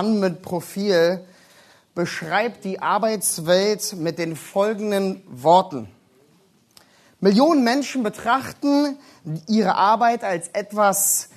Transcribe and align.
Mann 0.00 0.18
mit 0.18 0.40
Profil 0.40 1.20
beschreibt 1.94 2.64
die 2.64 2.80
Arbeitswelt 2.80 3.96
mit 3.96 4.18
den 4.18 4.34
folgenden 4.34 5.22
Worten. 5.28 5.90
Millionen 7.20 7.64
Menschen 7.64 8.02
betrachten 8.02 8.96
ihre 9.46 9.74
Arbeit 9.74 10.24
als 10.24 10.48
etwas, 10.54 11.28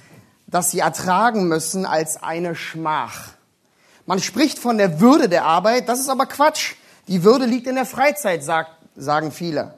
das 0.47 0.71
sie 0.71 0.79
ertragen 0.79 1.49
müssen, 1.49 1.85
als 1.85 2.23
eine 2.23 2.55
Schmach. 2.55 3.31
Man 4.05 4.21
spricht 4.21 4.57
von 4.57 4.77
der 4.77 5.01
Würde 5.01 5.27
der 5.27 5.43
Arbeit, 5.43 5.89
das 5.89 5.99
ist 5.99 6.07
aber 6.07 6.25
Quatsch. 6.25 6.75
Die 7.09 7.25
Würde 7.25 7.43
liegt 7.45 7.67
in 7.67 7.75
der 7.75 7.85
Freizeit, 7.85 8.45
sagt, 8.45 8.71
sagen 8.95 9.33
viele. 9.33 9.73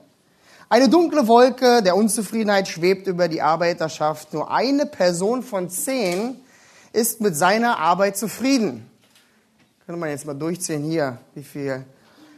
Eine 0.70 0.90
dunkle 0.90 1.28
Wolke 1.28 1.82
der 1.82 1.96
Unzufriedenheit 1.96 2.68
schwebt 2.68 3.08
über 3.08 3.30
die 3.30 3.42
Arbeiterschaft. 3.42 4.32
Nur 4.32 4.52
eine 4.52 4.86
Person 4.86 5.42
von 5.42 5.72
zehn 5.72 6.40
ist 6.96 7.22
mit 7.22 7.36
seiner 7.36 7.78
Arbeit 7.78 8.18
zufrieden. 8.18 8.90
Könnte 9.86 10.00
man 10.00 10.10
jetzt 10.10 10.26
mal 10.26 10.34
durchzählen 10.34 10.84
hier, 10.84 11.20
wie 11.36 11.44
viel 11.44 11.86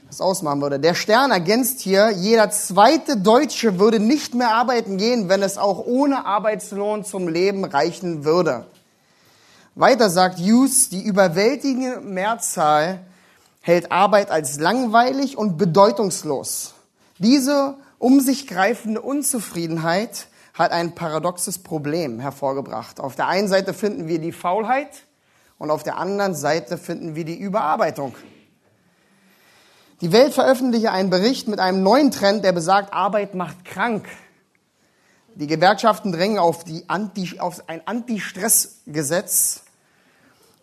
das 0.08 0.22
ausmachen 0.22 0.62
würde. 0.62 0.80
Der 0.80 0.96
Stern 0.96 1.32
ergänzt 1.32 1.80
hier, 1.82 2.12
jeder 2.12 2.50
zweite 2.50 3.18
Deutsche 3.18 3.80
würde 3.80 4.00
nicht 4.00 4.34
mehr 4.34 4.52
arbeiten 4.52 4.98
gehen, 4.98 5.30
wenn 5.30 5.44
es 5.44 5.58
auch 5.58 5.86
ohne 5.86 6.26
Arbeitslohn 6.26 7.04
zum 7.04 7.28
Leben 7.28 7.66
reichen 7.66 8.24
würde. 8.24 8.66
Weiter 9.76 10.10
sagt 10.10 10.40
Hughes, 10.40 10.90
die 10.90 11.04
überwältigende 11.04 12.02
Mehrzahl 12.02 13.02
hält 13.62 13.92
Arbeit 13.92 14.32
als 14.32 14.60
langweilig 14.60 15.38
und 15.38 15.58
bedeutungslos. 15.58 16.74
Diese 17.20 17.76
um 18.00 18.20
sich 18.20 18.48
greifende 18.48 19.02
Unzufriedenheit 19.02 20.28
hat 20.58 20.72
ein 20.72 20.96
paradoxes 20.96 21.60
Problem 21.60 22.20
hervorgebracht. 22.20 23.00
Auf 23.00 23.16
der 23.16 23.28
einen 23.28 23.48
Seite 23.48 23.74
finden 23.74 24.08
wir 24.08 24.20
die 24.20 24.32
Faulheit 24.32 25.04
und 25.60 25.70
auf 25.70 25.84
der 25.84 25.98
anderen 25.98 26.34
Seite 26.34 26.78
finden 26.78 27.16
wir 27.16 27.26
die 27.26 27.38
Überarbeitung. 27.38 28.16
Die 30.02 30.12
Welt 30.12 30.34
veröffentlichte 30.34 30.92
einen 30.92 31.10
Bericht 31.10 31.48
mit 31.48 31.60
einem 31.60 31.84
neuen 31.84 32.12
Trend, 32.12 32.44
der 32.44 32.52
besagt, 32.52 32.94
Arbeit 32.94 33.36
macht 33.36 33.66
krank. 33.66 34.08
Die 35.36 35.48
Gewerkschaften 35.48 36.12
drängen 36.12 36.40
auf, 36.40 36.64
die 36.64 36.88
Anti, 36.88 37.40
auf 37.40 37.68
ein 37.68 37.82
Anti-Stress-Gesetz, 37.86 39.64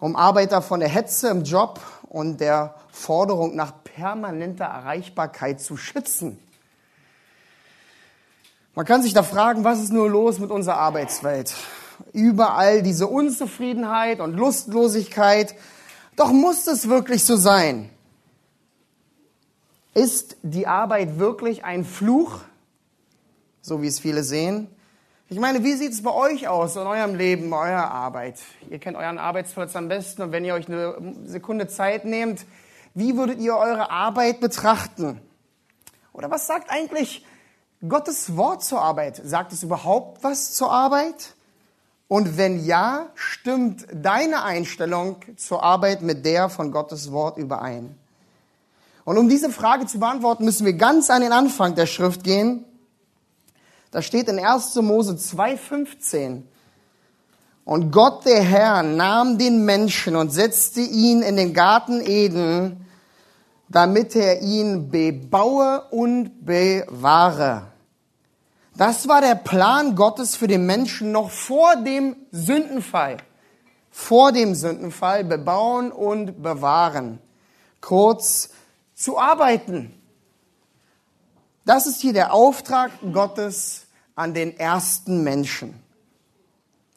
um 0.01 0.17
Arbeiter 0.17 0.63
von 0.63 0.81
der 0.81 0.89
Hetze 0.89 1.29
im 1.29 1.45
Job 1.45 1.81
und 2.03 2.41
der 2.41 2.75
Forderung 2.91 3.55
nach 3.55 3.73
permanenter 3.85 4.65
Erreichbarkeit 4.65 5.61
zu 5.61 5.77
schützen. 5.77 6.39
Man 8.75 8.87
kann 8.87 9.03
sich 9.03 9.15
da 9.15 9.23
fragen, 9.23 9.63
was 9.63 9.81
ist 9.81 9.93
nur 9.93 10.11
los 10.11 10.41
mit 10.41 10.51
unserer 10.51 10.79
Arbeitswelt? 10.79 11.55
Überall 12.13 12.83
diese 12.83 13.07
Unzufriedenheit 13.07 14.19
und 14.19 14.35
Lustlosigkeit. 14.35 15.55
Doch 16.17 16.33
muss 16.33 16.67
es 16.67 16.89
wirklich 16.89 17.25
so 17.25 17.37
sein? 17.37 17.89
Ist 19.95 20.37
die 20.43 20.67
Arbeit 20.67 21.21
wirklich 21.21 21.65
ein 21.65 21.85
Fluch, 21.85 22.41
so 23.63 23.81
wie 23.81 23.87
es 23.87 24.01
viele 24.01 24.25
sehen? 24.25 24.67
Ich 25.29 25.39
meine, 25.39 25.63
wie 25.63 25.75
sieht 25.75 25.93
es 25.93 26.03
bei 26.03 26.13
euch 26.13 26.49
aus 26.49 26.75
in 26.75 26.83
eurem 26.83 27.15
Leben, 27.15 27.53
eurer 27.53 27.93
Arbeit? 27.93 28.41
Ihr 28.71 28.81
kennt 28.81 28.97
euren 28.97 29.19
Arbeitsplatz 29.19 29.77
am 29.77 29.87
besten 29.87 30.23
und 30.23 30.33
wenn 30.33 30.45
ihr 30.45 30.55
euch 30.55 30.69
eine 30.69 30.97
Sekunde 31.27 31.69
Zeit 31.69 32.05
nehmt, 32.05 32.45
wie 32.93 33.17
würdet 33.17 33.39
ihr 33.39 33.57
eure 33.57 33.91
Arbeit 33.91 34.41
betrachten? 34.41 35.21
Oder 36.13 36.29
was 36.31 36.49
sagt 36.49 36.71
eigentlich 36.71 37.25
Gottes 37.89 38.37
Wort 38.37 38.65
zur 38.65 38.81
Arbeit? 38.81 39.21
Sagt 39.25 39.53
es 39.53 39.63
überhaupt 39.63 40.25
was 40.25 40.55
zur 40.55 40.71
Arbeit? 40.71 41.35
Und 42.09 42.37
wenn 42.39 42.65
ja, 42.65 43.11
stimmt 43.15 43.87
deine 43.93 44.43
Einstellung 44.43 45.17
zur 45.37 45.63
Arbeit 45.63 46.03
mit 46.03 46.25
der 46.25 46.49
von 46.49 46.71
Gottes 46.71 47.13
Wort 47.13 47.37
überein? 47.37 47.97
Und 49.05 49.19
um 49.19 49.29
diese 49.29 49.51
Frage 49.51 49.87
zu 49.87 49.99
beantworten, 49.99 50.45
müssen 50.45 50.65
wir 50.65 50.75
ganz 50.75 51.11
an 51.11 51.23
den 51.23 51.33
Anfang 51.33 51.75
der 51.75 51.87
Schrift 51.87 52.25
gehen. 52.25 52.65
Da 53.91 54.01
steht 54.01 54.29
in 54.29 54.39
1. 54.39 54.77
Mose 54.77 55.13
2,15. 55.13 56.43
Und 57.67 57.91
Gott 57.91 58.25
der 58.25 58.43
Herr 58.43 58.83
nahm 58.83 59.37
den 59.37 59.65
Menschen 59.65 60.17
und 60.17 60.31
setzte 60.31 60.81
ihn 60.81 61.23
in 61.23 61.37
den 61.37 61.53
Garten 61.53 62.01
Eden, 62.01 62.87
damit 63.69 64.17
er 64.17 64.41
ihn 64.43 64.91
bebaue 64.91 65.83
und 65.91 66.45
bewahre. 66.45 67.74
Das 68.77 69.07
war 69.07 69.21
der 69.21 69.37
Plan 69.37 69.95
Gottes 69.95 70.35
für 70.35 70.49
den 70.49 70.67
Menschen 70.67 71.13
noch 71.13 71.31
vor 71.31 71.77
dem 71.77 72.17
Sündenfall. 72.33 73.19
Vor 73.91 74.33
dem 74.33 74.57
Sündenfall 74.57 75.23
bebauen 75.23 75.93
und 75.93 76.43
bewahren. 76.43 77.21
Kurz 77.81 78.51
zu 78.95 79.19
arbeiten. 79.19 79.95
Das 81.65 81.87
ist 81.87 82.01
hier 82.01 82.13
der 82.13 82.35
Auftrag 82.35 82.91
Gottes 83.13 83.87
an 84.17 84.35
den 84.35 84.59
ersten 84.59 85.23
Menschen. 85.23 85.81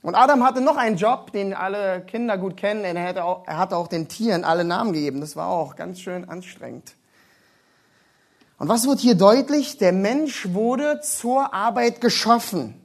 Und 0.02 0.16
Adam 0.16 0.44
hatte 0.44 0.62
noch 0.62 0.78
einen 0.78 0.98
Job, 0.98 1.32
den 1.32 1.54
alle 1.54 2.02
Kinder 2.02 2.38
gut 2.40 2.58
kennen. 2.58 2.84
Er 2.86 3.08
hatte 3.08 3.24
auch, 3.24 3.46
er 3.46 3.58
hatte 3.58 3.78
auch 3.78 3.88
den 3.88 4.08
Tieren 4.08 4.44
alle 4.44 4.64
Namen 4.64 4.94
gegeben. 4.94 5.22
Das 5.22 5.36
war 5.36 5.48
auch 5.50 5.76
ganz 5.76 6.00
schön 6.00 6.28
anstrengend. 6.28 6.96
Und 8.58 8.70
was 8.70 8.88
wird 8.88 9.00
hier 9.00 9.16
deutlich? 9.16 9.78
Der 9.78 9.92
Mensch 9.92 10.54
wurde 10.54 11.02
zur 11.02 11.54
Arbeit 11.54 12.02
geschaffen. 12.02 12.82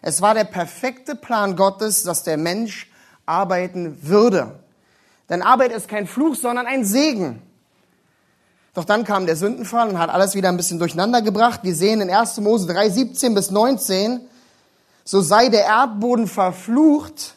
Es 0.00 0.22
war 0.22 0.34
der 0.34 0.44
perfekte 0.44 1.16
Plan 1.16 1.56
Gottes, 1.56 2.04
dass 2.04 2.22
der 2.22 2.36
Mensch 2.36 2.90
arbeiten 3.26 3.98
würde. 4.02 4.60
Denn 5.28 5.42
Arbeit 5.42 5.72
ist 5.72 5.88
kein 5.88 6.06
Fluch, 6.06 6.36
sondern 6.36 6.66
ein 6.66 6.84
Segen. 6.84 7.42
Doch 8.74 8.84
dann 8.84 9.02
kam 9.02 9.26
der 9.26 9.34
Sündenfall 9.34 9.88
und 9.88 9.98
hat 9.98 10.08
alles 10.08 10.36
wieder 10.36 10.48
ein 10.48 10.56
bisschen 10.56 10.78
durcheinander 10.78 11.20
gebracht. 11.20 11.60
Wir 11.64 11.74
sehen 11.74 12.00
in 12.00 12.10
1. 12.10 12.38
Mose 12.38 12.68
3, 12.68 12.88
17 12.88 13.34
bis 13.34 13.50
19, 13.50 14.20
so 15.04 15.20
sei 15.20 15.48
der 15.48 15.64
Erdboden 15.64 16.28
verflucht, 16.28 17.34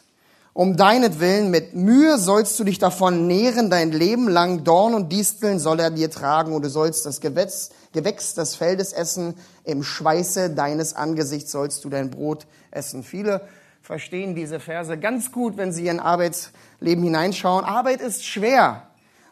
um 0.54 0.76
deinetwillen, 0.76 1.50
mit 1.50 1.74
Mühe 1.74 2.18
sollst 2.18 2.58
du 2.60 2.64
dich 2.64 2.78
davon 2.78 3.26
nähren, 3.26 3.70
dein 3.70 3.90
Leben 3.90 4.28
lang 4.28 4.64
Dorn 4.64 4.94
und 4.94 5.10
Disteln 5.10 5.58
soll 5.58 5.80
er 5.80 5.90
dir 5.90 6.10
tragen 6.10 6.52
und 6.52 6.62
du 6.62 6.68
sollst 6.68 7.06
das 7.06 7.20
Gewächs, 7.20 7.70
Gewächs 7.92 8.34
des 8.34 8.54
Feldes 8.54 8.92
essen, 8.92 9.34
im 9.64 9.82
Schweiße 9.82 10.50
deines 10.50 10.94
Angesichts 10.94 11.52
sollst 11.52 11.84
du 11.84 11.88
dein 11.88 12.10
Brot 12.10 12.46
essen. 12.70 13.02
Viele 13.02 13.48
verstehen 13.80 14.34
diese 14.34 14.60
Verse 14.60 14.96
ganz 14.98 15.32
gut, 15.32 15.56
wenn 15.56 15.72
sie 15.72 15.88
in 15.88 16.00
Arbeitsleben 16.00 17.02
hineinschauen. 17.02 17.64
Arbeit 17.64 18.00
ist 18.00 18.24
schwer, 18.24 18.88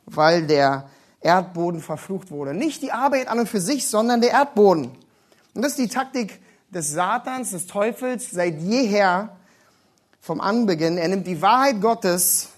weil 0.07 0.47
der 0.47 0.89
Erdboden 1.21 1.81
verflucht 1.81 2.31
wurde. 2.31 2.55
Nicht 2.55 2.83
die 2.83 2.93
Arbeit 2.93 3.29
an 3.29 3.41
und 3.41 3.49
für 3.49 3.61
sich, 3.61 3.89
sondern 3.89 4.23
der 4.23 4.31
Erdboden. 4.31 4.91
Und 5.55 5.63
das 5.63 5.73
ist 5.73 5.79
die 5.79 5.89
Taktik 5.89 6.41
des 6.71 6.93
Satans, 6.93 7.51
des 7.51 7.67
Teufels 7.67 8.31
seit 8.31 8.61
jeher, 8.61 9.37
vom 10.21 10.41
Anbeginn. 10.41 10.99
Er 10.99 11.09
nimmt 11.09 11.27
die 11.27 11.43
Wahrheit 11.43 11.81
Gottes, 11.81 12.51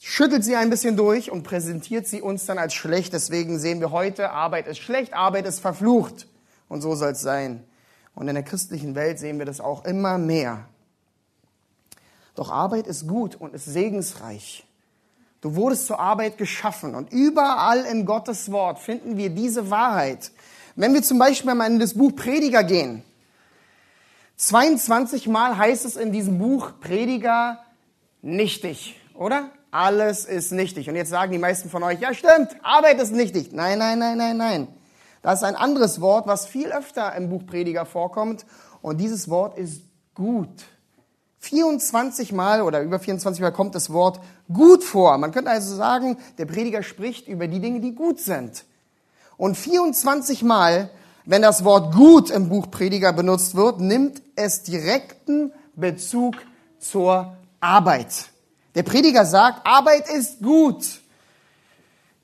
schüttelt 0.00 0.44
sie 0.44 0.56
ein 0.56 0.70
bisschen 0.70 0.96
durch 0.96 1.30
und 1.30 1.42
präsentiert 1.42 2.06
sie 2.06 2.22
uns 2.22 2.46
dann 2.46 2.58
als 2.58 2.74
schlecht. 2.74 3.12
Deswegen 3.12 3.58
sehen 3.58 3.80
wir 3.80 3.90
heute, 3.90 4.30
Arbeit 4.30 4.66
ist 4.66 4.78
schlecht, 4.78 5.14
Arbeit 5.14 5.46
ist 5.46 5.60
verflucht. 5.60 6.26
Und 6.68 6.80
so 6.80 6.94
soll 6.94 7.12
es 7.12 7.20
sein. 7.20 7.64
Und 8.14 8.28
in 8.28 8.34
der 8.34 8.44
christlichen 8.44 8.94
Welt 8.94 9.18
sehen 9.18 9.38
wir 9.38 9.46
das 9.46 9.60
auch 9.60 9.84
immer 9.84 10.18
mehr. 10.18 10.64
Doch 12.34 12.50
Arbeit 12.50 12.86
ist 12.86 13.06
gut 13.06 13.34
und 13.34 13.54
ist 13.54 13.66
segensreich. 13.66 14.64
Du 15.40 15.56
wurdest 15.56 15.86
zur 15.86 15.98
Arbeit 15.98 16.38
geschaffen 16.38 16.94
und 16.94 17.12
überall 17.12 17.84
in 17.84 18.06
Gottes 18.06 18.52
Wort 18.52 18.78
finden 18.78 19.16
wir 19.16 19.28
diese 19.28 19.70
Wahrheit. 19.70 20.30
Wenn 20.76 20.94
wir 20.94 21.02
zum 21.02 21.18
Beispiel 21.18 21.54
mal 21.54 21.70
in 21.70 21.80
das 21.80 21.94
Buch 21.94 22.14
Prediger 22.14 22.62
gehen, 22.62 23.02
22 24.36 25.28
Mal 25.28 25.56
heißt 25.56 25.84
es 25.84 25.96
in 25.96 26.12
diesem 26.12 26.38
Buch 26.38 26.72
Prediger 26.80 27.58
nichtig, 28.22 29.00
oder? 29.14 29.50
Alles 29.70 30.24
ist 30.24 30.52
nichtig. 30.52 30.88
Und 30.88 30.96
jetzt 30.96 31.10
sagen 31.10 31.32
die 31.32 31.38
meisten 31.38 31.70
von 31.70 31.82
euch, 31.82 32.00
ja 32.00 32.12
stimmt, 32.12 32.56
Arbeit 32.62 33.00
ist 33.00 33.12
nichtig. 33.12 33.52
Nein, 33.52 33.78
nein, 33.78 33.98
nein, 33.98 34.18
nein, 34.18 34.36
nein. 34.36 34.68
Das 35.22 35.40
ist 35.40 35.44
ein 35.44 35.56
anderes 35.56 36.00
Wort, 36.00 36.26
was 36.26 36.46
viel 36.46 36.72
öfter 36.72 37.14
im 37.14 37.30
Buch 37.30 37.46
Prediger 37.46 37.86
vorkommt. 37.86 38.44
Und 38.82 38.98
dieses 38.98 39.30
Wort 39.30 39.56
ist 39.56 39.82
gut. 40.14 40.64
24 41.38 42.32
Mal 42.32 42.62
oder 42.62 42.82
über 42.82 42.98
24 42.98 43.40
Mal 43.40 43.52
kommt 43.52 43.74
das 43.74 43.92
Wort 43.92 44.20
gut 44.52 44.84
vor. 44.84 45.16
Man 45.18 45.32
könnte 45.32 45.50
also 45.50 45.74
sagen, 45.74 46.18
der 46.38 46.46
Prediger 46.46 46.82
spricht 46.82 47.26
über 47.28 47.48
die 47.48 47.60
Dinge, 47.60 47.80
die 47.80 47.94
gut 47.94 48.20
sind. 48.20 48.64
Und 49.36 49.56
24 49.56 50.42
Mal, 50.42 50.90
wenn 51.24 51.42
das 51.42 51.64
Wort 51.64 51.94
gut 51.94 52.30
im 52.30 52.48
Buch 52.48 52.70
Prediger 52.70 53.12
benutzt 53.12 53.54
wird, 53.54 53.80
nimmt 53.80 54.22
es 54.34 54.62
direkten 54.62 55.52
Bezug 55.76 56.36
zur 56.78 57.36
Arbeit. 57.60 58.30
Der 58.74 58.82
Prediger 58.82 59.24
sagt, 59.24 59.66
Arbeit 59.66 60.08
ist 60.08 60.40
gut. 60.40 60.84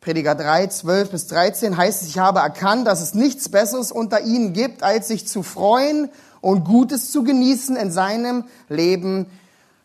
Prediger 0.00 0.34
3, 0.34 0.68
12 0.68 1.10
bis 1.10 1.26
13 1.26 1.76
heißt 1.76 2.08
ich 2.08 2.18
habe 2.18 2.40
erkannt, 2.40 2.86
dass 2.86 3.00
es 3.00 3.14
nichts 3.14 3.48
Besseres 3.48 3.92
unter 3.92 4.22
ihnen 4.22 4.52
gibt, 4.52 4.82
als 4.82 5.08
sich 5.08 5.26
zu 5.28 5.42
freuen 5.42 6.08
und 6.40 6.64
Gutes 6.64 7.12
zu 7.12 7.24
genießen 7.24 7.76
in 7.76 7.90
seinem 7.90 8.44
Leben. 8.68 9.26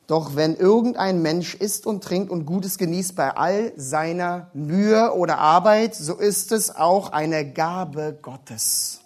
Doch 0.08 0.36
wenn 0.36 0.56
irgendein 0.56 1.22
Mensch 1.22 1.56
isst 1.56 1.86
und 1.86 2.04
trinkt 2.04 2.30
und 2.32 2.46
Gutes 2.46 2.78
genießt 2.78 3.16
bei 3.16 3.36
all 3.36 3.74
seiner 3.76 4.50
Mühe 4.54 5.14
oder 5.14 5.40
Arbeit, 5.40 5.96
so 5.96 6.16
ist 6.16 6.52
es 6.52 6.76
auch 6.76 7.12
eine 7.12 7.52
Gabe 7.52 8.18
Gottes. 8.22 9.03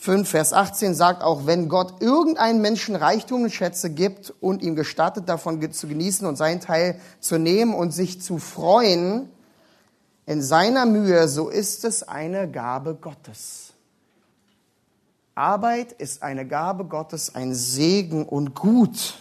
5, 0.00 0.30
Vers 0.30 0.54
18 0.54 0.94
sagt 0.94 1.22
auch, 1.22 1.44
wenn 1.44 1.68
Gott 1.68 2.00
irgendeinem 2.00 2.62
Menschen 2.62 2.96
Reichtum 2.96 3.42
und 3.42 3.50
Schätze 3.52 3.90
gibt 3.90 4.32
und 4.40 4.62
ihm 4.62 4.74
gestattet, 4.74 5.28
davon 5.28 5.60
zu 5.72 5.88
genießen 5.88 6.26
und 6.26 6.36
seinen 6.36 6.60
Teil 6.60 6.98
zu 7.20 7.36
nehmen 7.36 7.74
und 7.74 7.90
sich 7.90 8.22
zu 8.22 8.38
freuen 8.38 9.28
in 10.24 10.40
seiner 10.40 10.86
Mühe, 10.86 11.28
so 11.28 11.50
ist 11.50 11.84
es 11.84 12.02
eine 12.02 12.50
Gabe 12.50 12.94
Gottes. 12.94 13.74
Arbeit 15.34 15.92
ist 15.92 16.22
eine 16.22 16.46
Gabe 16.46 16.86
Gottes, 16.86 17.34
ein 17.34 17.54
Segen 17.54 18.24
und 18.24 18.54
Gut. 18.54 19.18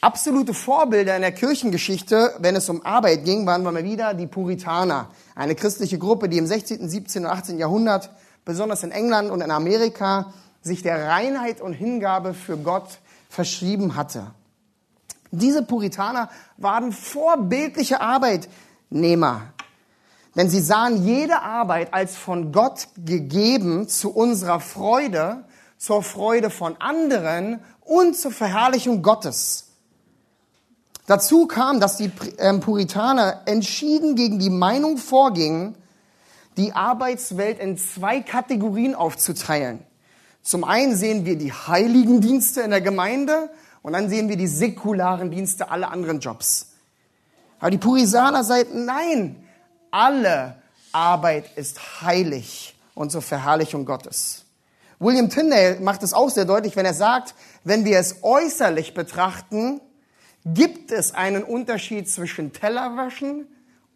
Absolute 0.00 0.54
Vorbilder 0.54 1.14
in 1.16 1.20
der 1.20 1.32
Kirchengeschichte, 1.32 2.36
wenn 2.38 2.56
es 2.56 2.70
um 2.70 2.86
Arbeit 2.86 3.26
ging, 3.26 3.44
waren 3.44 3.62
wir 3.64 3.70
mal 3.70 3.84
wieder 3.84 4.14
die 4.14 4.26
Puritaner. 4.26 5.10
Eine 5.34 5.54
christliche 5.54 5.98
Gruppe, 5.98 6.30
die 6.30 6.38
im 6.38 6.46
16., 6.46 6.88
17. 6.88 7.26
und 7.26 7.30
18. 7.30 7.58
Jahrhundert, 7.58 8.08
besonders 8.44 8.82
in 8.82 8.90
England 8.90 9.30
und 9.30 9.40
in 9.40 9.50
Amerika, 9.50 10.32
sich 10.62 10.82
der 10.82 11.08
Reinheit 11.08 11.60
und 11.60 11.72
Hingabe 11.72 12.34
für 12.34 12.56
Gott 12.56 12.98
verschrieben 13.28 13.96
hatte. 13.96 14.26
Diese 15.30 15.62
Puritaner 15.62 16.28
waren 16.56 16.92
vorbildliche 16.92 18.00
Arbeitnehmer. 18.00 19.42
Denn 20.36 20.48
sie 20.48 20.60
sahen 20.60 21.04
jede 21.04 21.40
Arbeit 21.42 21.92
als 21.92 22.16
von 22.16 22.52
Gott 22.52 22.88
gegeben 23.04 23.88
zu 23.88 24.12
unserer 24.12 24.60
Freude, 24.60 25.44
zur 25.76 26.02
Freude 26.02 26.50
von 26.50 26.76
anderen 26.80 27.60
und 27.80 28.16
zur 28.16 28.30
Verherrlichung 28.30 29.02
Gottes. 29.02 29.66
Dazu 31.06 31.46
kam, 31.46 31.80
dass 31.80 31.96
die 31.96 32.12
ähm, 32.38 32.60
Puritaner 32.60 33.42
entschieden 33.46 34.14
gegen 34.14 34.38
die 34.38 34.50
Meinung 34.50 34.96
vorgingen, 34.96 35.74
die 36.56 36.72
Arbeitswelt 36.72 37.58
in 37.58 37.78
zwei 37.78 38.20
Kategorien 38.20 38.94
aufzuteilen. 38.94 39.80
Zum 40.42 40.64
einen 40.64 40.96
sehen 40.96 41.24
wir 41.24 41.36
die 41.36 41.52
heiligen 41.52 42.20
Dienste 42.20 42.62
in 42.62 42.70
der 42.70 42.80
Gemeinde 42.80 43.50
und 43.82 43.92
dann 43.92 44.08
sehen 44.08 44.28
wir 44.28 44.36
die 44.36 44.46
säkularen 44.46 45.30
Dienste, 45.30 45.70
alle 45.70 45.88
anderen 45.88 46.20
Jobs. 46.20 46.72
Aber 47.58 47.70
die 47.70 47.78
Puritaner 47.78 48.42
sagten, 48.42 48.84
nein, 48.86 49.46
alle 49.90 50.56
Arbeit 50.92 51.56
ist 51.56 52.02
heilig 52.02 52.74
und 52.94 53.12
zur 53.12 53.22
Verherrlichung 53.22 53.84
Gottes. 53.84 54.44
William 54.98 55.30
Tyndale 55.30 55.80
macht 55.80 56.02
es 56.02 56.12
auch 56.12 56.30
sehr 56.30 56.44
deutlich, 56.44 56.76
wenn 56.76 56.86
er 56.86 56.94
sagt, 56.94 57.34
wenn 57.64 57.84
wir 57.84 57.98
es 57.98 58.22
äußerlich 58.22 58.94
betrachten, 58.94 59.80
gibt 60.44 60.90
es 60.90 61.14
einen 61.14 61.42
Unterschied 61.42 62.08
zwischen 62.08 62.52
Tellerwaschen 62.52 63.46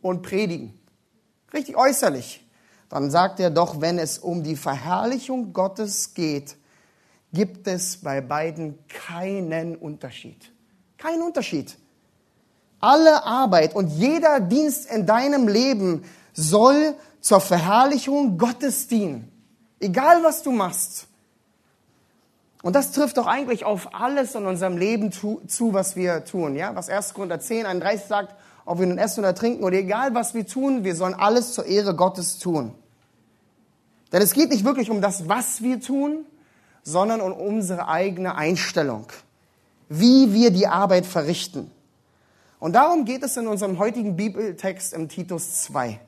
und 0.02 0.22
Predigen. 0.22 0.78
Richtig 1.52 1.76
äußerlich. 1.76 2.43
Dann 2.94 3.10
sagt 3.10 3.40
er 3.40 3.50
doch, 3.50 3.80
wenn 3.80 3.98
es 3.98 4.18
um 4.18 4.44
die 4.44 4.54
Verherrlichung 4.54 5.52
Gottes 5.52 6.14
geht, 6.14 6.54
gibt 7.32 7.66
es 7.66 7.96
bei 7.96 8.20
beiden 8.20 8.78
keinen 8.86 9.74
Unterschied. 9.74 10.52
Kein 10.96 11.20
Unterschied. 11.20 11.76
Alle 12.78 13.24
Arbeit 13.24 13.74
und 13.74 13.88
jeder 13.88 14.38
Dienst 14.38 14.88
in 14.88 15.06
deinem 15.06 15.48
Leben 15.48 16.04
soll 16.34 16.94
zur 17.20 17.40
Verherrlichung 17.40 18.38
Gottes 18.38 18.86
dienen. 18.86 19.28
Egal 19.80 20.22
was 20.22 20.44
du 20.44 20.52
machst. 20.52 21.08
Und 22.62 22.76
das 22.76 22.92
trifft 22.92 23.16
doch 23.16 23.26
eigentlich 23.26 23.64
auf 23.64 23.92
alles 23.92 24.36
in 24.36 24.46
unserem 24.46 24.76
Leben 24.76 25.10
zu, 25.10 25.42
zu 25.48 25.74
was 25.74 25.96
wir 25.96 26.24
tun. 26.24 26.54
Ja? 26.54 26.76
Was 26.76 26.88
1. 26.88 27.12
Korinther 27.12 27.40
10, 27.40 27.66
31 27.66 28.06
sagt, 28.06 28.36
ob 28.64 28.78
wir 28.78 28.86
nun 28.86 28.98
essen 28.98 29.18
oder 29.18 29.34
trinken 29.34 29.64
oder 29.64 29.78
egal 29.78 30.14
was 30.14 30.32
wir 30.32 30.46
tun, 30.46 30.84
wir 30.84 30.94
sollen 30.94 31.14
alles 31.14 31.54
zur 31.54 31.66
Ehre 31.66 31.96
Gottes 31.96 32.38
tun. 32.38 32.72
Denn 34.14 34.22
es 34.22 34.32
geht 34.32 34.50
nicht 34.50 34.64
wirklich 34.64 34.90
um 34.90 35.00
das, 35.00 35.28
was 35.28 35.60
wir 35.60 35.80
tun, 35.80 36.24
sondern 36.84 37.20
um 37.20 37.32
unsere 37.32 37.88
eigene 37.88 38.36
Einstellung, 38.36 39.06
wie 39.88 40.32
wir 40.32 40.52
die 40.52 40.68
Arbeit 40.68 41.04
verrichten. 41.04 41.68
Und 42.60 42.74
darum 42.74 43.06
geht 43.06 43.24
es 43.24 43.36
in 43.36 43.48
unserem 43.48 43.80
heutigen 43.80 44.14
Bibeltext 44.14 44.92
im 44.92 45.08
Titus 45.08 45.62
2, 45.64 45.98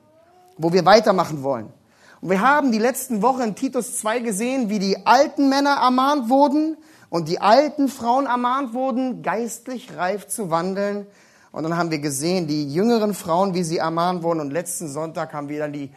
wo 0.57 0.73
wir 0.73 0.85
weitermachen 0.85 1.43
wollen. 1.43 1.73
Und 2.21 2.31
wir 2.31 2.41
haben 2.41 2.71
die 2.71 2.79
letzten 2.79 3.23
Wochen 3.23 3.41
in 3.41 3.55
Titus 3.57 3.99
2 3.99 4.21
gesehen, 4.21 4.71
wie 4.71 4.79
die 4.79 5.05
alten 5.05 5.49
Männer 5.49 5.79
ermahnt 5.83 6.31
wurden 6.31 6.77
und 7.11 7.27
die 7.27 7.41
alten 7.41 7.89
Frauen 7.89 8.27
ermahnt 8.27 8.73
wurden, 8.73 9.25
geistlich 9.25 9.97
reif 9.97 10.29
zu 10.29 10.49
wandeln. 10.49 11.09
Und 11.51 11.65
dann 11.65 11.77
haben 11.77 11.91
wir 11.91 11.99
gesehen, 11.99 12.47
die 12.47 12.73
jüngeren 12.73 13.15
Frauen, 13.15 13.55
wie 13.55 13.65
sie 13.65 13.79
ermahnt 13.79 14.23
wurden. 14.23 14.39
Und 14.39 14.53
letzten 14.53 14.87
Sonntag 14.87 15.33
haben 15.33 15.49
wir 15.49 15.59
dann 15.59 15.73
die 15.73 15.91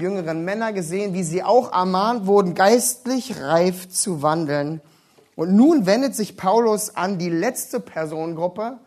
jüngeren 0.00 0.44
Männer 0.44 0.72
gesehen, 0.72 1.14
wie 1.14 1.22
sie 1.22 1.42
auch 1.42 1.72
ermahnt 1.72 2.26
wurden, 2.26 2.54
geistlich 2.54 3.40
reif 3.40 3.88
zu 3.88 4.22
wandeln. 4.22 4.80
Und 5.36 5.54
nun 5.54 5.86
wendet 5.86 6.14
sich 6.14 6.36
Paulus 6.36 6.96
an 6.96 7.18
die 7.18 7.30
letzte 7.30 7.80
Personengruppe, 7.80 8.78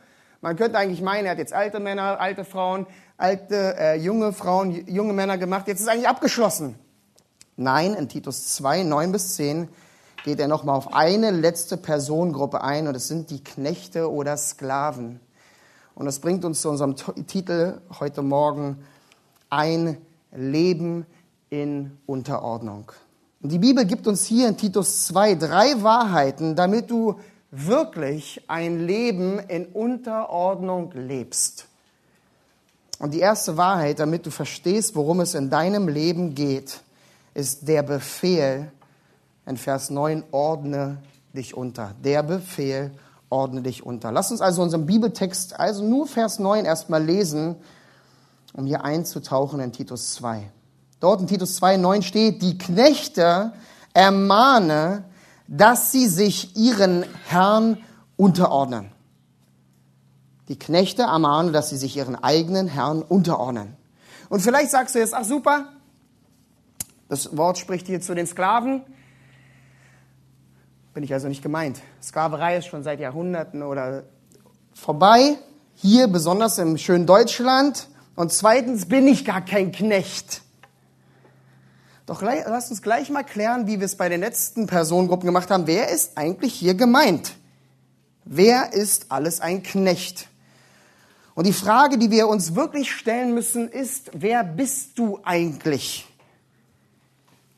man 0.44 0.58
könnte 0.58 0.78
eigentlich 0.78 1.02
meinen, 1.02 1.24
er 1.24 1.32
hat 1.32 1.38
jetzt 1.38 1.54
alte 1.54 1.80
Männer, 1.80 2.20
alte 2.20 2.44
Frauen, 2.44 2.86
alte, 3.16 3.78
äh, 3.78 3.96
junge 3.96 4.34
Frauen, 4.34 4.86
junge 4.90 5.14
Männer 5.14 5.38
gemacht. 5.38 5.70
Jetzt 5.70 5.80
ist 5.80 5.88
eigentlich 5.88 6.10
abgeschlossen. 6.10 6.76
Nein, 7.56 7.94
in 7.94 8.10
Titus 8.10 8.54
2, 8.56 8.84
9 8.84 9.14
bis 9.14 9.36
10 9.36 9.70
geht 10.26 10.42
er 10.42 10.50
nochmal 10.50 10.76
auf 10.76 10.94
eine 10.94 11.32
letzte 11.32 11.78
Personengruppe 11.78 12.62
ein 12.62 12.90
und 12.90 12.96
es 12.96 13.08
sind 13.08 13.30
die 13.30 13.42
Knechte 13.42 14.12
oder 14.12 14.36
Sklaven. 14.36 15.22
Und 15.96 16.08
das 16.08 16.20
bringt 16.20 16.44
uns 16.44 16.60
zu 16.60 16.70
unserem 16.70 16.98
Titel 17.26 17.80
heute 18.02 18.22
Morgen 18.22 18.84
ein 19.50 19.96
Leben 20.36 21.06
in 21.50 21.98
Unterordnung. 22.06 22.92
Und 23.42 23.52
die 23.52 23.60
Bibel 23.60 23.86
gibt 23.86 24.08
uns 24.08 24.26
hier 24.26 24.48
in 24.48 24.58
Titus 24.58 25.08
2 25.08 25.36
drei 25.36 25.84
Wahrheiten, 25.84 26.56
damit 26.56 26.90
du 26.90 27.20
wirklich 27.52 28.42
ein 28.48 28.88
Leben 28.88 29.40
in 29.40 29.66
Unterordnung 29.68 30.92
lebst. 30.94 31.68
Und 33.00 33.14
die 33.14 33.20
erste 33.20 33.58
Wahrheit, 33.58 34.00
damit 34.00 34.26
du 34.26 34.32
verstehst, 34.32 34.96
worum 34.96 35.20
es 35.20 35.36
in 35.36 35.50
deinem 35.50 35.88
Leben 35.88 36.36
geht, 36.36 36.82
ist 37.34 37.68
der 37.68 37.84
Befehl 37.84 38.72
in 39.46 39.58
Vers 39.58 39.90
9, 39.90 40.24
ordne 40.32 40.98
dich 41.34 41.54
unter. 41.54 41.94
Der 42.04 42.24
Befehl, 42.24 42.92
ordne 43.30 43.62
dich 43.62 43.86
unter. 43.86 44.12
Lass 44.12 44.32
uns 44.32 44.42
also 44.42 44.62
unseren 44.62 44.86
Bibeltext, 44.86 45.60
also 45.60 45.84
nur 45.84 46.08
Vers 46.08 46.40
9 46.40 46.66
erstmal 46.66 47.04
lesen, 47.04 47.56
um 48.54 48.66
hier 48.66 48.86
einzutauchen 48.86 49.60
in 49.60 49.72
Titus 49.72 50.14
2. 50.14 50.50
Dort 51.00 51.22
in 51.22 51.28
Titus 51.28 51.56
2, 51.56 51.78
9 51.78 52.02
steht, 52.02 52.42
die 52.42 52.58
Knechte 52.58 53.54
ermahne 53.94 55.06
dass 55.48 55.92
sie 55.92 56.08
sich 56.08 56.56
ihren 56.56 57.06
Herrn 57.28 57.78
unterordnen. 58.16 58.92
Die 60.48 60.58
Knechte 60.58 61.04
ermahnen, 61.04 61.54
dass 61.54 61.70
sie 61.70 61.78
sich 61.78 61.96
ihren 61.96 62.16
eigenen 62.16 62.68
Herrn 62.68 63.02
unterordnen. 63.02 63.76
Und 64.30 64.42
vielleicht 64.42 64.72
sagst 64.72 64.96
du 64.96 65.00
jetzt, 65.00 65.14
ach 65.14 65.24
super, 65.24 65.70
das 67.08 67.36
Wort 67.38 67.58
spricht 67.58 67.88
hier 67.88 68.02
zu 68.02 68.16
den 68.16 68.28
Sklaven. 68.28 68.84
Bin 70.94 71.04
ich 71.04 71.14
also 71.14 71.28
nicht 71.28 71.44
gemeint. 71.44 71.82
Sklaverei 72.02 72.58
ist 72.58 72.66
schon 72.66 72.84
seit 72.84 73.00
Jahrhunderten 73.00 73.64
oder 73.64 74.04
vorbei. 74.74 75.38
hier 75.76 76.08
besonders 76.08 76.58
im 76.60 76.78
schönen 76.78 77.08
Deutschland. 77.08 77.88
Und 78.16 78.32
zweitens 78.32 78.88
bin 78.88 79.08
ich 79.08 79.26
gar 79.26 79.44
kein 79.44 79.72
Knecht. 79.72 80.42
Doch 82.06 82.22
lasst 82.22 82.70
uns 82.70 82.82
gleich 82.82 83.10
mal 83.10 83.24
klären, 83.24 83.66
wie 83.66 83.80
wir 83.80 83.86
es 83.86 83.96
bei 83.96 84.10
den 84.10 84.20
letzten 84.20 84.68
Personengruppen 84.68 85.26
gemacht 85.26 85.50
haben. 85.50 85.68
Wer 85.68 85.90
ist 85.90 86.18
eigentlich 86.18 86.54
hier 86.54 86.74
gemeint? 86.74 87.36
Wer 88.26 88.74
ist 88.74 89.12
alles 89.12 89.40
ein 89.40 89.64
Knecht? 89.64 90.28
Und 91.34 91.48
die 91.48 91.54
Frage, 91.54 91.98
die 91.98 92.12
wir 92.12 92.28
uns 92.28 92.56
wirklich 92.56 92.92
stellen 92.92 93.34
müssen, 93.34 93.70
ist, 93.70 94.12
wer 94.14 94.44
bist 94.44 95.00
du 95.00 95.20
eigentlich? 95.24 96.08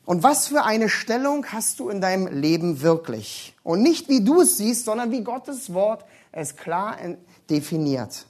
Und 0.06 0.22
was 0.22 0.46
für 0.46 0.64
eine 0.64 0.88
Stellung 0.88 1.44
hast 1.46 1.80
du 1.80 1.90
in 1.90 2.00
deinem 2.00 2.28
Leben 2.28 2.80
wirklich? 2.80 3.54
Und 3.64 3.82
nicht 3.82 4.08
wie 4.08 4.22
du 4.22 4.42
es 4.42 4.56
siehst, 4.56 4.84
sondern 4.84 5.10
wie 5.10 5.22
Gottes 5.22 5.74
Wort 5.74 6.04
es 6.30 6.56
klar 6.56 6.96
definiert. 7.50 8.26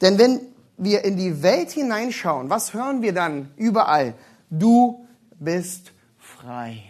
Denn 0.00 0.18
wenn 0.18 0.40
wir 0.78 1.04
in 1.04 1.16
die 1.16 1.42
Welt 1.42 1.70
hineinschauen, 1.70 2.48
was 2.48 2.72
hören 2.72 3.02
wir 3.02 3.12
dann 3.12 3.52
überall? 3.56 4.14
Du 4.48 5.06
bist 5.38 5.92
frei. 6.18 6.82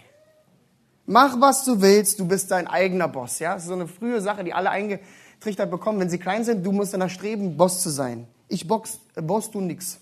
Mach, 1.06 1.40
was 1.40 1.64
du 1.64 1.80
willst, 1.80 2.20
du 2.20 2.28
bist 2.28 2.50
dein 2.50 2.66
eigener 2.66 3.08
Boss. 3.08 3.38
Ja? 3.38 3.54
Das 3.54 3.62
ist 3.62 3.68
so 3.68 3.74
eine 3.74 3.88
frühe 3.88 4.20
Sache, 4.20 4.44
die 4.44 4.52
alle 4.52 4.70
eingetrichtert 4.70 5.70
bekommen. 5.70 5.98
Wenn 6.00 6.10
sie 6.10 6.18
klein 6.18 6.44
sind, 6.44 6.64
du 6.64 6.70
musst 6.70 6.92
danach 6.92 7.10
streben, 7.10 7.56
Boss 7.56 7.82
zu 7.82 7.88
sein. 7.88 8.28
Ich 8.48 8.68
box, 8.68 9.00
äh, 9.14 9.22
Boss, 9.22 9.50
du 9.50 9.60
nix. 9.60 9.98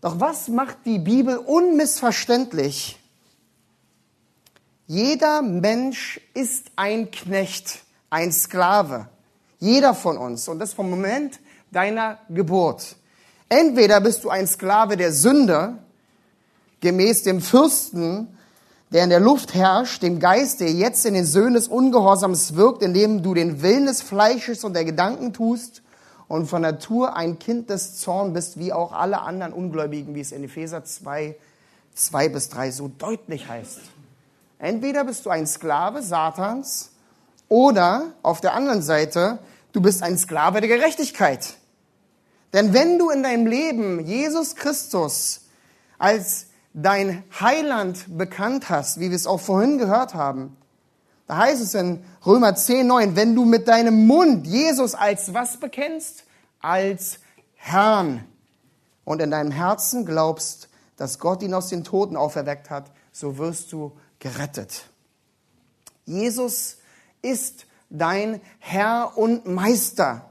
Doch 0.00 0.18
was 0.18 0.48
macht 0.48 0.78
die 0.86 0.98
Bibel 0.98 1.36
unmissverständlich? 1.36 2.98
Jeder 4.86 5.42
Mensch 5.42 6.20
ist 6.34 6.72
ein 6.74 7.12
Knecht, 7.12 7.84
ein 8.08 8.32
Sklave. 8.32 9.08
Jeder 9.60 9.94
von 9.94 10.16
uns. 10.16 10.48
Und 10.48 10.58
das 10.58 10.72
vom 10.72 10.90
Moment 10.90 11.38
deiner 11.70 12.18
Geburt. 12.28 12.96
Entweder 13.48 14.00
bist 14.00 14.24
du 14.24 14.30
ein 14.30 14.46
Sklave 14.46 14.96
der 14.96 15.12
Sünde, 15.12 15.78
gemäß 16.80 17.22
dem 17.22 17.40
Fürsten, 17.40 18.28
der 18.92 19.04
in 19.04 19.10
der 19.10 19.20
Luft 19.20 19.54
herrscht, 19.54 20.02
dem 20.02 20.18
Geist, 20.18 20.60
der 20.60 20.72
jetzt 20.72 21.06
in 21.06 21.14
den 21.14 21.24
Söhnen 21.24 21.54
des 21.54 21.68
Ungehorsams 21.68 22.56
wirkt, 22.56 22.82
indem 22.82 23.22
du 23.22 23.34
den 23.34 23.62
Willen 23.62 23.86
des 23.86 24.02
Fleisches 24.02 24.64
und 24.64 24.74
der 24.74 24.84
Gedanken 24.84 25.32
tust 25.32 25.82
und 26.26 26.46
von 26.46 26.62
Natur 26.62 27.16
ein 27.16 27.38
Kind 27.38 27.70
des 27.70 27.98
Zorn 27.98 28.32
bist, 28.32 28.58
wie 28.58 28.72
auch 28.72 28.92
alle 28.92 29.20
anderen 29.20 29.52
Ungläubigen, 29.52 30.14
wie 30.14 30.20
es 30.20 30.32
in 30.32 30.42
Epheser 30.42 30.84
2, 30.84 31.36
2 31.94 32.28
bis 32.28 32.48
3 32.48 32.70
so 32.72 32.88
deutlich 32.88 33.48
heißt. 33.48 33.80
Entweder 34.58 35.04
bist 35.04 35.24
du 35.24 35.30
ein 35.30 35.46
Sklave 35.46 36.02
Satans 36.02 36.90
oder 37.48 38.12
auf 38.22 38.40
der 38.40 38.54
anderen 38.54 38.82
Seite, 38.82 39.38
du 39.72 39.80
bist 39.80 40.02
ein 40.02 40.18
Sklave 40.18 40.60
der 40.60 40.68
Gerechtigkeit. 40.68 41.54
Denn 42.52 42.74
wenn 42.74 42.98
du 42.98 43.10
in 43.10 43.22
deinem 43.22 43.46
Leben 43.46 44.04
Jesus 44.04 44.56
Christus 44.56 45.42
als 45.98 46.46
dein 46.72 47.22
Heiland 47.40 48.16
bekannt 48.16 48.70
hast, 48.70 48.98
wie 49.00 49.10
wir 49.10 49.16
es 49.16 49.26
auch 49.26 49.40
vorhin 49.40 49.78
gehört 49.78 50.14
haben, 50.14 50.56
da 51.26 51.36
heißt 51.36 51.62
es 51.62 51.74
in 51.74 52.04
Römer 52.26 52.56
10, 52.56 52.86
9, 52.88 53.14
wenn 53.16 53.36
du 53.36 53.44
mit 53.44 53.68
deinem 53.68 54.06
Mund 54.06 54.48
Jesus 54.48 54.96
als 54.96 55.32
was 55.32 55.58
bekennst? 55.58 56.24
Als 56.60 57.20
Herrn. 57.54 58.24
Und 59.04 59.22
in 59.22 59.30
deinem 59.30 59.52
Herzen 59.52 60.04
glaubst, 60.04 60.68
dass 60.96 61.18
Gott 61.18 61.42
ihn 61.42 61.54
aus 61.54 61.68
den 61.68 61.84
Toten 61.84 62.16
auferweckt 62.16 62.68
hat, 62.68 62.90
so 63.12 63.38
wirst 63.38 63.72
du 63.72 63.92
gerettet. 64.18 64.84
Jesus 66.04 66.78
ist 67.22 67.66
dein 67.90 68.40
Herr 68.58 69.16
und 69.16 69.46
Meister. 69.46 70.29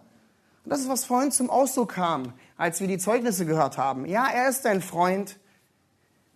Und 0.63 0.71
das 0.71 0.81
ist, 0.81 0.89
was 0.89 1.05
vorhin 1.05 1.31
zum 1.31 1.49
Ausdruck 1.49 1.93
kam, 1.93 2.33
als 2.57 2.81
wir 2.81 2.87
die 2.87 2.97
Zeugnisse 2.97 3.45
gehört 3.45 3.77
haben. 3.77 4.05
Ja, 4.05 4.27
er 4.27 4.49
ist 4.49 4.65
dein 4.65 4.81
Freund, 4.81 5.37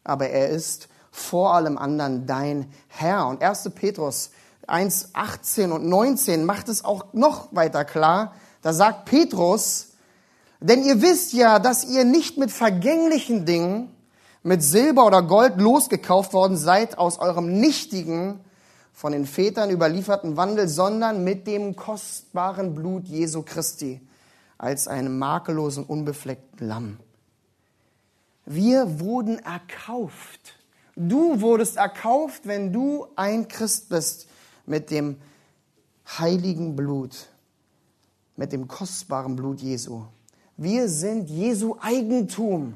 aber 0.04 0.30
er 0.30 0.50
ist 0.50 0.88
vor 1.12 1.54
allem 1.54 1.78
anderen 1.78 2.26
dein 2.26 2.72
Herr. 2.88 3.28
Und 3.28 3.42
1. 3.42 3.70
Petrus 3.76 4.32
1, 4.68 5.10
18 5.14 5.72
und 5.72 5.86
19 5.86 6.46
macht 6.46 6.70
es 6.70 6.86
auch 6.86 7.14
noch 7.14 7.54
weiter 7.54 7.86
klar. 7.86 8.34
Da 8.62 8.74
sagt 8.74 9.06
Petrus, 9.06 9.90
denn 10.60 10.84
ihr 10.84 11.02
wisst 11.02 11.34
ja, 11.34 11.60
dass 11.60 11.84
ihr 11.86 12.06
nicht 12.06 12.38
mit 12.38 12.50
vergänglichen 12.50 13.46
Dingen, 13.46 13.94
mit 14.42 14.64
Silber 14.64 15.06
oder 15.06 15.22
Gold 15.22 15.60
losgekauft 15.60 16.34
worden 16.34 16.58
seid 16.58 16.98
aus 16.98 17.20
eurem 17.20 17.60
nichtigen, 17.60 18.40
von 18.94 19.12
den 19.12 19.26
Vätern 19.26 19.70
überlieferten 19.70 20.38
Wandel, 20.38 20.68
sondern 20.68 21.24
mit 21.24 21.48
dem 21.48 21.76
kostbaren 21.76 22.76
Blut 22.76 23.08
Jesu 23.08 23.42
Christi 23.42 24.00
als 24.64 24.88
einem 24.88 25.20
makellosen, 25.20 25.84
unbefleckten 25.84 26.66
Lamm. 26.66 26.98
Wir 28.46 29.02
wurden 29.02 29.40
erkauft. 29.40 30.58
Du 30.96 31.42
wurdest 31.42 31.76
erkauft, 31.76 32.48
wenn 32.48 32.72
du 32.72 33.08
ein 33.18 33.50
Christ 33.50 33.90
bist 33.90 34.30
mit 34.66 34.90
dem 34.90 35.18
heiligen 36.18 36.78
Blut, 36.78 37.28
mit 38.38 38.54
dem 38.54 38.70
kostbaren 38.70 39.36
Blut 39.36 39.60
Jesu. 39.60 40.06
Wir 40.56 40.88
sind 40.88 41.30
Jesu 41.30 41.76
Eigentum. 41.82 42.76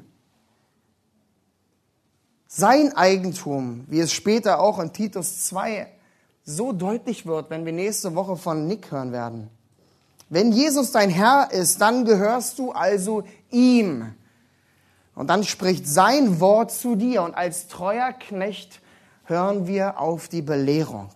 Sein 2.48 2.94
Eigentum, 2.94 3.84
wie 3.88 4.00
es 4.00 4.12
später 4.12 4.60
auch 4.60 4.78
in 4.78 4.92
Titus 4.92 5.46
2 5.46 5.90
so 6.44 6.72
deutlich 6.72 7.24
wird, 7.24 7.48
wenn 7.48 7.64
wir 7.64 7.72
nächste 7.72 8.14
Woche 8.14 8.36
von 8.36 8.66
Nick 8.66 8.90
hören 8.90 9.12
werden. 9.12 9.48
Wenn 10.30 10.52
Jesus 10.52 10.92
dein 10.92 11.10
Herr 11.10 11.50
ist, 11.52 11.80
dann 11.80 12.04
gehörst 12.04 12.58
du 12.58 12.72
also 12.72 13.24
ihm. 13.50 14.14
Und 15.14 15.28
dann 15.30 15.42
spricht 15.42 15.86
sein 15.86 16.38
Wort 16.40 16.70
zu 16.70 16.94
dir. 16.94 17.22
Und 17.22 17.34
als 17.34 17.68
treuer 17.68 18.12
Knecht 18.12 18.80
hören 19.24 19.66
wir 19.66 19.98
auf 19.98 20.28
die 20.28 20.42
Belehrung. 20.42 21.10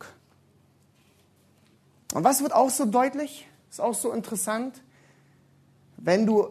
Und 2.15 2.25
was 2.25 2.43
wird 2.43 2.53
auch 2.55 2.71
so 2.71 2.85
deutlich? 2.85 3.47
Ist 3.71 3.81
auch 3.81 3.95
so 3.95 4.13
interessant. 4.13 4.83
Wenn 5.97 6.27
du 6.27 6.49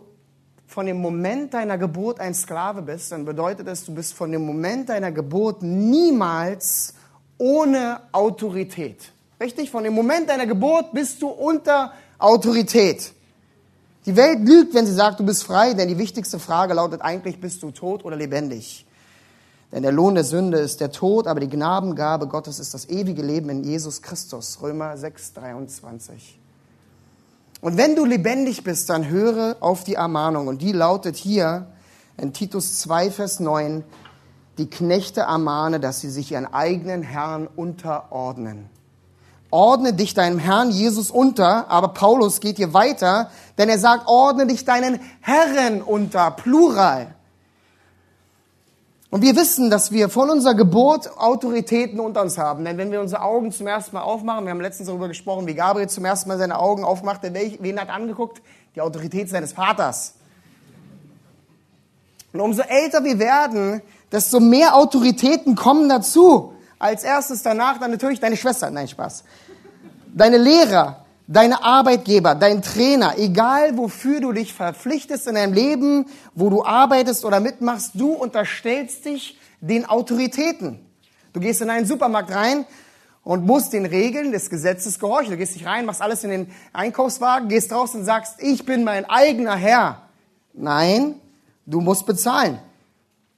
von 0.66 0.86
dem 0.86 1.02
Moment 1.02 1.54
deiner 1.54 1.78
Geburt 1.78 2.20
ein 2.20 2.34
Sklave 2.34 2.82
bist, 2.82 3.12
dann 3.12 3.26
bedeutet 3.26 3.68
das, 3.68 3.84
du 3.84 3.94
bist 3.94 4.14
von 4.14 4.32
dem 4.32 4.46
Moment 4.46 4.90
deiner 4.90 5.12
Geburt 5.12 5.62
niemals 5.62 6.94
ohne 7.38 8.02
Autorität. 8.12 9.12
Richtig? 9.40 9.70
Von 9.70 9.84
dem 9.84 9.94
Moment 9.94 10.30
deiner 10.30 10.46
Geburt 10.46 10.94
bist 10.94 11.22
du 11.22 11.28
unter 11.28 11.94
Autorität. 12.24 13.14
Die 14.06 14.16
Welt 14.16 14.40
lügt, 14.48 14.74
wenn 14.74 14.86
sie 14.86 14.94
sagt, 14.94 15.20
du 15.20 15.26
bist 15.26 15.44
frei, 15.44 15.74
denn 15.74 15.88
die 15.88 15.98
wichtigste 15.98 16.40
Frage 16.40 16.74
lautet 16.74 17.02
eigentlich, 17.02 17.40
bist 17.40 17.62
du 17.62 17.72
tot 17.72 18.04
oder 18.04 18.16
lebendig? 18.16 18.86
Denn 19.72 19.84
der 19.84 19.92
Lohn 19.92 20.16
der 20.16 20.24
Sünde 20.24 20.58
ist 20.58 20.82
der 20.82 20.92
Tod, 20.92 21.28
aber 21.28 21.40
die 21.40 21.48
Gnadengabe 21.48 22.28
Gottes 22.28 22.60
ist 22.60 22.74
das 22.74 22.90
ewige 22.90 23.22
Leben 23.22 23.50
in 23.50 23.64
Jesus 23.64 24.02
Christus. 24.02 24.60
Römer 24.62 24.98
6, 24.98 25.34
23. 25.34 26.40
Und 27.62 27.78
wenn 27.78 27.96
du 27.96 28.04
lebendig 28.04 28.64
bist, 28.64 28.90
dann 28.90 29.08
höre 29.08 29.58
auf 29.60 29.84
die 29.84 29.94
Ermahnung. 29.94 30.48
Und 30.48 30.62
die 30.62 30.72
lautet 30.72 31.16
hier 31.16 31.68
in 32.18 32.34
Titus 32.34 32.80
2, 32.80 33.12
Vers 33.12 33.40
9, 33.40 33.84
die 34.58 34.70
Knechte 34.70 35.22
ermahne, 35.22 35.80
dass 35.80 36.02
sie 36.02 36.10
sich 36.10 36.32
ihren 36.32 36.52
eigenen 36.52 37.04
Herrn 37.04 37.48
unterordnen 37.48 38.70
ordne 39.52 39.94
dich 39.94 40.14
deinem 40.14 40.40
Herrn 40.40 40.72
Jesus 40.72 41.12
unter, 41.12 41.70
aber 41.70 41.90
Paulus 41.90 42.40
geht 42.40 42.58
hier 42.58 42.74
weiter, 42.74 43.30
denn 43.58 43.70
er 43.70 43.78
sagt, 43.78 44.08
ordne 44.08 44.48
dich 44.48 44.66
deinen 44.66 45.00
Herren 45.20 45.82
unter, 45.82 46.32
plural. 46.32 47.14
Und 49.12 49.22
wir 49.22 49.36
wissen, 49.36 49.70
dass 49.70 49.92
wir 49.92 50.08
von 50.08 50.30
unserer 50.30 50.56
Geburt 50.56 51.18
Autoritäten 51.18 52.00
unter 52.00 52.22
uns 52.22 52.38
haben. 52.38 52.64
Denn 52.64 52.78
wenn 52.78 52.94
wir 52.94 53.02
unsere 53.02 53.22
Augen 53.22 53.52
zum 53.52 53.68
ersten 53.68 53.94
Mal 53.94 54.04
aufmachen, 54.04 54.46
wir 54.46 54.52
haben 54.52 54.62
letztens 54.62 54.88
darüber 54.88 55.10
gesprochen, 55.10 55.46
wie 55.48 55.54
Gabriel 55.54 55.90
zum 55.90 56.06
ersten 56.06 56.30
Mal 56.30 56.38
seine 56.38 56.58
Augen 56.58 56.86
aufmachte, 56.86 57.34
wen 57.34 57.80
hat 57.80 57.90
angeguckt? 57.90 58.42
Die 58.74 58.80
Autorität 58.80 59.30
seines 59.30 59.52
Vaters. 59.52 60.14
Und 62.32 62.40
umso 62.40 62.62
älter 62.62 63.04
wir 63.04 63.20
werden, 63.20 63.82
desto 64.14 64.40
mehr 64.40 64.76
Autoritäten 64.78 65.56
kommen 65.56 65.90
dazu. 65.90 66.54
Als 66.82 67.04
erstes 67.04 67.44
danach 67.44 67.78
dann 67.78 67.92
natürlich 67.92 68.20
deine 68.20 68.36
Schwester. 68.36 68.72
Nein, 68.72 68.88
Spaß. 68.88 69.24
Deine 70.16 70.38
Lehrer, 70.38 71.06
deine 71.28 71.64
Arbeitgeber, 71.64 72.34
dein 72.34 72.64
Trainer, 72.64 73.20
egal 73.20 73.78
wofür 73.78 74.20
du 74.20 74.32
dich 74.32 74.52
verpflichtest 74.52 75.28
in 75.28 75.36
deinem 75.36 75.54
Leben, 75.54 76.08
wo 76.34 76.50
du 76.50 76.66
arbeitest 76.66 77.24
oder 77.24 77.40
mitmachst, 77.40 77.92
du 77.94 78.14
unterstellst 78.14 79.06
dich 79.06 79.38
den 79.60 79.86
Autoritäten. 79.86 80.80
Du 81.34 81.40
gehst 81.40 81.62
in 81.62 81.70
einen 81.70 81.86
Supermarkt 81.86 82.34
rein 82.34 82.66
und 83.24 83.46
musst 83.46 83.74
den 83.74 83.86
Regeln 83.86 84.32
des 84.32 84.50
Gesetzes 84.50 84.98
gehorchen. 84.98 85.34
Du 85.34 85.38
gehst 85.38 85.54
nicht 85.54 85.68
rein, 85.68 85.86
machst 85.86 86.02
alles 86.02 86.24
in 86.24 86.32
den 86.32 86.52
Einkaufswagen, 86.74 87.48
gehst 87.48 87.72
raus 87.72 87.94
und 87.94 88.06
sagst, 88.06 88.42
ich 88.42 88.66
bin 88.66 88.84
mein 88.84 89.08
eigener 89.08 89.56
Herr. 89.56 90.02
Nein, 90.54 91.22
du 91.68 91.80
musst 91.80 92.08
bezahlen. 92.08 92.58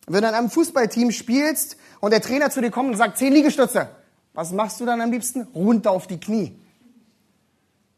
Wenn 0.07 0.22
du 0.22 0.27
in 0.27 0.36
einem 0.36 0.50
Fußballteam 0.50 1.12
spielst 1.12 1.77
und 2.01 2.12
der 2.12 2.22
Trainer 2.22 2.50
zu 2.50 2.62
dir 2.62 2.72
kommt 2.72 2.89
und 2.89 2.98
sagt, 2.98 3.17
zehn 3.17 3.33
Liegestütze, 3.33 3.89
was 4.33 4.51
machst 4.51 4.79
du 4.79 4.86
dann 4.86 5.00
am 5.00 5.12
liebsten? 5.12 5.43
Runter 5.55 5.91
auf 5.91 6.07
die 6.07 6.19
Knie. 6.19 6.57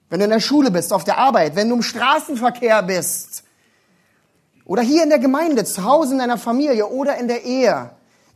Wenn 0.09 0.19
du 0.19 0.25
in 0.25 0.31
der 0.31 0.39
Schule 0.39 0.69
bist, 0.69 0.93
auf 0.93 1.03
der 1.03 1.17
Arbeit, 1.17 1.55
wenn 1.55 1.69
du 1.69 1.75
im 1.75 1.81
Straßenverkehr 1.81 2.83
bist 2.83 3.43
oder 4.65 4.81
hier 4.81 5.03
in 5.03 5.09
der 5.09 5.19
Gemeinde, 5.19 5.63
zu 5.63 5.83
Hause 5.83 6.13
in 6.13 6.19
deiner 6.19 6.37
Familie 6.37 6.87
oder 6.87 7.17
in 7.17 7.27
der 7.27 7.43
Ehe. 7.43 7.91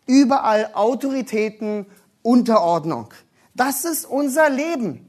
Überall 0.06 0.72
Autoritäten, 0.74 1.86
Unterordnung. 2.24 3.14
Das 3.54 3.86
ist 3.86 4.06
unser 4.06 4.50
Leben. 4.50 5.06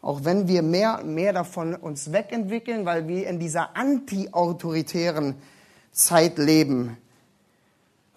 Auch 0.00 0.24
wenn 0.24 0.48
wir 0.48 0.62
mehr 0.62 1.00
und 1.02 1.14
mehr 1.14 1.32
davon 1.32 1.74
uns 1.74 2.12
wegentwickeln, 2.12 2.86
weil 2.86 3.08
wir 3.08 3.26
in 3.26 3.38
dieser 3.38 3.76
anti-autoritären 3.76 5.34
Zeit 5.92 6.38
leben. 6.38 6.96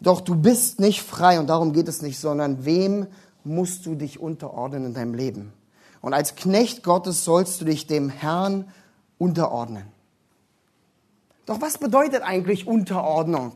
Doch 0.01 0.21
du 0.21 0.35
bist 0.35 0.79
nicht 0.79 1.03
frei 1.03 1.39
und 1.39 1.47
darum 1.47 1.73
geht 1.73 1.87
es 1.87 2.01
nicht, 2.01 2.19
sondern 2.19 2.65
wem 2.65 3.07
musst 3.43 3.85
du 3.85 3.95
dich 3.95 4.19
unterordnen 4.19 4.85
in 4.85 4.93
deinem 4.93 5.13
Leben? 5.13 5.53
Und 6.01 6.13
als 6.13 6.35
Knecht 6.35 6.83
Gottes 6.83 7.23
sollst 7.23 7.61
du 7.61 7.65
dich 7.65 7.85
dem 7.85 8.09
Herrn 8.09 8.65
unterordnen. 9.19 9.85
Doch 11.45 11.61
was 11.61 11.77
bedeutet 11.77 12.23
eigentlich 12.23 12.65
Unterordnung? 12.65 13.53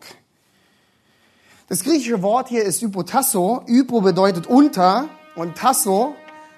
Das 1.67 1.83
griechische 1.83 2.21
Wort 2.21 2.49
hier 2.49 2.63
ist 2.63 2.81
Hypotasso. 2.81 3.63
Hypo 3.65 4.01
bedeutet 4.01 4.45
unter 4.45 5.09
und 5.35 5.57
tasso 5.57 6.13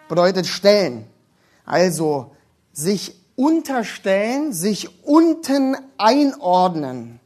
bedeutet 0.10 0.48
stellen. 0.48 1.06
Also 1.66 2.32
sich 2.74 3.16
unterstellen, 3.38 4.52
sich 4.52 5.06
unten 5.06 5.78
einordnen. 5.98 7.22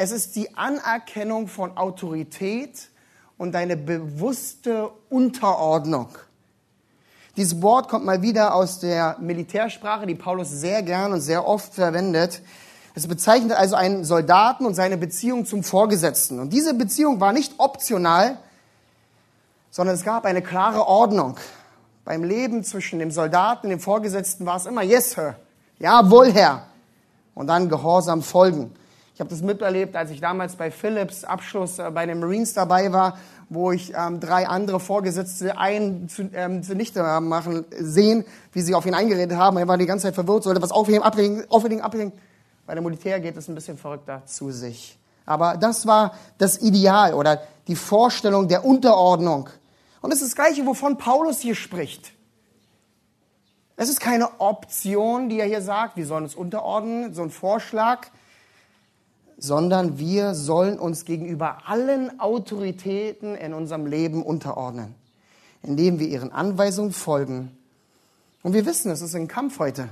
Es 0.00 0.12
ist 0.12 0.36
die 0.36 0.56
Anerkennung 0.56 1.48
von 1.48 1.76
Autorität 1.76 2.88
und 3.36 3.56
eine 3.56 3.76
bewusste 3.76 4.90
Unterordnung. 5.10 6.10
Dieses 7.36 7.60
Wort 7.62 7.88
kommt 7.88 8.04
mal 8.04 8.22
wieder 8.22 8.54
aus 8.54 8.78
der 8.78 9.16
Militärsprache, 9.18 10.06
die 10.06 10.14
Paulus 10.14 10.50
sehr 10.52 10.84
gern 10.84 11.12
und 11.12 11.20
sehr 11.20 11.48
oft 11.48 11.74
verwendet. 11.74 12.42
Es 12.94 13.08
bezeichnet 13.08 13.50
also 13.50 13.74
einen 13.74 14.04
Soldaten 14.04 14.66
und 14.66 14.74
seine 14.74 14.98
Beziehung 14.98 15.46
zum 15.46 15.64
Vorgesetzten. 15.64 16.38
Und 16.38 16.52
diese 16.52 16.74
Beziehung 16.74 17.18
war 17.18 17.32
nicht 17.32 17.54
optional, 17.58 18.38
sondern 19.72 19.96
es 19.96 20.04
gab 20.04 20.26
eine 20.26 20.42
klare 20.42 20.86
Ordnung. 20.86 21.38
Beim 22.04 22.22
Leben 22.22 22.62
zwischen 22.62 23.00
dem 23.00 23.10
Soldaten 23.10 23.66
und 23.66 23.70
dem 23.70 23.80
Vorgesetzten 23.80 24.46
war 24.46 24.58
es 24.58 24.66
immer 24.66 24.82
Yes, 24.82 25.10
Sir. 25.10 25.34
Jawohl, 25.80 26.32
Herr. 26.32 26.68
Und 27.34 27.48
dann 27.48 27.68
Gehorsam 27.68 28.22
folgen. 28.22 28.77
Ich 29.18 29.20
habe 29.20 29.30
das 29.30 29.42
miterlebt, 29.42 29.96
als 29.96 30.12
ich 30.12 30.20
damals 30.20 30.54
bei 30.54 30.70
Philips 30.70 31.24
Abschluss 31.24 31.80
äh, 31.80 31.90
bei 31.90 32.06
den 32.06 32.20
Marines 32.20 32.54
dabei 32.54 32.92
war, 32.92 33.18
wo 33.48 33.72
ich 33.72 33.92
ähm, 33.92 34.20
drei 34.20 34.46
andere 34.46 34.78
Vorgesetzte 34.78 35.58
ein 35.58 36.08
zu, 36.08 36.30
ähm, 36.32 36.62
zunichte 36.62 37.02
machen 37.20 37.64
sehen, 37.80 38.24
wie 38.52 38.60
sie 38.60 38.76
auf 38.76 38.86
ihn 38.86 38.94
eingeredet 38.94 39.36
haben. 39.36 39.56
Er 39.56 39.66
war 39.66 39.76
die 39.76 39.86
ganze 39.86 40.04
Zeit 40.04 40.14
verwirrt, 40.14 40.44
sollte 40.44 40.62
was 40.62 40.70
aufheben, 40.70 41.02
ablegen, 41.02 41.42
aufheben, 41.48 41.80
ablegen. 41.80 42.12
Bei 42.64 42.74
der 42.74 42.82
Militär 42.84 43.18
geht 43.18 43.36
es 43.36 43.48
ein 43.48 43.56
bisschen 43.56 43.76
verrückter 43.76 44.22
zu 44.24 44.52
sich. 44.52 44.96
Aber 45.26 45.56
das 45.56 45.84
war 45.84 46.14
das 46.38 46.62
Ideal 46.62 47.12
oder 47.14 47.42
die 47.66 47.74
Vorstellung 47.74 48.46
der 48.46 48.64
Unterordnung. 48.64 49.50
Und 50.00 50.12
es 50.12 50.22
ist 50.22 50.28
das 50.28 50.36
Gleiche, 50.36 50.64
wovon 50.64 50.96
Paulus 50.96 51.40
hier 51.40 51.56
spricht. 51.56 52.12
Es 53.74 53.88
ist 53.88 53.98
keine 53.98 54.40
Option, 54.40 55.28
die 55.28 55.40
er 55.40 55.46
hier 55.46 55.60
sagt, 55.60 55.96
wir 55.96 56.06
sollen 56.06 56.22
uns 56.22 56.36
unterordnen, 56.36 57.14
so 57.14 57.22
ein 57.22 57.30
Vorschlag, 57.30 58.06
sondern 59.38 59.98
wir 59.98 60.34
sollen 60.34 60.78
uns 60.78 61.04
gegenüber 61.04 61.58
allen 61.66 62.18
Autoritäten 62.18 63.36
in 63.36 63.54
unserem 63.54 63.86
Leben 63.86 64.22
unterordnen, 64.22 64.94
indem 65.62 66.00
wir 66.00 66.08
ihren 66.08 66.32
Anweisungen 66.32 66.92
folgen. 66.92 67.56
Und 68.42 68.52
wir 68.52 68.66
wissen, 68.66 68.90
es 68.90 69.00
ist 69.00 69.14
ein 69.14 69.28
Kampf 69.28 69.60
heute. 69.60 69.88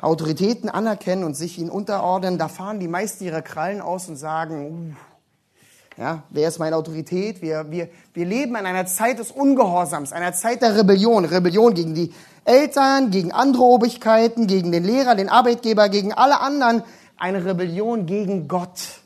Autoritäten 0.00 0.68
anerkennen 0.68 1.24
und 1.24 1.34
sich 1.34 1.58
ihnen 1.58 1.70
unterordnen, 1.70 2.38
da 2.38 2.48
fahren 2.48 2.80
die 2.80 2.88
meisten 2.88 3.24
ihre 3.24 3.42
Krallen 3.42 3.80
aus 3.80 4.08
und 4.08 4.16
sagen, 4.16 4.94
uh, 4.96 6.00
ja, 6.00 6.22
wer 6.30 6.48
ist 6.48 6.58
meine 6.58 6.76
Autorität? 6.76 7.42
Wir, 7.42 7.70
wir, 7.70 7.88
wir 8.14 8.24
leben 8.24 8.56
in 8.56 8.64
einer 8.64 8.86
Zeit 8.86 9.18
des 9.18 9.30
Ungehorsams, 9.30 10.12
einer 10.12 10.32
Zeit 10.32 10.62
der 10.62 10.76
Rebellion. 10.76 11.26
Rebellion 11.26 11.74
gegen 11.74 11.94
die 11.94 12.14
Eltern, 12.44 13.10
gegen 13.10 13.32
andere 13.32 13.62
Obrigkeiten, 13.62 14.46
gegen 14.46 14.72
den 14.72 14.84
Lehrer, 14.84 15.14
den 15.14 15.28
Arbeitgeber, 15.28 15.90
gegen 15.90 16.14
alle 16.14 16.40
anderen, 16.40 16.82
eine 17.20 17.44
Rebellion 17.44 18.06
gegen 18.06 18.48
Gott. 18.48 19.02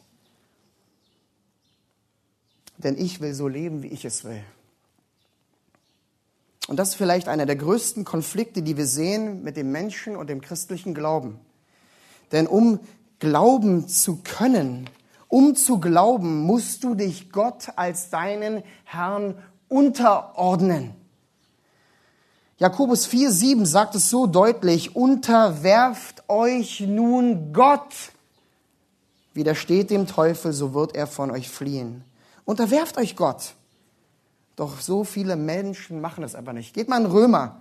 Denn 2.79 2.97
ich 2.97 3.21
will 3.21 3.35
so 3.35 3.49
leben, 3.49 3.83
wie 3.83 3.89
ich 3.89 4.05
es 4.05 4.25
will. 4.25 4.43
Und 6.69 6.79
das 6.79 6.91
ist 6.91 6.95
vielleicht 6.95 7.29
einer 7.29 7.45
der 7.45 7.57
größten 7.57 8.05
Konflikte, 8.05 8.63
die 8.63 8.77
wir 8.77 8.87
sehen 8.87 9.43
mit 9.43 9.57
dem 9.57 9.71
Menschen 9.71 10.17
und 10.17 10.31
dem 10.31 10.41
christlichen 10.41 10.95
Glauben. 10.95 11.39
Denn 12.33 12.47
um 12.47 12.81
glauben 13.19 13.87
zu 13.89 14.21
können, 14.23 14.89
um 15.29 15.57
zu 15.57 15.81
glauben, 15.81 16.43
musst 16.43 16.85
du 16.85 16.95
dich 16.95 17.33
Gott 17.33 17.73
als 17.77 18.11
deinen 18.11 18.63
Herrn 18.85 19.35
unterordnen. 19.69 20.95
Jakobus 22.59 23.09
4,7 23.09 23.67
sagt 23.67 23.97
es 23.97 24.11
so 24.11 24.27
deutlich, 24.27 24.95
unterwerft 24.95 26.23
euch 26.29 26.81
nun 26.81 27.53
Gott. 27.53 27.93
Widersteht 29.33 29.91
dem 29.91 30.07
Teufel, 30.07 30.53
so 30.53 30.73
wird 30.73 30.95
er 30.95 31.09
von 31.09 31.33
euch 31.33 31.51
fliehen. 31.51 32.05
Unterwerft 32.45 32.97
euch 32.97 33.17
Gott. 33.17 33.55
Doch 34.55 34.81
so 34.81 35.03
viele 35.03 35.35
Menschen 35.35 36.01
machen 36.01 36.23
es 36.23 36.37
aber 36.37 36.53
nicht. 36.53 36.75
Geht 36.75 36.89
mal 36.89 37.01
in 37.01 37.11
Römer. 37.11 37.61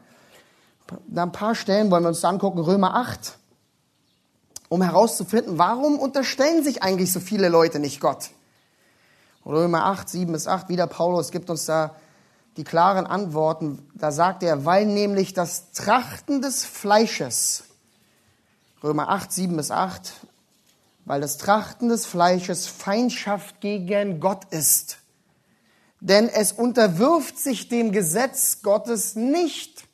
Da 1.08 1.24
ein 1.24 1.32
paar 1.32 1.56
Stellen 1.56 1.90
wollen 1.90 2.04
wir 2.04 2.10
uns 2.10 2.24
angucken. 2.24 2.60
Römer 2.60 2.96
8. 2.96 3.40
Um 4.70 4.84
herauszufinden, 4.84 5.58
warum 5.58 5.98
unterstellen 5.98 6.64
sich 6.64 6.84
eigentlich 6.84 7.12
so 7.12 7.20
viele 7.20 7.50
Leute 7.50 7.80
nicht 7.80 8.00
Gott? 8.00 8.30
Römer 9.46 9.86
8, 9.86 10.08
7 10.08 10.32
bis 10.32 10.48
8, 10.48 10.70
wieder 10.70 10.88
Paulus 10.88 11.32
gibt 11.32 11.50
uns 11.50 11.66
da 11.66 11.96
die 12.58 12.64
klaren 12.64 13.06
Antworten. 13.06 13.90
Da 13.96 14.12
sagt 14.12 14.44
er, 14.44 14.66
weil 14.66 14.86
nämlich 14.86 15.34
das 15.34 15.72
Trachten 15.72 16.42
des 16.42 16.66
Fleisches, 16.66 17.64
Römer 18.84 19.10
8, 19.10 19.32
7 19.32 19.56
bis 19.56 19.72
8, 19.72 20.14
weil 21.06 21.22
das 21.22 21.38
Trachten 21.38 21.90
des 21.90 22.06
Fleisches 22.06 22.68
Feindschaft 22.68 23.62
gegen 23.62 24.20
Gott 24.20 24.46
ist. 24.52 25.00
Denn 26.00 26.28
es 26.28 26.52
unterwirft 26.52 27.40
sich 27.40 27.70
dem 27.70 27.92
Gesetz 27.92 28.62
Gottes 28.62 29.16
nicht. 29.16 29.86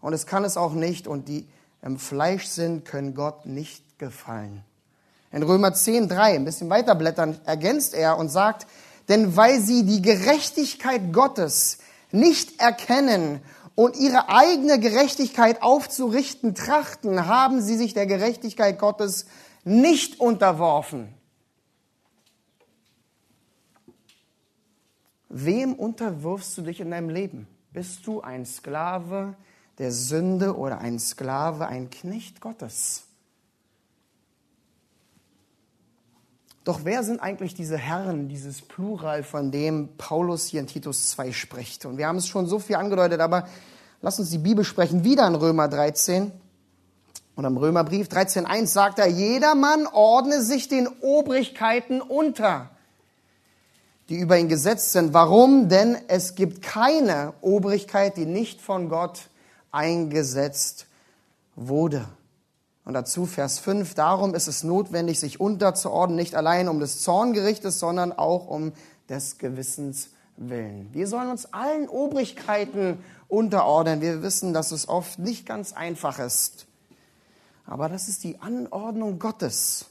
Und 0.00 0.12
es 0.12 0.26
kann 0.26 0.44
es 0.44 0.56
auch 0.56 0.72
nicht. 0.72 1.08
Und 1.08 1.28
die 1.28 1.48
im 1.82 1.98
Fleisch 1.98 2.46
sind, 2.46 2.84
können 2.84 3.14
Gott 3.14 3.44
nicht 3.46 3.98
gefallen. 3.98 4.62
In 5.32 5.42
Römer 5.42 5.74
10, 5.74 6.08
3, 6.08 6.36
ein 6.36 6.44
bisschen 6.44 6.70
weiter 6.70 6.94
blättern, 6.94 7.40
ergänzt 7.44 7.94
er 7.94 8.16
und 8.16 8.28
sagt, 8.28 8.66
denn 9.08 9.36
weil 9.36 9.60
sie 9.60 9.84
die 9.84 10.02
Gerechtigkeit 10.02 11.12
Gottes 11.12 11.78
nicht 12.12 12.60
erkennen 12.60 13.40
und 13.74 13.96
ihre 13.96 14.28
eigene 14.28 14.80
Gerechtigkeit 14.80 15.62
aufzurichten 15.62 16.54
trachten, 16.54 17.26
haben 17.26 17.60
sie 17.60 17.76
sich 17.76 17.94
der 17.94 18.06
Gerechtigkeit 18.06 18.78
Gottes 18.78 19.26
nicht 19.64 20.20
unterworfen. 20.20 21.12
Wem 25.28 25.74
unterwirfst 25.74 26.56
du 26.56 26.62
dich 26.62 26.80
in 26.80 26.90
deinem 26.90 27.10
Leben? 27.10 27.46
Bist 27.72 28.06
du 28.06 28.22
ein 28.22 28.46
Sklave 28.46 29.36
der 29.78 29.92
Sünde 29.92 30.56
oder 30.56 30.78
ein 30.78 30.98
Sklave, 30.98 31.66
ein 31.66 31.90
Knecht 31.90 32.40
Gottes? 32.40 33.05
Doch 36.66 36.80
wer 36.82 37.04
sind 37.04 37.20
eigentlich 37.20 37.54
diese 37.54 37.78
Herren, 37.78 38.28
dieses 38.28 38.60
Plural, 38.60 39.22
von 39.22 39.52
dem 39.52 39.90
Paulus 39.98 40.46
hier 40.46 40.58
in 40.58 40.66
Titus 40.66 41.10
2 41.10 41.30
spricht? 41.30 41.86
Und 41.86 41.96
wir 41.96 42.08
haben 42.08 42.16
es 42.16 42.26
schon 42.26 42.48
so 42.48 42.58
viel 42.58 42.74
angedeutet, 42.74 43.20
aber 43.20 43.46
lass 44.02 44.18
uns 44.18 44.30
die 44.30 44.38
Bibel 44.38 44.64
sprechen. 44.64 45.04
Wieder 45.04 45.28
in 45.28 45.36
Römer 45.36 45.68
13 45.68 46.32
oder 47.36 47.46
im 47.46 47.56
Römerbrief 47.56 48.08
13.1 48.08 48.66
sagt 48.66 48.98
er, 48.98 49.06
jedermann 49.06 49.86
ordne 49.86 50.42
sich 50.42 50.66
den 50.66 50.88
Obrigkeiten 51.02 52.00
unter, 52.00 52.68
die 54.08 54.18
über 54.18 54.36
ihn 54.36 54.48
gesetzt 54.48 54.90
sind. 54.90 55.14
Warum? 55.14 55.68
Denn 55.68 55.96
es 56.08 56.34
gibt 56.34 56.62
keine 56.62 57.34
Obrigkeit, 57.42 58.16
die 58.16 58.26
nicht 58.26 58.60
von 58.60 58.88
Gott 58.88 59.28
eingesetzt 59.70 60.86
wurde. 61.54 62.08
Und 62.86 62.94
dazu 62.94 63.26
Vers 63.26 63.58
5, 63.58 63.94
darum 63.94 64.36
ist 64.36 64.46
es 64.46 64.62
notwendig, 64.62 65.18
sich 65.18 65.40
unterzuordnen, 65.40 66.14
nicht 66.14 66.36
allein 66.36 66.68
um 66.68 66.78
des 66.78 67.02
Zorngerichtes, 67.02 67.80
sondern 67.80 68.12
auch 68.12 68.46
um 68.46 68.72
des 69.08 69.38
Gewissens 69.38 70.10
willen. 70.36 70.88
Wir 70.92 71.08
sollen 71.08 71.28
uns 71.28 71.52
allen 71.52 71.88
Obrigkeiten 71.88 72.98
unterordnen. 73.26 74.00
Wir 74.00 74.22
wissen, 74.22 74.54
dass 74.54 74.70
es 74.70 74.88
oft 74.88 75.18
nicht 75.18 75.46
ganz 75.46 75.72
einfach 75.72 76.20
ist. 76.20 76.66
Aber 77.66 77.88
das 77.88 78.06
ist 78.06 78.22
die 78.22 78.40
Anordnung 78.40 79.18
Gottes. 79.18 79.86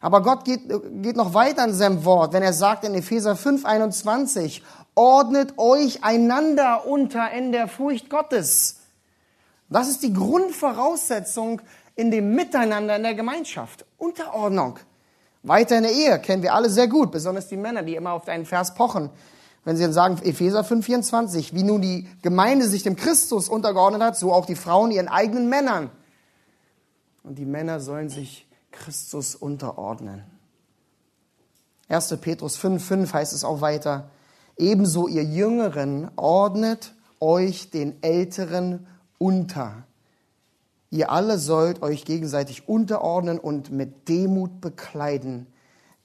Aber 0.00 0.22
Gott 0.22 0.44
geht, 0.44 0.62
geht 1.02 1.16
noch 1.16 1.34
weiter 1.34 1.64
in 1.64 1.74
seinem 1.74 2.04
Wort, 2.04 2.32
wenn 2.32 2.44
er 2.44 2.52
sagt 2.52 2.84
in 2.84 2.94
Epheser 2.94 3.34
5, 3.34 3.64
21, 3.64 4.62
ordnet 4.94 5.58
euch 5.58 6.04
einander 6.04 6.86
unter 6.86 7.32
in 7.32 7.50
der 7.50 7.66
Furcht 7.66 8.10
Gottes. 8.10 8.76
Das 9.68 9.88
ist 9.88 10.04
die 10.04 10.12
Grundvoraussetzung 10.12 11.62
in 11.94 12.10
dem 12.10 12.34
Miteinander 12.34 12.96
in 12.96 13.02
der 13.02 13.14
Gemeinschaft. 13.14 13.84
Unterordnung. 13.98 14.78
Weiter 15.42 15.76
in 15.76 15.82
der 15.82 15.92
Ehe 15.92 16.18
kennen 16.20 16.42
wir 16.42 16.54
alle 16.54 16.70
sehr 16.70 16.88
gut, 16.88 17.10
besonders 17.10 17.48
die 17.48 17.56
Männer, 17.56 17.82
die 17.82 17.96
immer 17.96 18.12
auf 18.12 18.28
einen 18.28 18.46
Vers 18.46 18.74
pochen. 18.74 19.10
Wenn 19.64 19.76
sie 19.76 19.82
dann 19.82 19.92
sagen, 19.92 20.18
Epheser 20.22 20.62
5,24, 20.62 21.54
wie 21.54 21.62
nun 21.62 21.82
die 21.82 22.08
Gemeinde 22.22 22.66
sich 22.66 22.82
dem 22.82 22.96
Christus 22.96 23.48
untergeordnet 23.48 24.02
hat, 24.02 24.16
so 24.16 24.32
auch 24.32 24.46
die 24.46 24.56
Frauen 24.56 24.90
ihren 24.90 25.08
eigenen 25.08 25.48
Männern. 25.48 25.90
Und 27.22 27.38
die 27.38 27.44
Männer 27.44 27.78
sollen 27.78 28.08
sich 28.08 28.46
Christus 28.72 29.36
unterordnen. 29.36 30.24
1. 31.88 32.16
Petrus 32.20 32.58
5,5 32.58 33.12
heißt 33.12 33.32
es 33.32 33.44
auch 33.44 33.60
weiter, 33.60 34.10
ebenso 34.56 35.06
ihr 35.06 35.24
Jüngeren 35.24 36.10
ordnet 36.16 36.94
euch 37.20 37.70
den 37.70 38.02
Älteren 38.02 38.86
unter. 39.18 39.84
Ihr 40.92 41.10
alle 41.10 41.38
sollt 41.38 41.80
euch 41.80 42.04
gegenseitig 42.04 42.68
unterordnen 42.68 43.38
und 43.38 43.72
mit 43.72 44.10
Demut 44.10 44.60
bekleiden. 44.60 45.46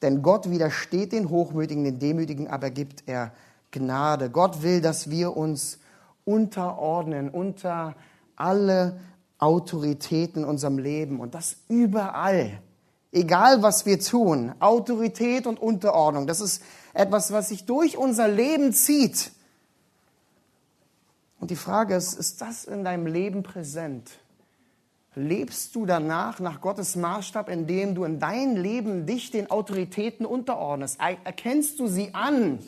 Denn 0.01 0.21
Gott 0.21 0.49
widersteht 0.49 1.11
den 1.11 1.29
Hochmütigen, 1.29 1.83
den 1.83 1.99
Demütigen 1.99 2.47
aber 2.47 2.69
gibt 2.69 3.03
er 3.05 3.33
Gnade. 3.71 4.29
Gott 4.29 4.63
will, 4.63 4.79
dass 4.79 5.09
wir 5.09 5.35
uns 5.35 5.79
unterordnen 6.23 7.29
unter 7.29 7.95
alle 8.37 8.97
Autoritäten 9.39 10.43
in 10.43 10.49
unserem 10.49 10.77
Leben 10.77 11.19
und 11.19 11.35
das 11.35 11.57
überall. 11.67 12.61
Egal 13.11 13.61
was 13.61 13.85
wir 13.85 13.99
tun, 13.99 14.53
Autorität 14.61 15.47
und 15.47 15.59
Unterordnung, 15.59 16.27
das 16.27 16.39
ist 16.39 16.63
etwas, 16.93 17.33
was 17.33 17.49
sich 17.49 17.65
durch 17.65 17.97
unser 17.97 18.29
Leben 18.29 18.71
zieht. 18.71 19.33
Und 21.41 21.51
die 21.51 21.57
Frage 21.57 21.93
ist, 21.93 22.13
ist 22.13 22.39
das 22.39 22.63
in 22.63 22.85
deinem 22.85 23.05
Leben 23.05 23.43
präsent? 23.43 24.11
Lebst 25.17 25.73
du 25.73 25.87
danach 25.87 26.39
nach 26.39 26.61
Gottes 26.61 26.95
Maßstab, 26.95 27.49
indem 27.49 27.95
du 27.95 28.03
in 28.03 28.19
dein 28.19 28.55
Leben 28.55 29.07
dich 29.07 29.31
den 29.31 29.49
Autoritäten 29.49 30.27
unterordnest? 30.27 30.99
Erkennst 30.99 31.79
du 31.79 31.87
sie 31.87 32.13
an? 32.13 32.59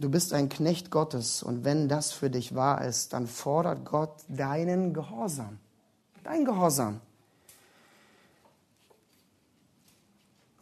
Du 0.00 0.08
bist 0.08 0.32
ein 0.32 0.48
Knecht 0.48 0.90
Gottes 0.90 1.42
und 1.42 1.64
wenn 1.64 1.86
das 1.86 2.12
für 2.12 2.30
dich 2.30 2.54
wahr 2.54 2.82
ist, 2.82 3.12
dann 3.12 3.26
fordert 3.26 3.84
Gott 3.84 4.14
deinen 4.26 4.94
Gehorsam. 4.94 5.58
Dein 6.24 6.46
Gehorsam. 6.46 6.98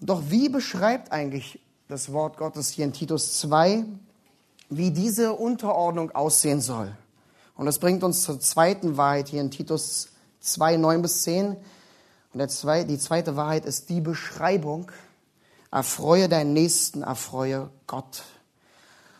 Doch 0.00 0.20
wie 0.30 0.48
beschreibt 0.48 1.12
eigentlich 1.12 1.60
das 1.86 2.12
Wort 2.12 2.38
Gottes 2.38 2.70
hier 2.70 2.86
in 2.86 2.92
Titus 2.92 3.38
2, 3.38 3.84
wie 4.68 4.90
diese 4.90 5.34
Unterordnung 5.34 6.10
aussehen 6.10 6.60
soll? 6.60 6.92
Und 7.60 7.66
das 7.66 7.78
bringt 7.78 8.02
uns 8.02 8.22
zur 8.22 8.40
zweiten 8.40 8.96
Wahrheit 8.96 9.28
hier 9.28 9.42
in 9.42 9.50
Titus 9.50 10.08
2, 10.40 10.78
9 10.78 11.02
bis 11.02 11.24
10. 11.24 11.58
Und 12.32 12.50
zwei, 12.50 12.84
die 12.84 12.98
zweite 12.98 13.36
Wahrheit 13.36 13.66
ist 13.66 13.90
die 13.90 14.00
Beschreibung. 14.00 14.90
Erfreue 15.70 16.30
deinen 16.30 16.54
Nächsten, 16.54 17.02
erfreue 17.02 17.68
Gott. 17.86 18.22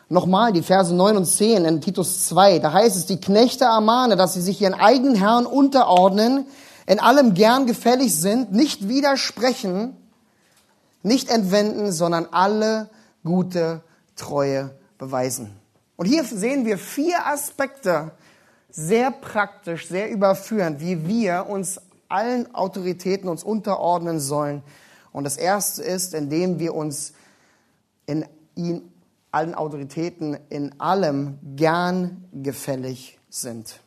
Nochmal 0.08 0.54
die 0.54 0.62
Verse 0.62 0.94
9 0.94 1.18
und 1.18 1.26
10 1.26 1.66
in 1.66 1.82
Titus 1.82 2.28
2. 2.28 2.60
Da 2.60 2.72
heißt 2.72 2.96
es, 2.96 3.04
die 3.04 3.20
Knechte 3.20 3.66
ermahne, 3.66 4.16
dass 4.16 4.32
sie 4.32 4.40
sich 4.40 4.62
ihren 4.62 4.72
eigenen 4.72 5.16
Herrn 5.16 5.44
unterordnen, 5.44 6.46
in 6.86 6.98
allem 6.98 7.34
gern 7.34 7.66
gefällig 7.66 8.16
sind, 8.16 8.52
nicht 8.52 8.88
widersprechen, 8.88 9.98
nicht 11.02 11.28
entwenden, 11.28 11.92
sondern 11.92 12.26
alle 12.30 12.88
gute 13.22 13.82
Treue 14.16 14.70
beweisen. 14.96 15.60
Und 15.96 16.06
hier 16.06 16.24
sehen 16.24 16.64
wir 16.64 16.78
vier 16.78 17.26
Aspekte, 17.26 18.12
sehr 18.72 19.10
praktisch, 19.10 19.88
sehr 19.88 20.10
überführend, 20.10 20.80
wie 20.80 21.06
wir 21.06 21.46
uns 21.48 21.80
allen 22.08 22.54
Autoritäten 22.54 23.28
uns 23.28 23.44
unterordnen 23.44 24.20
sollen. 24.20 24.62
Und 25.12 25.24
das 25.24 25.36
erste 25.36 25.82
ist, 25.82 26.14
indem 26.14 26.58
wir 26.58 26.74
uns 26.74 27.12
in 28.06 28.24
ihn, 28.54 28.92
allen 29.32 29.54
Autoritäten 29.54 30.36
in 30.48 30.80
allem 30.80 31.38
gern 31.56 32.24
gefällig 32.32 33.18
sind. 33.28 33.80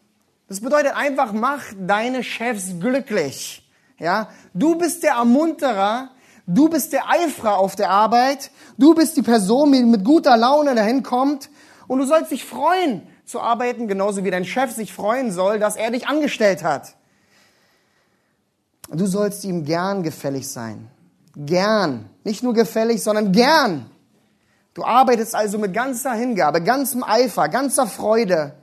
Das 0.47 0.61
bedeutet 0.61 0.95
einfach, 0.95 1.33
mach 1.33 1.63
deine 1.77 2.23
Chefs 2.23 2.79
glücklich. 2.79 3.69
Ja, 3.99 4.29
du 4.53 4.77
bist 4.77 5.03
der 5.03 5.13
Ermunterer, 5.13 6.09
du 6.45 6.69
bist 6.69 6.93
der 6.93 7.09
Eiferer 7.09 7.57
auf 7.57 7.75
der 7.75 7.89
Arbeit, 7.89 8.51
du 8.77 8.95
bist 8.95 9.17
die 9.17 9.21
Person, 9.21 9.71
die 9.71 9.83
mit 9.83 10.03
guter 10.03 10.35
Laune 10.35 10.75
dahin 10.75 11.03
kommt 11.03 11.49
und 11.87 11.99
du 11.99 12.05
sollst 12.05 12.31
dich 12.31 12.43
freuen, 12.45 13.07
zu 13.25 13.39
arbeiten, 13.39 13.87
genauso 13.87 14.23
wie 14.23 14.31
dein 14.31 14.45
Chef 14.45 14.71
sich 14.71 14.93
freuen 14.93 15.31
soll, 15.31 15.59
dass 15.59 15.75
er 15.75 15.91
dich 15.91 16.07
angestellt 16.07 16.63
hat. 16.63 16.95
Du 18.89 19.05
sollst 19.05 19.43
ihm 19.43 19.65
gern 19.65 20.03
gefällig 20.03 20.49
sein. 20.49 20.89
Gern. 21.35 22.09
Nicht 22.23 22.43
nur 22.43 22.53
gefällig, 22.53 23.01
sondern 23.01 23.31
gern. 23.31 23.89
Du 24.73 24.83
arbeitest 24.83 25.35
also 25.35 25.57
mit 25.57 25.73
ganzer 25.73 26.13
Hingabe, 26.13 26.61
ganzem 26.61 27.03
Eifer, 27.03 27.47
ganzer 27.49 27.87
Freude. 27.87 28.55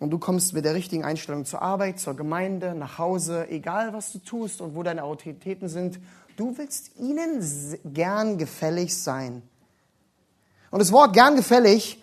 Und 0.00 0.10
du 0.10 0.18
kommst 0.18 0.52
mit 0.52 0.64
der 0.64 0.74
richtigen 0.74 1.04
Einstellung 1.04 1.44
zur 1.44 1.62
Arbeit, 1.62 1.98
zur 1.98 2.14
Gemeinde, 2.14 2.74
nach 2.74 2.98
Hause, 2.98 3.48
egal 3.48 3.92
was 3.92 4.12
du 4.12 4.18
tust 4.18 4.60
und 4.60 4.74
wo 4.74 4.82
deine 4.82 5.04
Autoritäten 5.04 5.68
sind. 5.68 6.00
Du 6.36 6.58
willst 6.58 6.96
ihnen 6.98 7.40
gern 7.84 8.38
gefällig 8.38 8.96
sein. 8.96 9.42
Und 10.74 10.80
das 10.80 10.90
Wort 10.90 11.12
gern 11.12 11.36
gefällig 11.36 12.02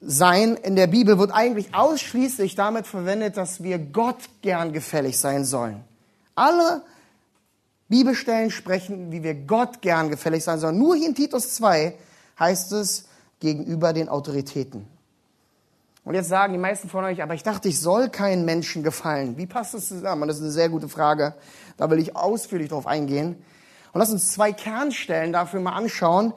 sein 0.00 0.56
in 0.56 0.74
der 0.74 0.88
Bibel 0.88 1.20
wird 1.20 1.30
eigentlich 1.30 1.72
ausschließlich 1.72 2.56
damit 2.56 2.84
verwendet, 2.84 3.36
dass 3.36 3.62
wir 3.62 3.78
Gott 3.78 4.16
gern 4.42 4.72
gefällig 4.72 5.20
sein 5.20 5.44
sollen. 5.44 5.84
Alle 6.34 6.82
Bibelstellen 7.88 8.50
sprechen, 8.50 9.12
wie 9.12 9.22
wir 9.22 9.36
Gott 9.36 9.82
gern 9.82 10.10
gefällig 10.10 10.42
sein 10.42 10.58
sollen. 10.58 10.78
Nur 10.78 10.96
hier 10.96 11.06
in 11.06 11.14
Titus 11.14 11.54
2 11.54 11.94
heißt 12.40 12.72
es 12.72 13.06
gegenüber 13.38 13.92
den 13.92 14.08
Autoritäten. 14.08 14.84
Und 16.02 16.14
jetzt 16.14 16.30
sagen 16.30 16.54
die 16.54 16.58
meisten 16.58 16.88
von 16.88 17.04
euch, 17.04 17.22
aber 17.22 17.34
ich 17.34 17.44
dachte, 17.44 17.68
ich 17.68 17.78
soll 17.78 18.08
keinen 18.08 18.44
Menschen 18.44 18.82
gefallen. 18.82 19.36
Wie 19.36 19.46
passt 19.46 19.74
das 19.74 19.86
zusammen? 19.86 20.26
Das 20.26 20.38
ist 20.38 20.42
eine 20.42 20.50
sehr 20.50 20.70
gute 20.70 20.88
Frage. 20.88 21.34
Da 21.76 21.88
will 21.88 22.00
ich 22.00 22.16
ausführlich 22.16 22.70
drauf 22.70 22.88
eingehen. 22.88 23.36
Und 23.92 24.00
lass 24.00 24.10
uns 24.10 24.32
zwei 24.32 24.52
Kernstellen 24.52 25.32
dafür 25.32 25.60
mal 25.60 25.74
anschauen, 25.74 26.34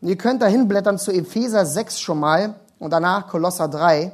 und 0.00 0.08
ihr 0.08 0.16
könnt 0.16 0.42
da 0.42 0.46
hinblättern 0.46 0.98
zu 0.98 1.12
Epheser 1.12 1.66
6 1.66 2.00
schon 2.00 2.20
mal 2.20 2.54
und 2.78 2.90
danach 2.90 3.28
Kolosser 3.28 3.68
3. 3.68 4.12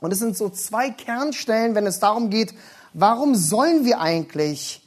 Und 0.00 0.12
es 0.12 0.18
sind 0.18 0.36
so 0.36 0.48
zwei 0.48 0.90
Kernstellen, 0.90 1.74
wenn 1.74 1.86
es 1.86 2.00
darum 2.00 2.30
geht, 2.30 2.54
warum 2.92 3.34
sollen 3.34 3.84
wir 3.84 4.00
eigentlich 4.00 4.86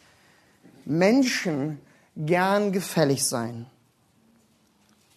Menschen 0.86 1.80
gern 2.16 2.72
gefällig 2.72 3.26
sein? 3.26 3.68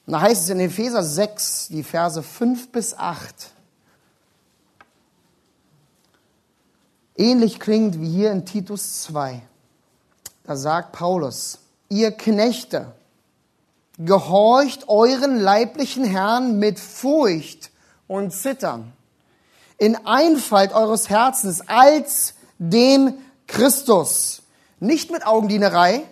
Und 0.07 0.13
da 0.15 0.21
heißt 0.21 0.45
es 0.45 0.51
in 0.51 0.61
Epheser 0.61 1.03
6, 1.03 1.69
die 1.69 1.83
Verse 1.83 2.23
5 2.23 2.73
bis 2.73 2.95
8. 2.95 3.53
Ähnlich 7.17 7.61
klingt 7.61 8.01
wie 8.01 8.09
hier 8.09 8.33
in 8.33 8.45
Titus 8.45 9.03
2. 9.03 9.43
Da 10.45 10.57
sagt 10.57 10.93
Paulus, 10.93 11.59
ihr 11.89 12.13
Knechte, 12.13 12.93
gehorcht 14.05 14.89
euren 14.89 15.39
leiblichen 15.39 16.05
Herrn 16.05 16.59
mit 16.59 16.79
Furcht 16.79 17.71
und 18.09 18.33
Zittern, 18.33 18.93
in 19.77 19.95
Einfalt 20.07 20.73
eures 20.73 21.11
Herzens 21.11 21.63
als 21.67 22.35
dem 22.59 23.15
Christus, 23.47 24.43
nicht 24.81 25.11
mit 25.11 25.27
Augendienerei, 25.27 26.03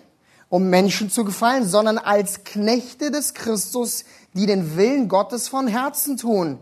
um 0.51 0.69
Menschen 0.69 1.11
zu 1.11 1.25
gefallen, 1.25 1.67
sondern 1.67 1.99
als 1.99 2.45
Knechte 2.45 3.11
des 3.11 3.35
Christus, 3.35 4.05
die 4.35 4.47
den 4.47 4.77
Willen 4.77 5.09
Gottes 5.09 5.49
von 5.49 5.67
Herzen 5.67 6.17
tun. 6.17 6.59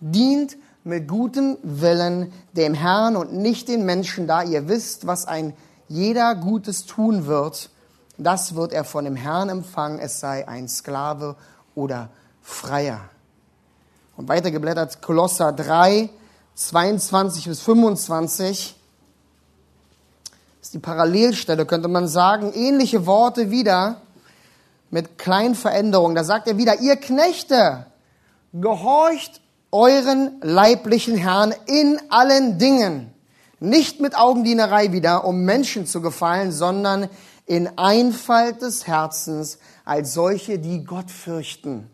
Dient 0.00 0.56
mit 0.84 1.08
gutem 1.08 1.56
Willen 1.62 2.32
dem 2.52 2.74
Herrn 2.74 3.16
und 3.16 3.32
nicht 3.32 3.68
den 3.68 3.84
Menschen, 3.84 4.26
da 4.26 4.42
ihr 4.42 4.68
wisst, 4.68 5.06
was 5.06 5.26
ein 5.26 5.54
jeder 5.88 6.34
Gutes 6.34 6.86
tun 6.86 7.26
wird 7.26 7.70
das 8.18 8.54
wird 8.54 8.72
er 8.72 8.84
von 8.84 9.04
dem 9.04 9.16
Herrn 9.16 9.48
empfangen, 9.48 9.98
es 9.98 10.20
sei 10.20 10.46
ein 10.48 10.68
Sklave 10.68 11.36
oder 11.74 12.08
Freier. 12.42 13.00
Und 14.16 14.28
weiter 14.28 14.50
geblättert 14.50 15.02
Kolosser 15.02 15.52
3, 15.52 16.08
22 16.54 17.46
bis 17.46 17.60
25 17.60 18.74
Das 20.24 20.68
ist 20.68 20.74
die 20.74 20.78
Parallelstelle, 20.78 21.66
könnte 21.66 21.88
man 21.88 22.08
sagen, 22.08 22.52
ähnliche 22.54 23.04
Worte 23.04 23.50
wieder 23.50 24.00
mit 24.90 25.18
kleinen 25.18 25.54
Veränderungen. 25.54 26.14
Da 26.14 26.24
sagt 26.24 26.48
er 26.48 26.56
wieder, 26.56 26.80
ihr 26.80 26.96
Knechte, 26.96 27.86
gehorcht 28.54 29.42
euren 29.70 30.40
leiblichen 30.40 31.16
Herrn 31.16 31.54
in 31.66 32.00
allen 32.08 32.58
Dingen. 32.58 33.12
Nicht 33.60 34.00
mit 34.00 34.16
Augendienerei 34.16 34.92
wieder, 34.92 35.24
um 35.26 35.44
Menschen 35.44 35.86
zu 35.86 36.00
gefallen, 36.00 36.52
sondern 36.52 37.10
in 37.46 37.78
Einfalt 37.78 38.60
des 38.60 38.86
Herzens 38.86 39.58
als 39.84 40.12
solche, 40.12 40.58
die 40.58 40.84
Gott 40.84 41.10
fürchten. 41.10 41.88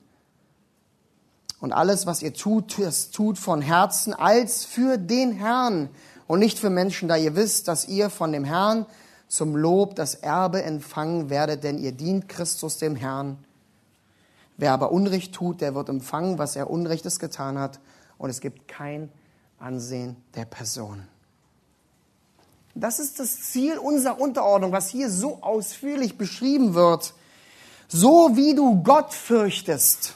Und 1.61 1.73
alles, 1.73 2.07
was 2.07 2.23
ihr 2.23 2.35
tut, 2.35 2.79
das 2.81 3.11
tut 3.11 3.39
von 3.39 3.63
Herzen 3.63 4.15
als 4.15 4.65
für 4.65 4.99
den 4.99 5.33
Herrn 5.33 5.91
und 6.27 6.41
nicht 6.41 6.59
für 6.59 6.71
Menschen, 6.71 7.09
da 7.09 7.17
ihr 7.17 7.37
wisst, 7.37 7.69
dass 7.69 7.87
ihr 7.87 8.11
von 8.11 8.33
dem 8.33 8.45
Herrn 8.45 8.87
zum 9.29 9.57
Lob 9.57 9.95
das 9.95 10.15
Erbe 10.15 10.63
empfangen 10.63 11.31
werdet, 11.31 11.63
denn 11.63 11.79
ihr 11.79 11.93
dient 11.93 12.29
Christus 12.29 12.79
dem 12.79 12.97
Herrn. 12.97 13.39
Wer 14.57 14.73
aber 14.73 14.93
Unrecht 14.93 15.35
tut, 15.35 15.61
der 15.61 15.75
wird 15.75 15.89
empfangen, 15.89 16.39
was 16.39 16.57
er 16.57 16.69
Unrechtes 16.69 17.19
getan 17.19 17.59
hat, 17.59 17.79
und 18.19 18.31
es 18.31 18.41
gibt 18.41 18.69
kein 18.69 19.11
Ansehen 19.59 20.17
der 20.35 20.45
Person. 20.45 21.07
Das 22.75 22.99
ist 22.99 23.21
das 23.21 23.41
Ziel 23.51 23.77
unserer 23.77 24.19
Unterordnung, 24.21 24.73
was 24.73 24.89
hier 24.89 25.11
so 25.11 25.39
ausführlich 25.43 26.17
beschrieben 26.17 26.75
wird. 26.75 27.13
So 27.89 28.31
wie 28.35 28.55
du 28.55 28.83
Gott 28.83 29.13
fürchtest, 29.13 30.15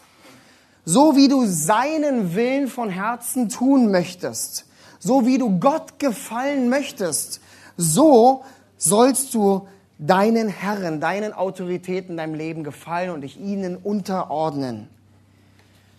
so 0.87 1.14
wie 1.16 1.29
du 1.29 1.45
seinen 1.45 2.35
Willen 2.35 2.69
von 2.69 2.88
Herzen 2.88 3.51
tun 3.51 3.90
möchtest, 3.90 4.64
so 4.99 5.27
wie 5.27 5.37
du 5.37 5.59
Gott 5.61 5.99
gefallen 5.99 6.71
möchtest, 6.71 7.40
so 7.77 8.45
sollst 8.79 9.35
du 9.35 9.69
deinen 9.99 10.49
Herren, 10.49 11.01
deinen 11.01 11.35
Autoritäten 11.35 12.12
in 12.12 12.16
deinem 12.16 12.35
Leben 12.35 12.64
gefallen 12.64 13.11
und 13.11 13.21
dich 13.21 13.38
ihnen 13.38 13.77
unterordnen. 13.77 14.88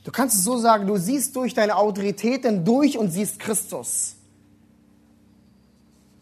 Du 0.03 0.11
kannst 0.11 0.37
es 0.37 0.43
so 0.43 0.57
sagen, 0.57 0.87
du 0.87 0.97
siehst 0.97 1.35
durch 1.35 1.53
deine 1.53 1.75
Autoritäten 1.75 2.65
durch 2.65 2.97
und 2.97 3.11
siehst 3.11 3.39
Christus 3.39 4.16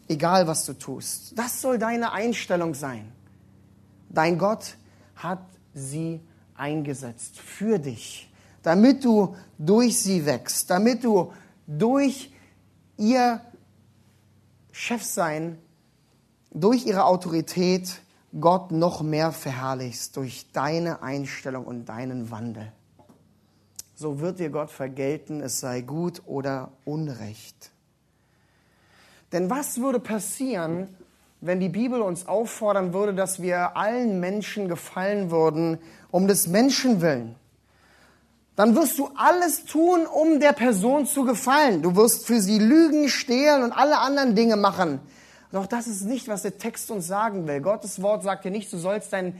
egal 0.08 0.48
was 0.48 0.66
du 0.66 0.74
tust. 0.74 1.38
Das 1.38 1.62
soll 1.62 1.78
deine 1.78 2.12
Einstellung 2.12 2.74
sein. 2.74 3.12
Dein 4.10 4.38
Gott 4.38 4.78
hat 5.16 5.46
sie 5.74 6.22
eingesetzt 6.56 7.40
für 7.40 7.80
dich, 7.80 8.32
damit 8.64 9.04
du 9.04 9.36
durch 9.58 10.00
sie 10.00 10.26
wächst, 10.26 10.70
damit 10.70 11.04
du 11.04 11.34
durch 11.68 12.32
ihr 12.98 13.42
Chefsein, 14.72 15.58
durch 16.52 16.86
ihre 16.86 17.06
Autorität 17.06 18.02
Gott 18.40 18.72
noch 18.72 19.02
mehr 19.02 19.32
verherrlichst, 19.32 20.18
durch 20.18 20.52
deine 20.52 21.02
Einstellung 21.02 21.66
und 21.66 21.86
deinen 21.86 22.32
Wandel. 22.32 22.72
So 23.96 24.20
wird 24.20 24.40
dir 24.40 24.50
Gott 24.50 24.72
vergelten, 24.72 25.40
es 25.42 25.62
sei 25.62 25.82
gut 25.82 26.22
oder 26.26 26.72
unrecht. 26.84 27.72
Denn 29.36 29.50
was 29.50 29.82
würde 29.82 30.00
passieren, 30.00 30.88
wenn 31.42 31.60
die 31.60 31.68
Bibel 31.68 32.02
uns 32.02 32.26
auffordern 32.26 32.94
würde, 32.94 33.14
dass 33.14 33.42
wir 33.42 33.76
allen 33.76 34.22
Menschen 34.22 34.70
gefallen 34.70 35.30
würden, 35.30 35.78
um 36.10 36.30
des 36.30 36.48
Menschen 36.48 37.02
willen? 37.02 37.36
Dann 38.56 38.78
wirst 38.78 38.98
du 38.98 39.10
alles 39.18 39.66
tun, 39.66 40.06
um 40.06 40.40
der 40.40 40.54
Person 40.54 41.06
zu 41.06 41.26
gefallen. 41.26 41.82
Du 41.82 41.98
wirst 41.98 42.26
für 42.26 42.40
sie 42.40 42.60
lügen, 42.60 43.10
stehlen 43.10 43.64
und 43.64 43.74
alle 43.74 43.98
anderen 43.98 44.36
Dinge 44.36 44.56
machen. 44.56 45.02
Doch 45.52 45.66
das 45.68 45.88
ist 45.88 46.06
nicht, 46.06 46.30
was 46.30 46.44
der 46.44 46.58
Text 46.58 46.90
uns 46.90 47.06
sagen 47.06 47.46
will. 47.46 47.60
Gottes 47.60 48.02
Wort 48.02 48.24
sagt 48.24 48.46
dir 48.46 48.52
nicht, 48.52 48.72
du 48.72 48.78
sollst 48.78 49.12
deinen 49.12 49.38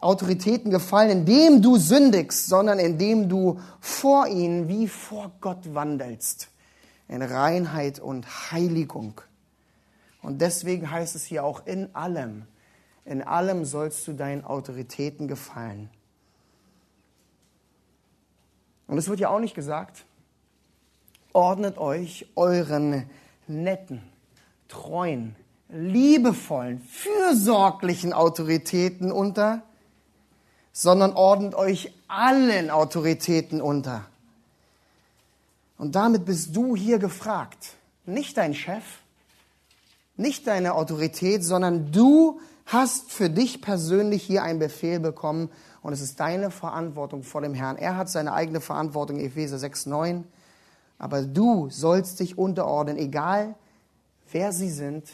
Autoritäten 0.00 0.70
gefallen, 0.70 1.10
indem 1.10 1.60
du 1.60 1.76
sündigst, 1.76 2.46
sondern 2.46 2.78
indem 2.78 3.28
du 3.28 3.60
vor 3.80 4.28
ihnen 4.28 4.66
wie 4.68 4.88
vor 4.88 5.32
Gott 5.42 5.74
wandelst 5.74 6.48
in 7.08 7.22
Reinheit 7.22 7.98
und 7.98 8.50
Heiligung. 8.50 9.20
Und 10.22 10.40
deswegen 10.40 10.90
heißt 10.90 11.14
es 11.14 11.24
hier 11.24 11.44
auch 11.44 11.66
in 11.66 11.94
allem, 11.94 12.46
in 13.04 13.22
allem 13.22 13.64
sollst 13.64 14.06
du 14.08 14.12
deinen 14.12 14.44
Autoritäten 14.44 15.28
gefallen. 15.28 15.88
Und 18.88 18.98
es 18.98 19.08
wird 19.08 19.20
ja 19.20 19.28
auch 19.30 19.40
nicht 19.40 19.54
gesagt, 19.54 20.04
ordnet 21.32 21.78
euch 21.78 22.26
euren 22.34 23.08
netten, 23.46 24.02
treuen, 24.68 25.36
liebevollen, 25.68 26.80
fürsorglichen 26.80 28.12
Autoritäten 28.12 29.12
unter, 29.12 29.62
sondern 30.72 31.12
ordnet 31.12 31.54
euch 31.54 31.92
allen 32.08 32.70
Autoritäten 32.70 33.60
unter. 33.60 34.06
Und 35.78 35.94
damit 35.94 36.24
bist 36.24 36.56
du 36.56 36.76
hier 36.76 36.98
gefragt. 36.98 37.74
Nicht 38.04 38.36
dein 38.36 38.54
Chef, 38.54 38.84
nicht 40.16 40.46
deine 40.46 40.74
Autorität, 40.74 41.44
sondern 41.44 41.92
du 41.92 42.40
hast 42.64 43.10
für 43.10 43.28
dich 43.28 43.60
persönlich 43.60 44.22
hier 44.22 44.42
einen 44.42 44.58
Befehl 44.58 45.00
bekommen 45.00 45.50
und 45.82 45.92
es 45.92 46.00
ist 46.00 46.18
deine 46.18 46.50
Verantwortung 46.50 47.22
vor 47.22 47.42
dem 47.42 47.54
Herrn. 47.54 47.76
Er 47.76 47.96
hat 47.96 48.08
seine 48.08 48.32
eigene 48.32 48.60
Verantwortung, 48.60 49.20
Epheser 49.20 49.58
6, 49.58 49.86
9. 49.86 50.24
Aber 50.98 51.22
du 51.22 51.68
sollst 51.70 52.20
dich 52.20 52.38
unterordnen, 52.38 52.96
egal 52.96 53.54
wer 54.32 54.52
sie 54.52 54.70
sind, 54.70 55.08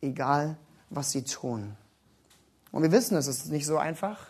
egal 0.00 0.56
was 0.90 1.12
sie 1.12 1.22
tun. 1.22 1.76
Und 2.72 2.82
wir 2.82 2.92
wissen, 2.92 3.16
es 3.16 3.26
ist 3.26 3.50
nicht 3.50 3.66
so 3.66 3.78
einfach. 3.78 4.26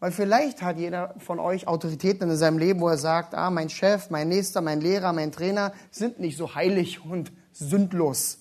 Weil 0.00 0.12
vielleicht 0.12 0.62
hat 0.62 0.78
jeder 0.78 1.14
von 1.18 1.38
euch 1.38 1.68
Autoritäten 1.68 2.30
in 2.30 2.36
seinem 2.36 2.56
Leben, 2.58 2.80
wo 2.80 2.88
er 2.88 2.96
sagt, 2.96 3.34
ah, 3.34 3.50
mein 3.50 3.68
Chef, 3.68 4.08
mein 4.08 4.28
Nächster, 4.28 4.62
mein 4.62 4.80
Lehrer, 4.80 5.12
mein 5.12 5.30
Trainer 5.30 5.72
sind 5.90 6.18
nicht 6.18 6.38
so 6.38 6.54
heilig 6.54 7.04
und 7.04 7.30
sündlos. 7.52 8.38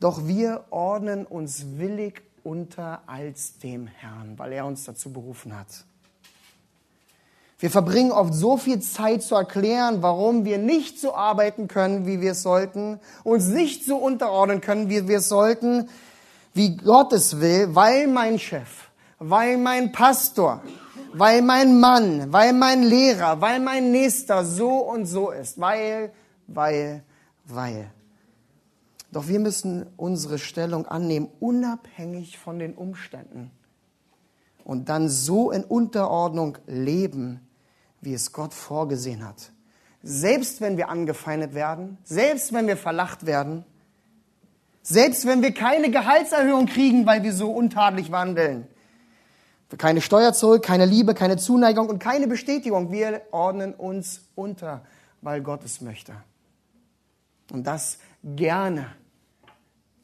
Doch 0.00 0.26
wir 0.26 0.64
ordnen 0.70 1.26
uns 1.26 1.76
willig 1.76 2.22
unter 2.42 3.02
als 3.06 3.58
dem 3.58 3.86
Herrn, 3.86 4.38
weil 4.38 4.52
er 4.52 4.64
uns 4.64 4.84
dazu 4.84 5.12
berufen 5.12 5.56
hat. 5.56 5.84
Wir 7.58 7.70
verbringen 7.70 8.10
oft 8.10 8.32
so 8.32 8.56
viel 8.56 8.80
Zeit 8.80 9.22
zu 9.22 9.34
erklären, 9.34 10.00
warum 10.00 10.46
wir 10.46 10.56
nicht 10.56 10.98
so 10.98 11.14
arbeiten 11.14 11.68
können, 11.68 12.06
wie 12.06 12.22
wir 12.22 12.32
es 12.32 12.42
sollten, 12.42 12.98
uns 13.22 13.48
nicht 13.48 13.84
so 13.84 13.98
unterordnen 13.98 14.62
können, 14.62 14.88
wie 14.88 15.06
wir 15.06 15.18
es 15.18 15.28
sollten, 15.28 15.90
wie 16.54 16.78
Gott 16.78 17.12
es 17.12 17.38
will, 17.42 17.74
weil 17.74 18.06
mein 18.06 18.38
Chef, 18.38 18.89
weil 19.20 19.58
mein 19.58 19.92
Pastor, 19.92 20.62
weil 21.12 21.42
mein 21.42 21.78
Mann, 21.78 22.32
weil 22.32 22.52
mein 22.54 22.82
Lehrer, 22.82 23.40
weil 23.40 23.60
mein 23.60 23.92
Nächster 23.92 24.44
so 24.44 24.78
und 24.78 25.04
so 25.06 25.30
ist, 25.30 25.60
weil, 25.60 26.12
weil, 26.46 27.04
weil. 27.44 27.90
Doch 29.12 29.28
wir 29.28 29.38
müssen 29.38 29.86
unsere 29.96 30.38
Stellung 30.38 30.86
annehmen, 30.86 31.28
unabhängig 31.38 32.38
von 32.38 32.58
den 32.58 32.74
Umständen. 32.74 33.50
Und 34.64 34.88
dann 34.88 35.08
so 35.08 35.50
in 35.50 35.64
Unterordnung 35.64 36.56
leben, 36.66 37.40
wie 38.00 38.14
es 38.14 38.32
Gott 38.32 38.54
vorgesehen 38.54 39.26
hat. 39.26 39.52
Selbst 40.02 40.62
wenn 40.62 40.78
wir 40.78 40.88
angefeindet 40.88 41.54
werden, 41.54 41.98
selbst 42.04 42.54
wenn 42.54 42.66
wir 42.66 42.76
verlacht 42.76 43.26
werden, 43.26 43.64
selbst 44.82 45.26
wenn 45.26 45.42
wir 45.42 45.52
keine 45.52 45.90
Gehaltserhöhung 45.90 46.66
kriegen, 46.66 47.04
weil 47.04 47.22
wir 47.22 47.34
so 47.34 47.50
untadelig 47.50 48.10
wandeln, 48.10 48.66
keine 49.78 50.00
Steuer 50.00 50.32
zurück, 50.32 50.62
keine 50.62 50.84
Liebe, 50.84 51.14
keine 51.14 51.36
Zuneigung 51.36 51.88
und 51.88 51.98
keine 51.98 52.26
Bestätigung. 52.26 52.90
Wir 52.90 53.22
ordnen 53.30 53.74
uns 53.74 54.22
unter, 54.34 54.84
weil 55.20 55.42
Gott 55.42 55.64
es 55.64 55.80
möchte. 55.80 56.14
Und 57.52 57.66
das 57.66 57.98
gerne 58.22 58.86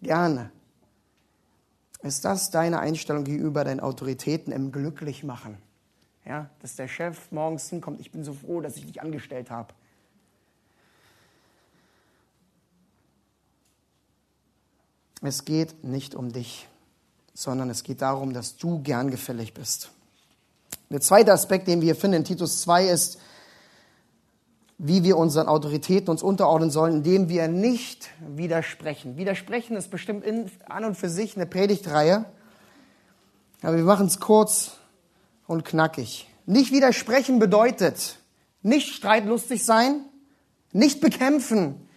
gerne. 0.02 0.50
Ist 2.02 2.24
das 2.24 2.50
deine 2.50 2.80
Einstellung 2.80 3.24
gegenüber 3.24 3.64
deinen 3.64 3.80
Autoritäten 3.80 4.52
im 4.52 4.70
Glücklichmachen? 4.70 5.58
Ja, 6.24 6.50
dass 6.60 6.76
der 6.76 6.88
Chef 6.88 7.30
morgens 7.30 7.68
hinkommt, 7.68 8.00
ich 8.00 8.10
bin 8.10 8.24
so 8.24 8.32
froh, 8.32 8.60
dass 8.60 8.76
ich 8.76 8.86
dich 8.86 9.00
angestellt 9.00 9.50
habe. 9.50 9.74
Es 15.22 15.44
geht 15.44 15.82
nicht 15.82 16.14
um 16.14 16.32
dich, 16.32 16.68
sondern 17.36 17.68
es 17.68 17.82
geht 17.82 18.00
darum, 18.00 18.32
dass 18.32 18.56
du 18.56 18.80
gern 18.82 19.10
gefällig 19.10 19.52
bist. 19.52 19.90
Der 20.88 21.02
zweite 21.02 21.32
Aspekt, 21.32 21.68
den 21.68 21.82
wir 21.82 21.94
finden 21.94 22.18
in 22.18 22.24
Titus 22.24 22.62
2, 22.62 22.88
ist, 22.88 23.18
wie 24.78 25.04
wir 25.04 25.18
unseren 25.18 25.46
Autoritäten 25.46 26.08
uns 26.08 26.22
unterordnen 26.22 26.70
sollen, 26.70 26.96
indem 26.96 27.28
wir 27.28 27.46
nicht 27.48 28.08
widersprechen. 28.26 29.18
Widersprechen 29.18 29.76
ist 29.76 29.90
bestimmt 29.90 30.24
in, 30.24 30.50
an 30.66 30.84
und 30.84 30.96
für 30.96 31.10
sich 31.10 31.36
eine 31.36 31.46
Predigtreihe, 31.46 32.24
aber 33.62 33.76
wir 33.76 33.84
machen 33.84 34.06
es 34.06 34.18
kurz 34.18 34.72
und 35.46 35.64
knackig. 35.64 36.28
Nicht 36.46 36.72
widersprechen 36.72 37.38
bedeutet 37.38 38.18
nicht 38.62 38.94
streitlustig 38.94 39.64
sein, 39.64 40.00
nicht 40.72 41.00
bekämpfen, 41.00 41.88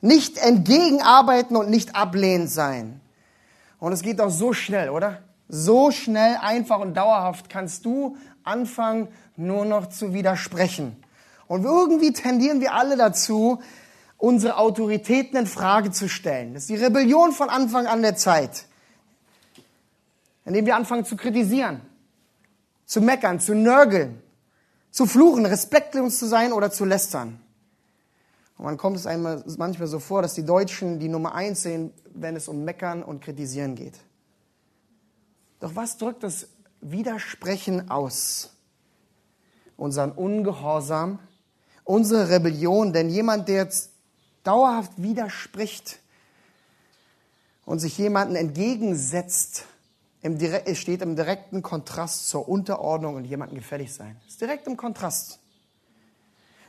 nicht 0.00 0.38
entgegenarbeiten 0.38 1.56
und 1.56 1.68
nicht 1.68 1.94
ablehnend 1.94 2.50
sein. 2.50 3.00
Und 3.86 3.92
es 3.92 4.02
geht 4.02 4.18
doch 4.18 4.30
so 4.30 4.52
schnell, 4.52 4.90
oder? 4.90 5.22
So 5.48 5.92
schnell, 5.92 6.38
einfach 6.40 6.80
und 6.80 6.96
dauerhaft 6.96 7.48
kannst 7.48 7.84
du 7.84 8.16
anfangen, 8.42 9.06
nur 9.36 9.64
noch 9.64 9.90
zu 9.90 10.12
widersprechen. 10.12 10.96
Und 11.46 11.62
irgendwie 11.62 12.12
tendieren 12.12 12.60
wir 12.60 12.74
alle 12.74 12.96
dazu, 12.96 13.62
unsere 14.18 14.56
Autoritäten 14.56 15.38
in 15.38 15.46
Frage 15.46 15.92
zu 15.92 16.08
stellen. 16.08 16.54
Das 16.54 16.64
ist 16.64 16.70
die 16.70 16.84
Rebellion 16.84 17.30
von 17.30 17.48
Anfang 17.48 17.86
an 17.86 18.02
der 18.02 18.16
Zeit. 18.16 18.64
Indem 20.44 20.66
wir 20.66 20.74
anfangen 20.74 21.04
zu 21.04 21.14
kritisieren, 21.14 21.80
zu 22.86 23.00
meckern, 23.00 23.38
zu 23.38 23.54
nörgeln, 23.54 24.20
zu 24.90 25.06
fluchen, 25.06 25.46
respektlos 25.46 26.18
zu 26.18 26.26
sein 26.26 26.52
oder 26.52 26.72
zu 26.72 26.84
lästern. 26.84 27.38
Und 28.58 28.64
man 28.64 28.76
kommt 28.76 28.96
es 28.96 29.06
einmal 29.06 29.44
manchmal 29.58 29.88
so 29.88 29.98
vor, 29.98 30.22
dass 30.22 30.34
die 30.34 30.44
Deutschen 30.44 30.98
die 30.98 31.08
Nummer 31.08 31.34
eins 31.34 31.62
sehen, 31.62 31.92
wenn 32.14 32.36
es 32.36 32.48
um 32.48 32.64
Meckern 32.64 33.02
und 33.02 33.22
Kritisieren 33.22 33.74
geht. 33.74 33.98
Doch 35.60 35.74
was 35.74 35.98
drückt 35.98 36.22
das 36.22 36.48
Widersprechen 36.80 37.90
aus? 37.90 38.52
Unseren 39.76 40.12
Ungehorsam, 40.12 41.18
unsere 41.84 42.30
Rebellion, 42.30 42.92
denn 42.92 43.10
jemand, 43.10 43.48
der 43.48 43.56
jetzt 43.56 43.90
dauerhaft 44.42 44.92
widerspricht 44.96 45.98
und 47.66 47.80
sich 47.80 47.98
jemanden 47.98 48.36
entgegensetzt, 48.36 49.64
steht 50.72 51.02
im 51.02 51.14
direkten 51.14 51.62
Kontrast 51.62 52.28
zur 52.28 52.48
Unterordnung 52.48 53.16
und 53.16 53.26
jemandem 53.26 53.58
gefällig 53.58 53.92
sein. 53.92 54.16
Ist 54.26 54.40
direkt 54.40 54.66
im 54.66 54.76
Kontrast. 54.76 55.40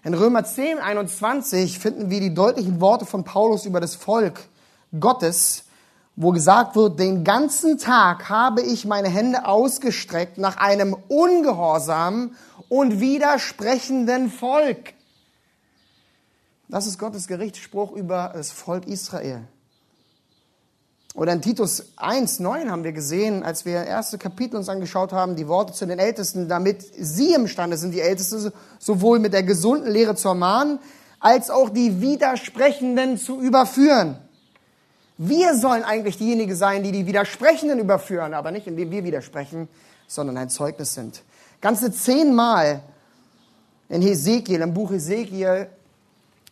In 0.03 0.13
Römer 0.13 0.43
10, 0.43 0.79
21 0.79 1.79
finden 1.79 2.09
wir 2.09 2.19
die 2.19 2.33
deutlichen 2.33 2.79
Worte 2.79 3.05
von 3.05 3.23
Paulus 3.23 3.65
über 3.65 3.79
das 3.79 3.95
Volk 3.95 4.47
Gottes, 4.99 5.65
wo 6.15 6.31
gesagt 6.31 6.75
wird, 6.75 6.99
den 6.99 7.23
ganzen 7.23 7.77
Tag 7.77 8.29
habe 8.29 8.61
ich 8.61 8.85
meine 8.85 9.09
Hände 9.09 9.45
ausgestreckt 9.45 10.37
nach 10.37 10.57
einem 10.57 10.95
ungehorsamen 11.07 12.35
und 12.69 12.99
widersprechenden 12.99 14.31
Volk. 14.31 14.93
Das 16.69 16.85
ist 16.85 16.99
Gottes 16.99 17.27
Gerichtsspruch 17.27 17.91
über 17.93 18.31
das 18.33 18.51
Volk 18.51 18.87
Israel. 18.87 19.47
Oder 21.17 21.33
in 21.33 21.41
Titus 21.41 21.93
1, 21.95 22.41
9 22.41 22.69
haben 22.69 22.83
wir 22.83 22.91
gesehen, 22.91 23.41
als 23.41 23.65
wir 23.65 23.83
erste 23.83 24.19
Kapitel 24.19 24.55
uns 24.55 24.69
angeschaut 24.69 25.13
haben, 25.13 25.35
die 25.35 25.47
Worte 25.47 25.73
zu 25.73 25.87
den 25.87 25.97
Ältesten, 25.97 26.47
damit 26.47 26.85
sie 26.95 27.33
imstande 27.33 27.75
sind, 27.75 27.91
die 27.91 28.01
Ältesten 28.01 28.51
sowohl 28.77 29.17
mit 29.17 29.33
der 29.33 29.41
gesunden 29.41 29.91
Lehre 29.91 30.13
zu 30.13 30.27
ermahnen, 30.27 30.77
als 31.19 31.49
auch 31.49 31.69
die 31.71 32.01
Widersprechenden 32.01 33.17
zu 33.17 33.41
überführen. 33.41 34.19
Wir 35.17 35.57
sollen 35.57 35.81
eigentlich 35.81 36.19
diejenigen 36.19 36.55
sein, 36.55 36.83
die 36.83 36.91
die 36.91 37.07
Widersprechenden 37.07 37.79
überführen, 37.79 38.35
aber 38.35 38.51
nicht 38.51 38.67
indem 38.67 38.91
wir 38.91 39.03
widersprechen, 39.03 39.67
sondern 40.05 40.37
ein 40.37 40.51
Zeugnis 40.51 40.93
sind. 40.93 41.23
Ganze 41.61 41.91
zehnmal 41.91 42.83
in 43.89 44.03
Hesekiel, 44.03 44.61
im 44.61 44.75
Buch 44.75 44.91
Hesekiel, 44.91 45.65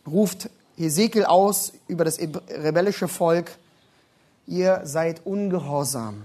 ruft 0.04 0.50
Hesekiel 0.76 1.24
aus 1.24 1.72
über 1.86 2.04
das 2.04 2.18
rebellische 2.18 3.06
Volk, 3.06 3.52
ihr 4.46 4.82
seid 4.84 5.24
ungehorsam. 5.24 6.22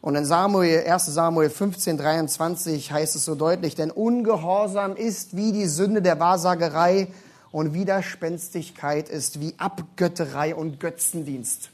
Und 0.00 0.14
in 0.14 0.24
Samuel, 0.24 0.86
1 0.86 1.06
Samuel 1.06 1.50
15, 1.50 1.98
23 1.98 2.92
heißt 2.92 3.16
es 3.16 3.24
so 3.24 3.34
deutlich, 3.34 3.74
denn 3.74 3.90
Ungehorsam 3.90 4.96
ist 4.96 5.36
wie 5.36 5.52
die 5.52 5.66
Sünde 5.66 6.02
der 6.02 6.20
Wahrsagerei 6.20 7.08
und 7.50 7.74
Widerspenstigkeit 7.74 9.08
ist 9.08 9.40
wie 9.40 9.54
Abgötterei 9.58 10.54
und 10.54 10.78
Götzendienst. 10.78 11.70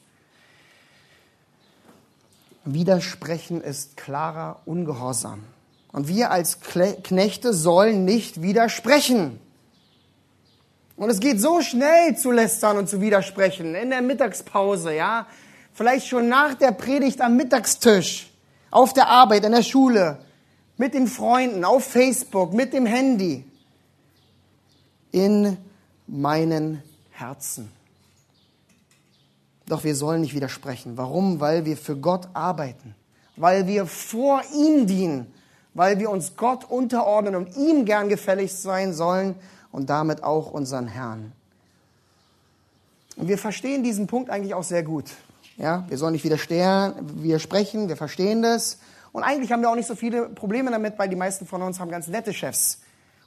Widersprechen 2.65 3.61
ist 3.61 3.97
klarer 3.97 4.61
Ungehorsam. 4.65 5.45
Und 5.93 6.09
wir 6.09 6.31
als 6.31 6.61
Knechte 6.61 7.53
sollen 7.53 8.05
nicht 8.05 8.41
widersprechen. 8.41 9.39
Und 10.97 11.11
es 11.11 11.19
geht 11.19 11.41
so 11.41 11.61
schnell 11.61 12.17
zu 12.17 12.31
lästern 12.31 12.79
und 12.79 12.89
zu 12.89 13.01
widersprechen. 13.01 13.75
In 13.75 13.91
der 13.91 14.03
Mittagspause, 14.03 14.95
ja. 14.95 15.27
Vielleicht 15.73 16.07
schon 16.07 16.29
nach 16.29 16.55
der 16.55 16.71
Predigt 16.71 17.21
am 17.21 17.37
Mittagstisch. 17.37 18.31
Auf 18.71 18.93
der 18.93 19.09
Arbeit, 19.09 19.45
in 19.45 19.53
der 19.53 19.63
Schule. 19.63 20.19
Mit 20.77 20.95
den 20.95 21.09
Freunden, 21.09 21.65
auf 21.65 21.85
Facebook, 21.85 22.53
mit 22.53 22.73
dem 22.73 22.87
Handy. 22.87 23.45
In 25.11 25.57
meinen 26.07 26.83
Herzen. 27.11 27.71
Doch 29.67 29.83
wir 29.83 29.97
sollen 29.97 30.21
nicht 30.21 30.35
widersprechen. 30.35 30.97
Warum? 30.97 31.41
Weil 31.41 31.65
wir 31.65 31.77
für 31.77 31.97
Gott 31.97 32.29
arbeiten. 32.35 32.95
Weil 33.37 33.67
wir 33.67 33.87
vor 33.87 34.43
ihm 34.55 34.87
dienen. 34.87 35.33
Weil 35.73 35.99
wir 35.99 36.11
uns 36.11 36.37
Gott 36.37 36.71
unterordnen 36.71 37.35
und 37.35 37.57
ihm 37.57 37.85
gern 37.85 38.09
gefällig 38.09 38.53
sein 38.53 38.93
sollen 38.93 39.35
und 39.75 39.91
damit 39.91 40.23
auch 40.23 40.53
unseren 40.53 40.87
Herrn. 40.87 41.33
Und 43.17 43.27
wir 43.27 43.39
verstehen 43.39 43.83
diesen 43.83 44.07
Punkt 44.07 44.31
eigentlich 44.31 44.55
auch 44.55 44.63
sehr 44.63 44.85
gut. 44.85 45.07
Ja, 45.57 45.85
wir 45.89 45.99
sollen 45.99 46.13
nicht 46.13 46.25
widersprechen, 46.25 47.89
wir 47.89 47.97
verstehen 47.97 48.43
das. 48.43 48.79
Und 49.13 49.25
eigentlich 49.25 49.51
haben 49.51 49.63
wir 49.63 49.71
auch 49.71 49.75
nicht 49.75 49.89
so 49.89 49.97
viele 49.97 50.29
Probleme 50.29 50.71
damit, 50.71 50.97
weil 50.97 51.09
die 51.09 51.17
meisten 51.17 51.45
von 51.45 51.61
uns 51.61 51.81
haben 51.81 51.91
ganz 51.91 52.07
nette 52.07 52.33
Chefs. 52.33 52.79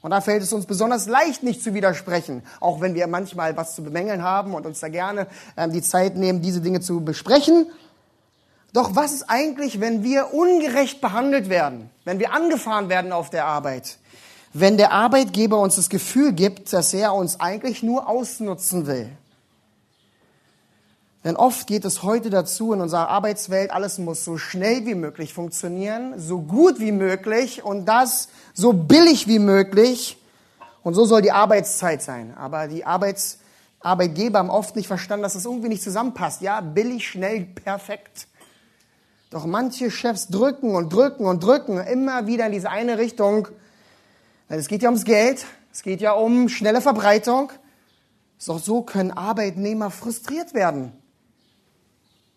Und 0.01 0.11
da 0.11 0.21
fällt 0.21 0.41
es 0.41 0.53
uns 0.53 0.65
besonders 0.65 1.07
leicht, 1.07 1.43
nicht 1.43 1.61
zu 1.61 1.73
widersprechen, 1.73 2.43
auch 2.61 2.79
wenn 2.79 2.95
wir 2.95 3.07
manchmal 3.07 3.57
was 3.57 3.75
zu 3.75 3.83
bemängeln 3.83 4.23
haben 4.23 4.53
und 4.53 4.65
uns 4.65 4.79
da 4.79 4.87
gerne 4.87 5.27
äh, 5.57 5.67
die 5.67 5.81
Zeit 5.81 6.15
nehmen, 6.15 6.41
diese 6.41 6.61
Dinge 6.61 6.79
zu 6.79 7.01
besprechen. 7.01 7.67
Doch 8.71 8.95
was 8.95 9.11
ist 9.11 9.29
eigentlich, 9.29 9.81
wenn 9.81 10.01
wir 10.01 10.33
ungerecht 10.33 11.01
behandelt 11.01 11.49
werden, 11.49 11.89
wenn 12.05 12.19
wir 12.19 12.31
angefahren 12.31 12.87
werden 12.87 13.11
auf 13.11 13.29
der 13.29 13.45
Arbeit, 13.45 13.97
wenn 14.59 14.77
der 14.77 14.91
Arbeitgeber 14.91 15.59
uns 15.59 15.75
das 15.75 15.89
Gefühl 15.89 16.33
gibt, 16.33 16.73
dass 16.73 16.93
er 16.93 17.13
uns 17.13 17.39
eigentlich 17.39 17.83
nur 17.83 18.07
ausnutzen 18.07 18.87
will. 18.87 19.09
Denn 21.23 21.35
oft 21.35 21.67
geht 21.67 21.85
es 21.85 22.03
heute 22.03 22.29
dazu 22.29 22.73
in 22.73 22.81
unserer 22.81 23.09
Arbeitswelt, 23.09 23.71
alles 23.71 23.97
muss 23.97 24.23
so 24.23 24.37
schnell 24.37 24.85
wie 24.85 24.95
möglich 24.95 25.33
funktionieren, 25.33 26.13
so 26.17 26.39
gut 26.39 26.79
wie 26.79 26.91
möglich 26.91 27.63
und 27.63 27.85
das 27.85 28.29
so 28.53 28.73
billig 28.73 29.27
wie 29.27 29.39
möglich. 29.39 30.17
Und 30.83 30.93
so 30.93 31.05
soll 31.05 31.21
die 31.21 31.31
Arbeitszeit 31.31 32.01
sein. 32.01 32.33
Aber 32.37 32.67
die 32.67 32.85
Arbeits 32.85 33.39
Arbeitgeber 33.79 34.39
haben 34.39 34.49
oft 34.49 34.75
nicht 34.75 34.87
verstanden, 34.87 35.23
dass 35.23 35.33
das 35.33 35.45
irgendwie 35.45 35.69
nicht 35.69 35.83
zusammenpasst. 35.83 36.41
Ja, 36.41 36.61
billig, 36.61 37.07
schnell, 37.07 37.45
perfekt. 37.45 38.27
Doch 39.29 39.45
manche 39.45 39.91
Chefs 39.91 40.29
drücken 40.29 40.73
und 40.73 40.91
drücken 40.91 41.25
und 41.25 41.43
drücken 41.43 41.77
immer 41.77 42.25
wieder 42.25 42.47
in 42.47 42.53
diese 42.53 42.69
eine 42.69 42.97
Richtung 42.97 43.49
es 44.49 44.67
geht 44.67 44.81
ja 44.81 44.89
ums 44.89 45.05
Geld, 45.05 45.45
es 45.73 45.83
geht 45.83 46.01
ja 46.01 46.13
um 46.13 46.49
schnelle 46.49 46.81
Verbreitung. 46.81 47.51
Doch 48.45 48.59
so 48.59 48.81
können 48.81 49.11
Arbeitnehmer 49.11 49.91
frustriert 49.91 50.53
werden. 50.53 50.93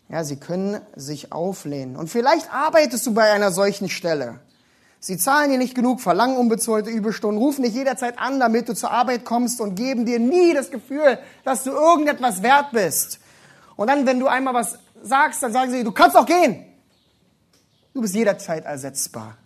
Ja, 0.08 0.24
sie 0.24 0.36
können 0.36 0.80
sich 0.96 1.30
auflehnen. 1.30 1.96
Und 1.96 2.08
vielleicht 2.08 2.52
arbeitest 2.52 3.06
du 3.06 3.14
bei 3.14 3.30
einer 3.30 3.52
solchen 3.52 3.88
Stelle. 3.88 4.40
Sie 4.98 5.16
zahlen 5.16 5.50
dir 5.50 5.58
nicht 5.58 5.74
genug, 5.74 6.00
verlangen 6.00 6.36
unbezahlte 6.36 6.90
Überstunden, 6.90 7.38
rufen 7.38 7.62
dich 7.62 7.74
jederzeit 7.74 8.18
an, 8.18 8.40
damit 8.40 8.68
du 8.68 8.74
zur 8.74 8.90
Arbeit 8.90 9.24
kommst 9.24 9.60
und 9.60 9.74
geben 9.74 10.04
dir 10.04 10.18
nie 10.18 10.52
das 10.52 10.70
Gefühl, 10.70 11.18
dass 11.44 11.64
du 11.64 11.70
irgendetwas 11.70 12.42
wert 12.42 12.72
bist. 12.72 13.20
Und 13.76 13.88
dann, 13.88 14.04
wenn 14.04 14.20
du 14.20 14.26
einmal 14.26 14.52
was 14.52 14.78
sagst, 15.02 15.42
dann 15.42 15.52
sagen 15.52 15.70
sie, 15.70 15.84
du 15.84 15.92
kannst 15.92 16.16
auch 16.16 16.26
gehen. 16.26 16.66
Du 17.94 18.02
bist 18.02 18.14
jederzeit 18.14 18.64
ersetzbar. 18.66 19.38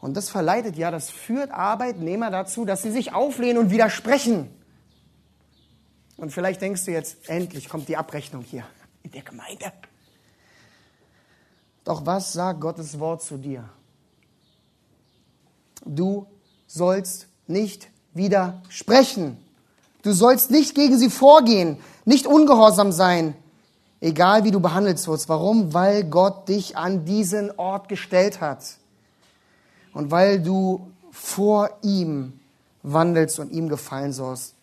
Und 0.00 0.16
das 0.16 0.30
verleitet 0.30 0.76
ja, 0.76 0.90
das 0.90 1.10
führt 1.10 1.50
Arbeitnehmer 1.50 2.30
dazu, 2.30 2.64
dass 2.64 2.82
sie 2.82 2.92
sich 2.92 3.12
auflehnen 3.12 3.58
und 3.58 3.70
widersprechen. 3.70 4.48
Und 6.16 6.32
vielleicht 6.32 6.60
denkst 6.60 6.84
du 6.84 6.92
jetzt, 6.92 7.28
endlich 7.28 7.68
kommt 7.68 7.88
die 7.88 7.96
Abrechnung 7.96 8.42
hier 8.42 8.64
in 9.02 9.10
der 9.10 9.22
Gemeinde. 9.22 9.72
Doch 11.84 12.06
was 12.06 12.32
sagt 12.32 12.60
Gottes 12.60 12.98
Wort 12.98 13.22
zu 13.22 13.38
dir? 13.38 13.68
Du 15.84 16.26
sollst 16.66 17.28
nicht 17.46 17.88
widersprechen. 18.12 19.38
Du 20.02 20.12
sollst 20.12 20.50
nicht 20.50 20.74
gegen 20.74 20.98
sie 20.98 21.10
vorgehen, 21.10 21.78
nicht 22.04 22.26
ungehorsam 22.26 22.92
sein, 22.92 23.34
egal 24.00 24.44
wie 24.44 24.50
du 24.50 24.60
behandelt 24.60 25.04
wirst. 25.06 25.28
Warum? 25.28 25.72
Weil 25.72 26.04
Gott 26.04 26.48
dich 26.48 26.76
an 26.76 27.04
diesen 27.04 27.50
Ort 27.58 27.88
gestellt 27.88 28.40
hat 28.40 28.78
und 29.92 30.10
weil 30.10 30.40
du 30.42 30.90
vor 31.10 31.70
ihm 31.82 32.38
wandelst 32.82 33.38
und 33.38 33.50
ihm 33.50 33.68
gefallen 33.68 34.12
sollst. 34.12 34.54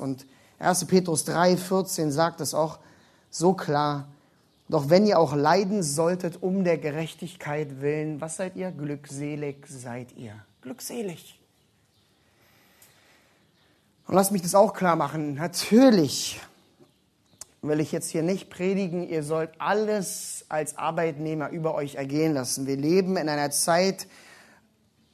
Und 0.00 0.26
1. 0.58 0.84
Petrus 0.86 1.24
3, 1.24 1.56
14 1.56 2.12
sagt 2.12 2.40
es 2.40 2.54
auch 2.54 2.78
so 3.30 3.54
klar. 3.54 4.08
Doch 4.68 4.88
wenn 4.88 5.06
ihr 5.06 5.18
auch 5.18 5.34
leiden 5.34 5.82
solltet 5.82 6.42
um 6.42 6.64
der 6.64 6.78
Gerechtigkeit 6.78 7.80
willen, 7.80 8.20
was 8.20 8.36
seid 8.36 8.56
ihr? 8.56 8.70
Glückselig 8.70 9.66
seid 9.66 10.16
ihr. 10.16 10.34
Glückselig. 10.62 11.40
Und 14.06 14.14
lass 14.14 14.30
mich 14.30 14.42
das 14.42 14.54
auch 14.54 14.72
klar 14.72 14.96
machen. 14.96 15.34
Natürlich 15.34 16.40
will 17.62 17.80
ich 17.80 17.92
jetzt 17.92 18.10
hier 18.10 18.22
nicht 18.22 18.48
predigen, 18.48 19.08
ihr 19.08 19.22
sollt 19.22 19.50
alles 19.58 20.44
als 20.48 20.78
Arbeitnehmer 20.78 21.50
über 21.50 21.74
euch 21.74 21.96
ergehen 21.96 22.34
lassen. 22.34 22.66
Wir 22.66 22.76
leben 22.76 23.16
in 23.16 23.28
einer 23.28 23.50
Zeit, 23.50 24.06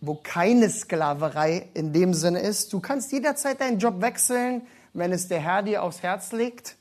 wo 0.01 0.15
keine 0.15 0.69
Sklaverei 0.71 1.69
in 1.75 1.93
dem 1.93 2.15
Sinne 2.15 2.41
ist. 2.41 2.73
Du 2.73 2.81
kannst 2.81 3.13
jederzeit 3.13 3.61
deinen 3.61 3.79
Job 3.79 4.01
wechseln, 4.01 4.63
wenn 4.93 5.13
es 5.13 5.29
der 5.29 5.41
Herr 5.41 5.63
dir 5.63 5.83
aufs 5.83 6.03
Herz 6.03 6.33
legt. 6.33 6.77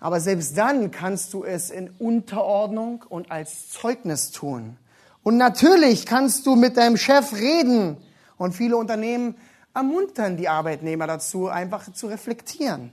Aber 0.00 0.20
selbst 0.20 0.56
dann 0.56 0.90
kannst 0.90 1.34
du 1.34 1.44
es 1.44 1.70
in 1.70 1.90
Unterordnung 1.98 3.04
und 3.08 3.30
als 3.30 3.68
Zeugnis 3.70 4.30
tun. 4.30 4.76
Und 5.22 5.36
natürlich 5.36 6.06
kannst 6.06 6.46
du 6.46 6.56
mit 6.56 6.78
deinem 6.78 6.96
Chef 6.96 7.34
reden. 7.34 7.98
Und 8.38 8.54
viele 8.54 8.78
Unternehmen 8.78 9.34
ermuntern 9.74 10.38
die 10.38 10.48
Arbeitnehmer 10.48 11.06
dazu, 11.06 11.48
einfach 11.48 11.92
zu 11.92 12.06
reflektieren. 12.06 12.92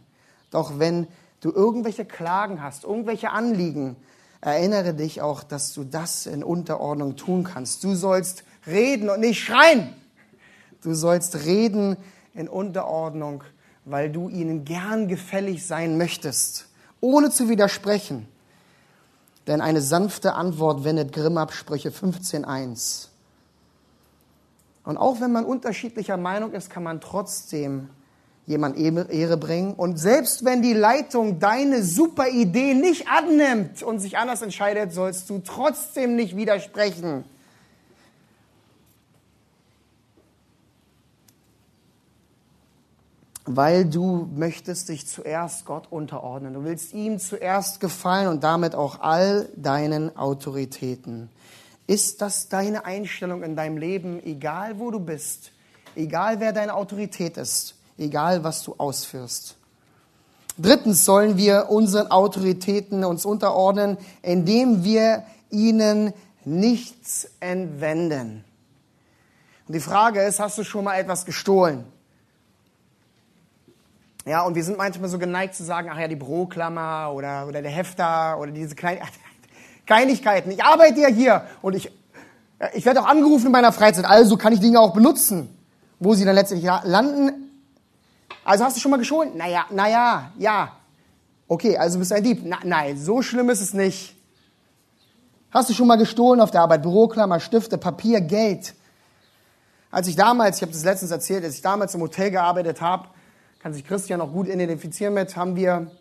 Doch 0.51 0.79
wenn 0.79 1.07
du 1.39 1.51
irgendwelche 1.51 2.03
Klagen 2.03 2.61
hast, 2.61 2.83
irgendwelche 2.83 3.29
Anliegen, 3.29 3.95
erinnere 4.41 4.93
dich 4.93 5.21
auch, 5.21 5.43
dass 5.43 5.73
du 5.73 5.85
das 5.85 6.25
in 6.25 6.43
Unterordnung 6.43 7.15
tun 7.15 7.45
kannst. 7.45 7.83
Du 7.83 7.95
sollst 7.95 8.43
reden 8.67 9.09
und 9.09 9.19
nicht 9.19 9.43
schreien. 9.43 9.93
Du 10.81 10.93
sollst 10.93 11.45
reden 11.45 11.97
in 12.33 12.47
Unterordnung, 12.47 13.43
weil 13.85 14.11
du 14.11 14.29
ihnen 14.29 14.65
gern 14.65 15.07
gefällig 15.07 15.65
sein 15.65 15.97
möchtest, 15.97 16.67
ohne 17.01 17.29
zu 17.29 17.49
widersprechen. 17.49 18.27
Denn 19.47 19.61
eine 19.61 19.81
sanfte 19.81 20.33
Antwort 20.33 20.83
wendet 20.83 21.13
Grimm 21.13 21.37
ab, 21.37 21.53
Sprüche 21.53 21.89
15.1. 21.89 23.07
Und 24.83 24.97
auch 24.97 25.19
wenn 25.19 25.31
man 25.31 25.45
unterschiedlicher 25.45 26.17
Meinung 26.17 26.53
ist, 26.53 26.69
kann 26.69 26.83
man 26.83 27.01
trotzdem 27.01 27.89
jemand 28.45 28.77
Ehre 28.77 29.37
bringen. 29.37 29.73
Und 29.73 29.97
selbst 29.97 30.45
wenn 30.45 30.61
die 30.61 30.73
Leitung 30.73 31.39
deine 31.39 31.83
super 31.83 32.29
Idee 32.29 32.73
nicht 32.73 33.07
annimmt 33.09 33.83
und 33.83 33.99
sich 33.99 34.17
anders 34.17 34.41
entscheidet, 34.41 34.93
sollst 34.93 35.29
du 35.29 35.39
trotzdem 35.39 36.15
nicht 36.15 36.37
widersprechen. 36.37 37.25
Weil 43.47 43.85
du 43.85 44.29
möchtest 44.35 44.89
dich 44.89 45.07
zuerst 45.07 45.65
Gott 45.65 45.87
unterordnen. 45.89 46.53
Du 46.53 46.63
willst 46.63 46.93
ihm 46.93 47.17
zuerst 47.17 47.79
gefallen 47.79 48.27
und 48.27 48.43
damit 48.43 48.75
auch 48.75 48.99
all 48.99 49.49
deinen 49.55 50.15
Autoritäten. 50.15 51.29
Ist 51.87 52.21
das 52.21 52.49
deine 52.49 52.85
Einstellung 52.85 53.41
in 53.43 53.55
deinem 53.55 53.77
Leben, 53.77 54.21
egal 54.23 54.79
wo 54.79 54.91
du 54.91 54.99
bist, 54.99 55.51
egal 55.95 56.39
wer 56.39 56.53
deine 56.53 56.73
Autorität 56.75 57.37
ist? 57.37 57.77
egal 57.97 58.43
was 58.43 58.63
du 58.63 58.75
ausführst. 58.77 59.55
Drittens 60.57 61.05
sollen 61.05 61.37
wir 61.37 61.67
unseren 61.69 62.09
Autoritäten 62.09 63.03
uns 63.03 63.25
unterordnen, 63.25 63.97
indem 64.21 64.83
wir 64.83 65.23
ihnen 65.49 66.13
nichts 66.45 67.29
entwenden. 67.39 68.43
Und 69.67 69.73
die 69.73 69.79
Frage 69.79 70.21
ist, 70.21 70.39
hast 70.39 70.57
du 70.57 70.63
schon 70.63 70.85
mal 70.85 70.95
etwas 70.95 71.25
gestohlen? 71.25 71.83
Ja, 74.27 74.41
und 74.41 74.55
wir 74.55 74.63
sind 74.65 74.77
manchmal 74.77 75.09
so 75.09 75.17
geneigt 75.19 75.55
zu 75.55 75.63
sagen, 75.63 75.89
ach 75.89 75.97
ja, 75.97 76.09
die 76.09 76.17
Büroklammer 76.17 77.13
oder, 77.13 77.47
oder 77.47 77.61
der 77.61 77.71
Hefter 77.71 78.37
oder 78.37 78.51
diese 78.51 78.75
kleinen 78.75 78.99
Kleinigkeiten. 79.85 80.51
Ich 80.51 80.61
arbeite 80.61 80.99
ja 80.99 81.07
hier 81.07 81.43
und 81.61 81.75
ich, 81.77 81.89
ich 82.73 82.85
werde 82.85 83.01
auch 83.01 83.07
angerufen 83.07 83.45
in 83.45 83.51
meiner 83.53 83.71
Freizeit, 83.71 84.03
also 84.03 84.35
kann 84.35 84.51
ich 84.51 84.59
Dinge 84.59 84.81
auch 84.81 84.93
benutzen. 84.93 85.47
Wo 85.99 86.13
sie 86.13 86.25
dann 86.25 86.35
letztendlich 86.35 86.69
landen, 86.83 87.47
also 88.43 88.65
hast 88.65 88.75
du 88.75 88.81
schon 88.81 88.91
mal 88.91 88.97
gestohlen? 88.97 89.31
Naja, 89.35 89.65
naja, 89.71 90.31
ja. 90.37 90.73
Okay, 91.47 91.77
also 91.77 91.97
bist 91.97 92.11
du 92.11 92.15
ein 92.15 92.23
Dieb. 92.23 92.41
Na, 92.43 92.57
nein, 92.63 92.97
so 92.97 93.21
schlimm 93.21 93.49
ist 93.49 93.61
es 93.61 93.73
nicht. 93.73 94.13
Hast 95.51 95.69
du 95.69 95.73
schon 95.73 95.87
mal 95.87 95.97
gestohlen 95.97 96.41
auf 96.41 96.51
der 96.51 96.61
Arbeit? 96.61 96.83
Büroklammer, 96.83 97.39
Stifte, 97.39 97.77
Papier, 97.77 98.19
Geld. 98.19 98.75
Als 99.89 100.07
ich 100.07 100.17
damals, 100.17 100.57
ich 100.57 100.61
habe 100.63 100.73
das 100.73 100.83
letztens 100.83 101.11
erzählt, 101.11 101.45
als 101.45 101.55
ich 101.55 101.61
damals 101.61 101.95
im 101.95 102.01
Hotel 102.01 102.29
gearbeitet 102.29 102.81
habe, 102.81 103.07
kann 103.67 103.73
sich 103.73 103.85
Christian 103.85 104.21
auch 104.21 104.31
gut 104.31 104.47
identifizieren 104.47 105.13
mit, 105.13 105.35
haben 105.35 105.57
wir 105.57 105.91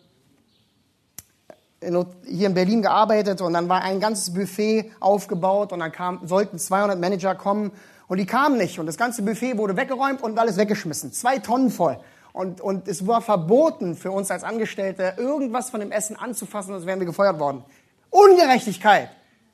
in, 1.81 2.05
hier 2.25 2.47
in 2.47 2.53
Berlin 2.53 2.81
gearbeitet 2.81 3.41
und 3.41 3.51
dann 3.51 3.67
war 3.67 3.81
ein 3.81 3.99
ganzes 3.99 4.33
Buffet 4.33 4.93
aufgebaut 5.01 5.73
und 5.73 5.79
dann 5.79 5.91
kam, 5.91 6.25
sollten 6.25 6.59
200 6.59 6.97
Manager 6.97 7.35
kommen 7.35 7.71
und 8.07 8.19
die 8.19 8.25
kamen 8.25 8.57
nicht 8.57 8.79
und 8.79 8.85
das 8.85 8.95
ganze 8.95 9.21
Buffet 9.21 9.57
wurde 9.57 9.75
weggeräumt 9.75 10.23
und 10.23 10.39
alles 10.39 10.55
weggeschmissen. 10.55 11.11
Zwei 11.11 11.39
Tonnen 11.39 11.69
voll. 11.69 11.99
Und, 12.31 12.61
und 12.61 12.87
es 12.87 13.05
war 13.05 13.21
verboten 13.21 13.97
für 13.97 14.11
uns 14.11 14.31
als 14.31 14.45
Angestellte, 14.45 15.15
irgendwas 15.17 15.69
von 15.69 15.81
dem 15.81 15.91
Essen 15.91 16.15
anzufassen, 16.15 16.71
sonst 16.71 16.85
wären 16.85 16.99
wir 16.99 17.05
gefeuert 17.05 17.37
worden. 17.37 17.65
Ungerechtigkeit, 18.11 19.09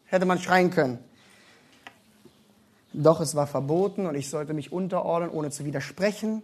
hätte 0.06 0.28
man 0.28 0.38
schreien 0.38 0.70
können. 0.70 1.00
Doch 2.94 3.22
es 3.22 3.34
war 3.34 3.48
verboten 3.48 4.06
und 4.06 4.14
ich 4.14 4.30
sollte 4.30 4.54
mich 4.54 4.72
unterordnen, 4.72 5.32
ohne 5.32 5.50
zu 5.50 5.66
widersprechen. 5.66 6.44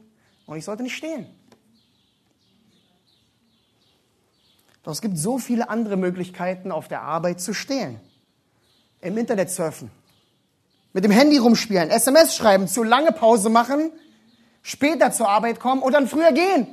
Und 0.50 0.58
ich 0.58 0.66
sollte 0.66 0.82
nicht 0.82 0.96
stehen. 0.96 1.28
Doch 4.84 4.92
es 4.92 5.02
gibt 5.02 5.18
so 5.18 5.38
viele 5.38 5.70
andere 5.70 5.98
Möglichkeiten, 5.98 6.72
auf 6.72 6.88
der 6.88 7.02
Arbeit 7.02 7.42
zu 7.42 7.54
stehlen. 7.54 8.00
Im 9.02 9.18
Internet 9.18 9.50
surfen, 9.50 9.92
mit 10.94 11.04
dem 11.04 11.12
Handy 11.12 11.38
rumspielen, 11.38 11.90
SMS 11.90 12.36
schreiben, 12.36 12.68
zu 12.68 12.84
lange 12.84 13.12
Pause 13.12 13.50
machen, 13.50 13.92
später 14.62 15.12
zur 15.12 15.30
Arbeit 15.30 15.60
kommen 15.60 15.82
und 15.82 15.94
dann 15.94 16.08
früher 16.08 16.32
gehen. 16.32 16.68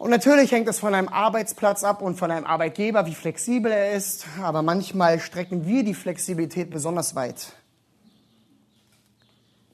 Und 0.00 0.08
natürlich 0.08 0.50
hängt 0.50 0.66
es 0.66 0.78
von 0.78 0.94
einem 0.94 1.08
Arbeitsplatz 1.08 1.84
ab 1.84 2.00
und 2.00 2.16
von 2.16 2.30
einem 2.30 2.46
Arbeitgeber, 2.46 3.04
wie 3.04 3.14
flexibel 3.14 3.70
er 3.70 3.92
ist, 3.92 4.24
aber 4.42 4.62
manchmal 4.62 5.20
strecken 5.20 5.66
wir 5.66 5.84
die 5.84 5.92
Flexibilität 5.92 6.70
besonders 6.70 7.14
weit. 7.14 7.52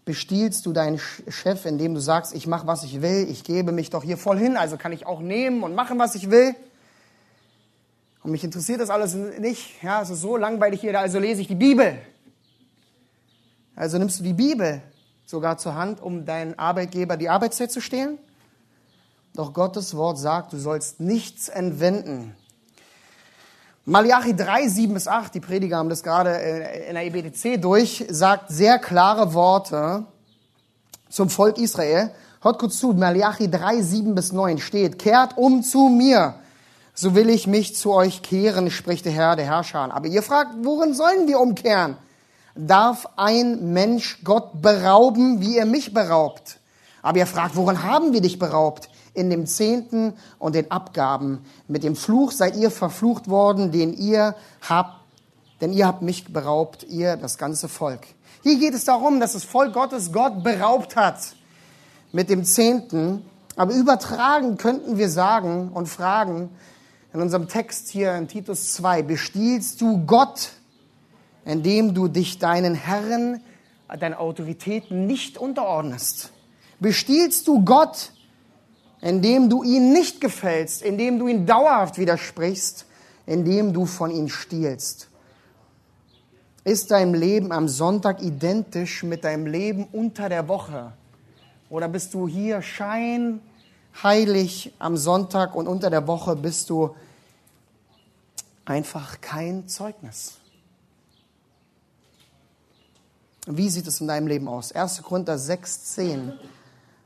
Bestiehlst 0.07 0.64
du 0.64 0.72
deinen 0.72 0.98
Chef, 0.98 1.66
indem 1.66 1.92
du 1.92 2.00
sagst, 2.00 2.32
ich 2.32 2.46
mache, 2.46 2.66
was 2.66 2.84
ich 2.84 3.02
will, 3.02 3.26
ich 3.28 3.42
gebe 3.42 3.72
mich 3.72 3.90
doch 3.90 4.04
hier 4.04 4.16
voll 4.16 4.38
hin, 4.38 4.57
also 4.57 4.76
kann 4.76 4.92
ich 4.92 5.04
auch 5.04 5.20
nehmen 5.20 5.64
und 5.64 5.74
machen, 5.74 5.98
was 5.98 6.14
ich 6.14 6.30
will? 6.30 6.54
Und 8.22 8.30
mich 8.30 8.44
interessiert 8.44 8.80
das 8.80 8.88
alles 8.88 9.14
nicht. 9.14 9.82
Ja, 9.82 10.02
es 10.02 10.11
ist 10.11 10.20
so 10.20 10.36
langweilig 10.36 10.80
hier, 10.80 10.98
also 10.98 11.18
lese 11.18 11.40
ich 11.40 11.48
die 11.48 11.57
Bibel. 11.57 11.98
Also 13.74 13.98
nimmst 13.98 14.20
du 14.20 14.24
die 14.24 14.32
Bibel 14.32 14.80
sogar 15.26 15.59
zur 15.59 15.74
Hand, 15.74 16.00
um 16.00 16.24
deinen 16.24 16.57
Arbeitgeber 16.57 17.16
die 17.16 17.28
Arbeitszeit 17.28 17.72
zu 17.72 17.80
stehlen? 17.80 18.18
Doch 19.34 19.52
Gottes 19.52 19.96
Wort 19.96 20.18
sagt, 20.18 20.52
du 20.52 20.59
sollst 20.59 21.00
nichts 21.00 21.48
entwenden. 21.48 22.34
Malachi 23.89 24.34
3, 24.34 24.68
7 24.68 24.95
bis 24.95 25.07
8, 25.07 25.32
die 25.34 25.41
Prediger 25.41 25.76
haben 25.76 25.89
das 25.89 26.03
gerade 26.03 26.30
in 26.30 26.95
der 26.95 27.07
EBTC 27.07 27.62
durch, 27.62 28.05
sagt 28.11 28.51
sehr 28.51 28.80
klare 28.80 29.32
Worte 29.32 30.05
zum 31.09 31.30
Volk 31.30 31.57
Israel. 31.57 32.11
Hört 32.43 32.59
kurz 32.59 32.78
zu, 32.78 32.93
Malachi 32.93 33.49
3, 33.49 33.80
7 33.82 34.14
bis 34.16 34.32
9 34.32 34.59
steht, 34.59 34.99
kehrt 34.99 35.39
um 35.39 35.62
zu 35.62 35.89
mir, 35.89 36.34
so 36.95 37.14
will 37.14 37.30
ich 37.30 37.47
mich 37.47 37.76
zu 37.76 37.93
euch 37.93 38.22
kehren, 38.22 38.72
spricht 38.72 39.05
der 39.05 39.12
Herr, 39.12 39.37
der 39.37 39.47
Herrscher. 39.47 39.95
Aber 39.95 40.09
ihr 40.09 40.24
fragt, 40.24 40.51
worin 40.62 40.93
sollen 40.93 41.28
wir 41.28 41.39
umkehren? 41.39 41.97
darf 42.57 43.07
ein 43.16 43.72
Mensch 43.72 44.20
Gott 44.24 44.62
berauben, 44.62 45.41
wie 45.41 45.59
er 45.59 45.66
mich 45.66 45.93
beraubt. 45.93 46.59
Aber 47.03 47.18
er 47.18 47.26
fragt, 47.26 47.55
woran 47.55 47.82
haben 47.82 48.12
wir 48.12 48.20
dich 48.20 48.39
beraubt? 48.39 48.89
In 49.17 49.31
dem 49.31 49.47
Zehnten 49.47 50.12
und 50.39 50.55
den 50.55 50.71
Abgaben. 50.71 51.41
Mit 51.67 51.83
dem 51.83 51.97
Fluch 51.97 52.33
seid 52.33 52.57
ihr 52.57 52.71
verflucht 52.71 53.29
worden, 53.29 53.73
den 53.73 53.95
ihr 53.95 54.37
habt, 54.61 55.01
denn 55.61 55.73
ihr 55.73 55.87
habt 55.87 56.03
mich 56.03 56.33
beraubt, 56.33 56.85
ihr 56.85 57.17
das 57.17 57.39
ganze 57.39 57.69
Volk. 57.69 58.07
Hier 58.43 58.59
geht 58.59 58.75
es 58.75 58.85
darum, 58.85 59.19
dass 59.19 59.33
das 59.33 59.45
Volk 59.45 59.73
Gottes 59.73 60.12
Gott 60.12 60.45
beraubt 60.45 60.95
hat. 60.95 61.35
Mit 62.12 62.31
dem 62.31 62.45
Zehnten. 62.45 63.25
Aber 63.57 63.73
übertragen 63.73 64.59
könnten 64.59 64.99
wir 64.99 65.09
sagen 65.09 65.71
und 65.73 65.89
fragen, 65.89 66.51
in 67.12 67.21
unserem 67.21 67.49
Text 67.49 67.89
hier 67.89 68.14
in 68.14 68.29
Titus 68.29 68.75
2, 68.75 69.03
bestiehlst 69.03 69.81
du 69.81 70.05
Gott 70.07 70.51
indem 71.47 71.95
du 71.95 72.09
dich 72.09 72.39
deinen 72.39 72.75
Herren, 72.75 73.41
deinen 73.99 74.14
Autoritäten 74.14 75.07
nicht 75.07 75.39
unterordnest? 75.39 76.33
Bestiehlst 76.81 77.49
du 77.49 77.64
Gott, 77.64 78.12
indem 79.01 79.51
du 79.51 79.62
ihn 79.62 79.92
nicht 79.92 80.20
gefällst, 80.20 80.82
indem 80.82 81.18
du 81.18 81.28
ihn 81.28 81.47
dauerhaft 81.47 81.99
widersprichst, 81.99 82.86
indem 83.26 83.72
du 83.72 83.86
von 83.86 84.11
ihm 84.11 84.28
stiehlst? 84.28 85.09
Ist 86.64 86.90
dein 86.90 87.14
Leben 87.14 87.53
am 87.53 87.68
Sonntag 87.68 88.20
identisch 88.22 89.05
mit 89.05 89.24
deinem 89.24 89.47
Leben 89.47 89.86
unter 89.92 90.28
der 90.28 90.49
Woche? 90.49 90.92
Oder 91.68 91.88
bist 91.88 92.14
du 92.14 92.26
hier 92.26 92.62
scheinheilig 92.62 94.72
am 94.78 94.97
Sonntag 94.97 95.55
und 95.55 95.68
unter 95.68 95.90
der 95.90 96.07
Woche 96.07 96.34
bist 96.34 96.70
du 96.70 96.97
einfach 98.64 99.20
kein 99.20 99.68
Zeugnis? 99.68 100.38
Wie 103.47 103.68
sieht 103.68 103.86
es 103.86 104.01
in 104.01 104.09
deinem 104.09 104.26
Leben 104.26 104.49
aus? 104.49 104.72
1. 104.72 105.03
Korinther 105.03 105.36
6,10 105.36 106.32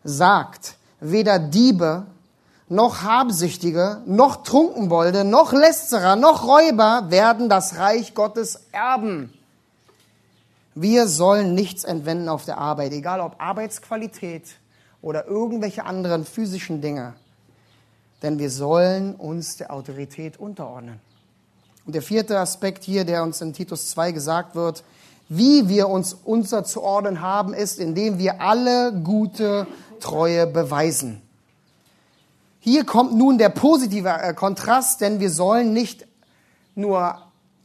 sagt, 0.04 0.76
weder 1.00 1.38
Diebe, 1.38 2.06
noch 2.68 3.02
Habsüchtige, 3.02 4.00
noch 4.06 4.44
Trunkenbolde, 4.44 5.24
noch 5.24 5.52
Lästerer, 5.52 6.16
noch 6.16 6.46
Räuber 6.46 7.06
werden 7.08 7.48
das 7.48 7.78
Reich 7.78 8.14
Gottes 8.14 8.60
erben. 8.70 9.32
Wir 10.74 11.08
sollen 11.08 11.54
nichts 11.54 11.82
entwenden 11.82 12.28
auf 12.28 12.44
der 12.44 12.58
Arbeit, 12.58 12.92
egal 12.92 13.20
ob 13.20 13.40
Arbeitsqualität 13.40 14.44
oder 15.02 15.26
irgendwelche 15.26 15.84
anderen 15.84 16.24
physischen 16.24 16.80
Dinge. 16.80 17.14
Denn 18.22 18.38
wir 18.38 18.50
sollen 18.50 19.16
uns 19.16 19.56
der 19.56 19.72
Autorität 19.72 20.38
unterordnen. 20.38 21.00
Und 21.86 21.94
der 21.94 22.02
vierte 22.02 22.38
Aspekt 22.38 22.84
hier, 22.84 23.04
der 23.04 23.24
uns 23.24 23.40
in 23.40 23.52
Titus 23.52 23.90
2 23.90 24.12
gesagt 24.12 24.54
wird, 24.54 24.84
wie 25.28 25.68
wir 25.68 25.88
uns 25.88 26.12
unterzuordnen 26.12 27.20
haben, 27.20 27.54
ist, 27.54 27.78
indem 27.78 28.18
wir 28.18 28.40
alle 28.40 28.92
gute 28.92 29.66
Treue 30.00 30.46
beweisen. 30.46 31.22
Hier 32.58 32.84
kommt 32.84 33.14
nun 33.14 33.38
der 33.38 33.48
positive 33.48 34.08
äh, 34.08 34.34
Kontrast, 34.34 35.00
denn 35.00 35.20
wir 35.20 35.30
sollen 35.30 35.72
nicht 35.72 36.06
nur 36.74 37.22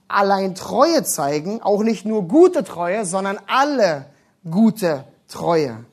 allein 0.08 0.56
Treue 0.56 1.04
zeigen, 1.04 1.62
auch 1.62 1.84
nicht 1.84 2.06
nur 2.06 2.28
gute 2.28 2.64
Treue, 2.64 3.06
sondern 3.06 3.40
alle 3.48 4.06
gute 4.50 5.04
Treue. 5.28 5.84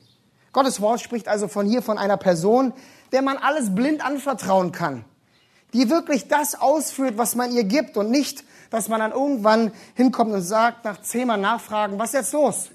Gottes 0.53 0.79
Wort 0.81 1.01
spricht 1.01 1.27
also 1.27 1.47
von 1.47 1.65
hier 1.65 1.81
von 1.81 1.97
einer 1.97 2.17
Person, 2.17 2.73
der 3.11 3.21
man 3.21 3.37
alles 3.37 3.73
blind 3.73 4.05
anvertrauen 4.05 4.71
kann, 4.71 5.03
die 5.73 5.89
wirklich 5.89 6.27
das 6.27 6.59
ausführt, 6.59 7.17
was 7.17 7.35
man 7.35 7.51
ihr 7.51 7.63
gibt 7.63 7.97
und 7.97 8.09
nicht, 8.09 8.43
dass 8.69 8.87
man 8.87 8.99
dann 8.99 9.11
irgendwann 9.11 9.71
hinkommt 9.95 10.31
und 10.31 10.41
sagt, 10.41 10.85
nach 10.85 11.01
zehnmal 11.01 11.39
Nachfragen, 11.39 11.99
was 11.99 12.09
ist 12.09 12.13
jetzt 12.13 12.33
los? 12.33 12.69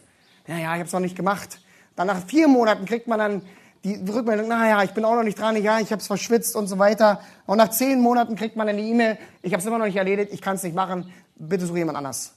Ja, 0.46 0.56
ja, 0.56 0.72
ich 0.74 0.80
habe 0.80 0.84
es 0.84 0.92
noch 0.92 1.00
nicht 1.00 1.16
gemacht. 1.16 1.60
Dann 1.96 2.06
nach 2.06 2.24
vier 2.26 2.48
Monaten 2.48 2.84
kriegt 2.84 3.08
man 3.08 3.18
dann 3.18 3.42
die 3.84 3.94
Rückmeldung, 4.10 4.48
naja, 4.48 4.82
ich 4.82 4.92
bin 4.92 5.04
auch 5.04 5.14
noch 5.14 5.22
nicht 5.22 5.38
dran, 5.38 5.60
ja, 5.62 5.78
ich 5.78 5.90
habe 5.92 6.00
es 6.00 6.06
verschwitzt 6.06 6.56
und 6.56 6.66
so 6.66 6.78
weiter. 6.78 7.20
Und 7.46 7.58
nach 7.58 7.70
zehn 7.70 8.00
Monaten 8.00 8.36
kriegt 8.36 8.56
man 8.56 8.66
die 8.76 8.90
E-Mail, 8.90 9.18
ich 9.42 9.52
habe 9.52 9.60
es 9.60 9.66
immer 9.66 9.78
noch 9.78 9.86
nicht 9.86 9.96
erledigt, 9.96 10.32
ich 10.32 10.42
kann 10.42 10.56
es 10.56 10.62
nicht 10.62 10.74
machen, 10.74 11.12
bitte 11.36 11.66
suche 11.66 11.78
jemand 11.78 11.98
anders. 11.98 12.34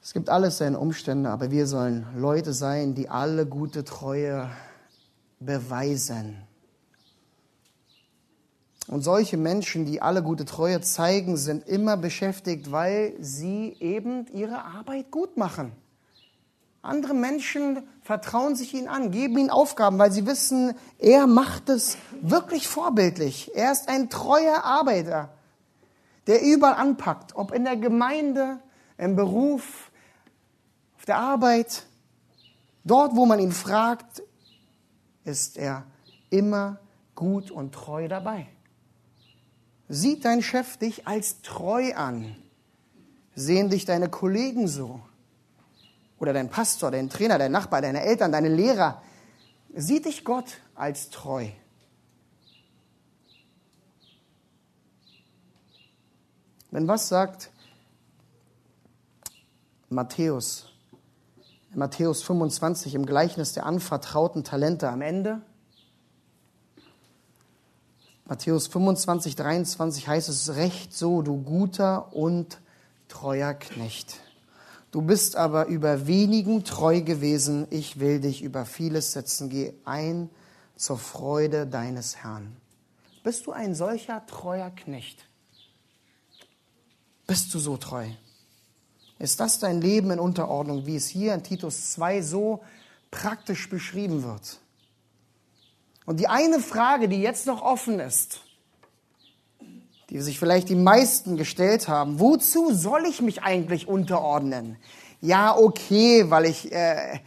Es 0.00 0.14
gibt 0.14 0.30
alles 0.30 0.56
seine 0.56 0.78
Umstände, 0.78 1.28
aber 1.28 1.50
wir 1.50 1.66
sollen 1.66 2.06
Leute 2.16 2.54
sein, 2.54 2.94
die 2.94 3.10
alle 3.10 3.44
gute 3.44 3.84
Treue 3.84 4.48
beweisen. 5.38 6.48
Und 8.86 9.02
solche 9.02 9.36
Menschen, 9.36 9.84
die 9.84 10.00
alle 10.00 10.22
gute 10.22 10.46
Treue 10.46 10.80
zeigen, 10.80 11.36
sind 11.36 11.68
immer 11.68 11.98
beschäftigt, 11.98 12.72
weil 12.72 13.12
sie 13.20 13.76
eben 13.80 14.26
ihre 14.32 14.64
Arbeit 14.64 15.10
gut 15.10 15.36
machen. 15.36 15.72
Andere 16.88 17.14
Menschen 17.14 17.86
vertrauen 18.02 18.56
sich 18.56 18.74
ihnen 18.74 18.88
an, 18.88 19.10
geben 19.10 19.38
ihnen 19.38 19.50
Aufgaben, 19.50 19.98
weil 19.98 20.10
sie 20.10 20.26
wissen, 20.26 20.74
er 20.98 21.26
macht 21.26 21.68
es 21.68 21.98
wirklich 22.22 22.66
vorbildlich. 22.66 23.52
Er 23.54 23.70
ist 23.72 23.88
ein 23.88 24.08
treuer 24.10 24.64
Arbeiter, 24.64 25.28
der 26.26 26.42
überall 26.42 26.74
anpackt, 26.74 27.36
ob 27.36 27.52
in 27.52 27.64
der 27.64 27.76
Gemeinde, 27.76 28.58
im 28.96 29.16
Beruf, 29.16 29.90
der 31.08 31.18
Arbeit, 31.18 31.86
dort, 32.84 33.16
wo 33.16 33.26
man 33.26 33.40
ihn 33.40 33.52
fragt, 33.52 34.22
ist 35.24 35.56
er 35.56 35.84
immer 36.30 36.78
gut 37.14 37.50
und 37.50 37.74
treu 37.74 38.08
dabei. 38.08 38.46
Sieht 39.88 40.24
dein 40.24 40.42
Chef 40.42 40.76
dich 40.76 41.06
als 41.08 41.40
treu 41.40 41.94
an? 41.94 42.36
Sehen 43.34 43.70
dich 43.70 43.86
deine 43.86 44.10
Kollegen 44.10 44.68
so? 44.68 45.00
Oder 46.18 46.32
dein 46.32 46.50
Pastor, 46.50 46.90
dein 46.90 47.10
Trainer, 47.10 47.38
dein 47.38 47.52
Nachbar, 47.52 47.80
deine 47.80 48.02
Eltern, 48.02 48.32
deine 48.32 48.48
Lehrer? 48.48 49.02
Sieht 49.74 50.06
dich 50.06 50.24
Gott 50.24 50.58
als 50.74 51.10
treu? 51.10 51.48
Wenn 56.70 56.88
was 56.88 57.08
sagt 57.08 57.50
Matthäus 59.88 60.68
Matthäus 61.74 62.22
25 62.22 62.94
im 62.94 63.04
Gleichnis 63.04 63.52
der 63.52 63.66
anvertrauten 63.66 64.42
Talente 64.42 64.88
am 64.88 65.02
Ende. 65.02 65.42
Matthäus 68.24 68.66
25, 68.66 69.36
23 69.36 70.08
heißt 70.08 70.28
es, 70.28 70.56
recht 70.56 70.94
so, 70.94 71.22
du 71.22 71.42
guter 71.42 72.14
und 72.14 72.58
treuer 73.08 73.54
Knecht. 73.54 74.16
Du 74.90 75.02
bist 75.02 75.36
aber 75.36 75.66
über 75.66 76.06
wenigen 76.06 76.64
treu 76.64 77.02
gewesen, 77.02 77.66
ich 77.70 78.00
will 78.00 78.20
dich 78.20 78.42
über 78.42 78.64
vieles 78.64 79.12
setzen, 79.12 79.50
geh 79.50 79.74
ein 79.84 80.30
zur 80.76 80.98
Freude 80.98 81.66
deines 81.66 82.16
Herrn. 82.16 82.56
Bist 83.22 83.46
du 83.46 83.52
ein 83.52 83.74
solcher 83.74 84.24
treuer 84.26 84.70
Knecht? 84.70 85.26
Bist 87.26 87.52
du 87.52 87.58
so 87.58 87.76
treu? 87.76 88.06
Ist 89.18 89.40
das 89.40 89.58
dein 89.58 89.80
Leben 89.82 90.10
in 90.10 90.20
Unterordnung, 90.20 90.86
wie 90.86 90.96
es 90.96 91.08
hier 91.08 91.34
in 91.34 91.42
Titus 91.42 91.92
2 91.92 92.22
so 92.22 92.62
praktisch 93.10 93.68
beschrieben 93.68 94.22
wird? 94.22 94.60
Und 96.06 96.20
die 96.20 96.28
eine 96.28 96.60
Frage, 96.60 97.08
die 97.08 97.20
jetzt 97.20 97.46
noch 97.46 97.60
offen 97.60 98.00
ist, 98.00 98.40
die 100.10 100.20
sich 100.20 100.38
vielleicht 100.38 100.68
die 100.68 100.74
meisten 100.74 101.36
gestellt 101.36 101.88
haben, 101.88 102.18
wozu 102.18 102.72
soll 102.72 103.04
ich 103.06 103.20
mich 103.20 103.42
eigentlich 103.42 103.88
unterordnen? 103.88 104.76
Ja, 105.20 105.56
okay, 105.56 106.30
weil 106.30 106.46
ich 106.46 106.72
äh, 106.72 107.20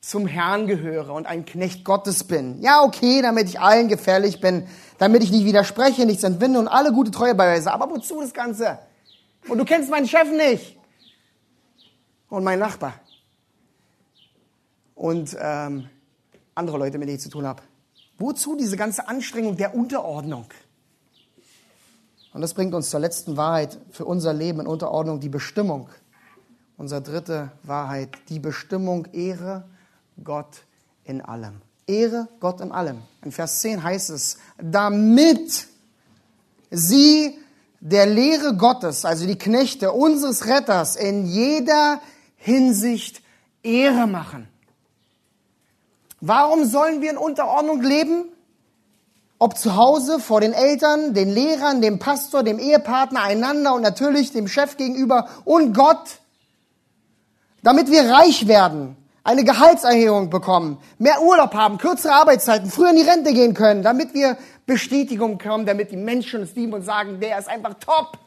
zum 0.00 0.26
Herrn 0.26 0.66
gehöre 0.66 1.12
und 1.14 1.26
ein 1.26 1.44
Knecht 1.44 1.84
Gottes 1.84 2.24
bin. 2.24 2.60
Ja, 2.60 2.82
okay, 2.82 3.22
damit 3.22 3.48
ich 3.48 3.60
allen 3.60 3.88
gefährlich 3.88 4.40
bin, 4.40 4.66
damit 4.98 5.22
ich 5.22 5.30
nicht 5.30 5.44
widerspreche, 5.44 6.04
nichts 6.04 6.24
entwinde 6.24 6.58
und 6.58 6.68
alle 6.68 6.92
gute 6.92 7.10
Treue 7.10 7.34
beweise. 7.34 7.72
Aber 7.72 7.90
wozu 7.90 8.20
das 8.20 8.32
Ganze? 8.32 8.78
Und 9.48 9.58
du 9.58 9.64
kennst 9.64 9.90
meinen 9.90 10.06
Chef 10.06 10.30
nicht 10.30 10.76
und 12.28 12.44
mein 12.44 12.58
Nachbar 12.58 12.94
und 14.94 15.36
ähm, 15.40 15.88
andere 16.54 16.78
Leute, 16.78 16.98
mit 16.98 17.08
denen 17.08 17.16
ich 17.16 17.22
zu 17.22 17.30
tun 17.30 17.46
habe. 17.46 17.62
Wozu 18.18 18.56
diese 18.56 18.76
ganze 18.76 19.08
Anstrengung 19.08 19.56
der 19.56 19.74
Unterordnung? 19.74 20.46
Und 22.36 22.42
das 22.42 22.52
bringt 22.52 22.74
uns 22.74 22.90
zur 22.90 23.00
letzten 23.00 23.38
Wahrheit 23.38 23.78
für 23.90 24.04
unser 24.04 24.34
Leben 24.34 24.60
in 24.60 24.66
Unterordnung, 24.66 25.20
die 25.20 25.30
Bestimmung. 25.30 25.88
Unsere 26.76 27.00
dritte 27.00 27.50
Wahrheit, 27.62 28.10
die 28.28 28.40
Bestimmung, 28.40 29.06
Ehre 29.14 29.64
Gott 30.22 30.64
in 31.04 31.22
allem. 31.22 31.62
Ehre 31.86 32.28
Gott 32.38 32.60
in 32.60 32.72
allem. 32.72 32.98
In 33.22 33.32
Vers 33.32 33.62
10 33.62 33.82
heißt 33.82 34.10
es, 34.10 34.36
damit 34.58 35.66
sie 36.70 37.38
der 37.80 38.04
Lehre 38.04 38.54
Gottes, 38.54 39.06
also 39.06 39.26
die 39.26 39.38
Knechte 39.38 39.92
unseres 39.92 40.44
Retters, 40.44 40.94
in 40.96 41.24
jeder 41.24 42.02
Hinsicht 42.36 43.22
Ehre 43.62 44.06
machen. 44.06 44.46
Warum 46.20 46.66
sollen 46.66 47.00
wir 47.00 47.12
in 47.12 47.16
Unterordnung 47.16 47.80
leben? 47.80 48.26
Ob 49.38 49.58
zu 49.58 49.76
Hause, 49.76 50.18
vor 50.18 50.40
den 50.40 50.54
Eltern, 50.54 51.12
den 51.12 51.28
Lehrern, 51.28 51.82
dem 51.82 51.98
Pastor, 51.98 52.42
dem 52.42 52.58
Ehepartner, 52.58 53.22
einander 53.22 53.74
und 53.74 53.82
natürlich 53.82 54.32
dem 54.32 54.48
Chef 54.48 54.76
gegenüber 54.76 55.28
und 55.44 55.74
Gott, 55.74 56.20
damit 57.62 57.90
wir 57.90 58.08
reich 58.08 58.48
werden, 58.48 58.96
eine 59.24 59.44
Gehaltserhöhung 59.44 60.30
bekommen, 60.30 60.78
mehr 60.98 61.20
Urlaub 61.20 61.52
haben, 61.52 61.78
kürzere 61.78 62.12
Arbeitszeiten, 62.12 62.70
früher 62.70 62.90
in 62.90 62.96
die 62.96 63.02
Rente 63.02 63.34
gehen 63.34 63.54
können, 63.54 63.82
damit 63.82 64.14
wir 64.14 64.38
Bestätigung 64.66 65.36
bekommen, 65.36 65.66
damit 65.66 65.90
die 65.90 65.96
Menschen 65.96 66.40
uns 66.40 66.54
lieben 66.54 66.72
und 66.72 66.82
sagen, 66.82 67.20
der 67.20 67.38
ist 67.38 67.48
einfach 67.48 67.74
top. 67.74 68.18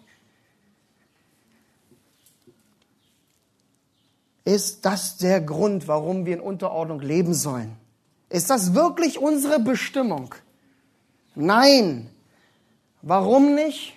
Ist 4.43 4.85
das 4.85 5.17
der 5.17 5.41
Grund, 5.41 5.87
warum 5.87 6.25
wir 6.25 6.33
in 6.33 6.41
Unterordnung 6.41 6.99
leben 6.99 7.33
sollen? 7.33 7.75
Ist 8.29 8.49
das 8.49 8.73
wirklich 8.73 9.19
unsere 9.19 9.59
Bestimmung? 9.59 10.35
Nein. 11.35 12.09
Warum 13.01 13.55
nicht? 13.55 13.93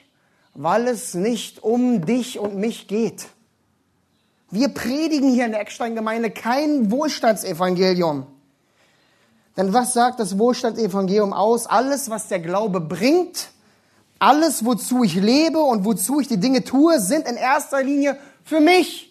Weil 0.54 0.88
es 0.88 1.14
nicht 1.14 1.62
um 1.62 2.04
dich 2.04 2.38
und 2.38 2.56
mich 2.56 2.88
geht. 2.88 3.26
Wir 4.50 4.68
predigen 4.68 5.30
hier 5.30 5.46
in 5.46 5.52
der 5.52 5.62
Eckstein-Gemeinde 5.62 6.30
kein 6.30 6.90
Wohlstandsevangelium. 6.90 8.26
Denn 9.56 9.72
was 9.72 9.92
sagt 9.92 10.20
das 10.20 10.38
Wohlstandsevangelium 10.38 11.32
aus? 11.32 11.66
Alles, 11.66 12.10
was 12.10 12.28
der 12.28 12.40
Glaube 12.40 12.80
bringt, 12.80 13.48
alles, 14.18 14.64
wozu 14.64 15.04
ich 15.04 15.14
lebe 15.14 15.58
und 15.58 15.84
wozu 15.84 16.20
ich 16.20 16.28
die 16.28 16.38
Dinge 16.38 16.64
tue, 16.64 17.00
sind 17.00 17.26
in 17.26 17.36
erster 17.36 17.82
Linie 17.82 18.18
für 18.44 18.60
mich. 18.60 19.10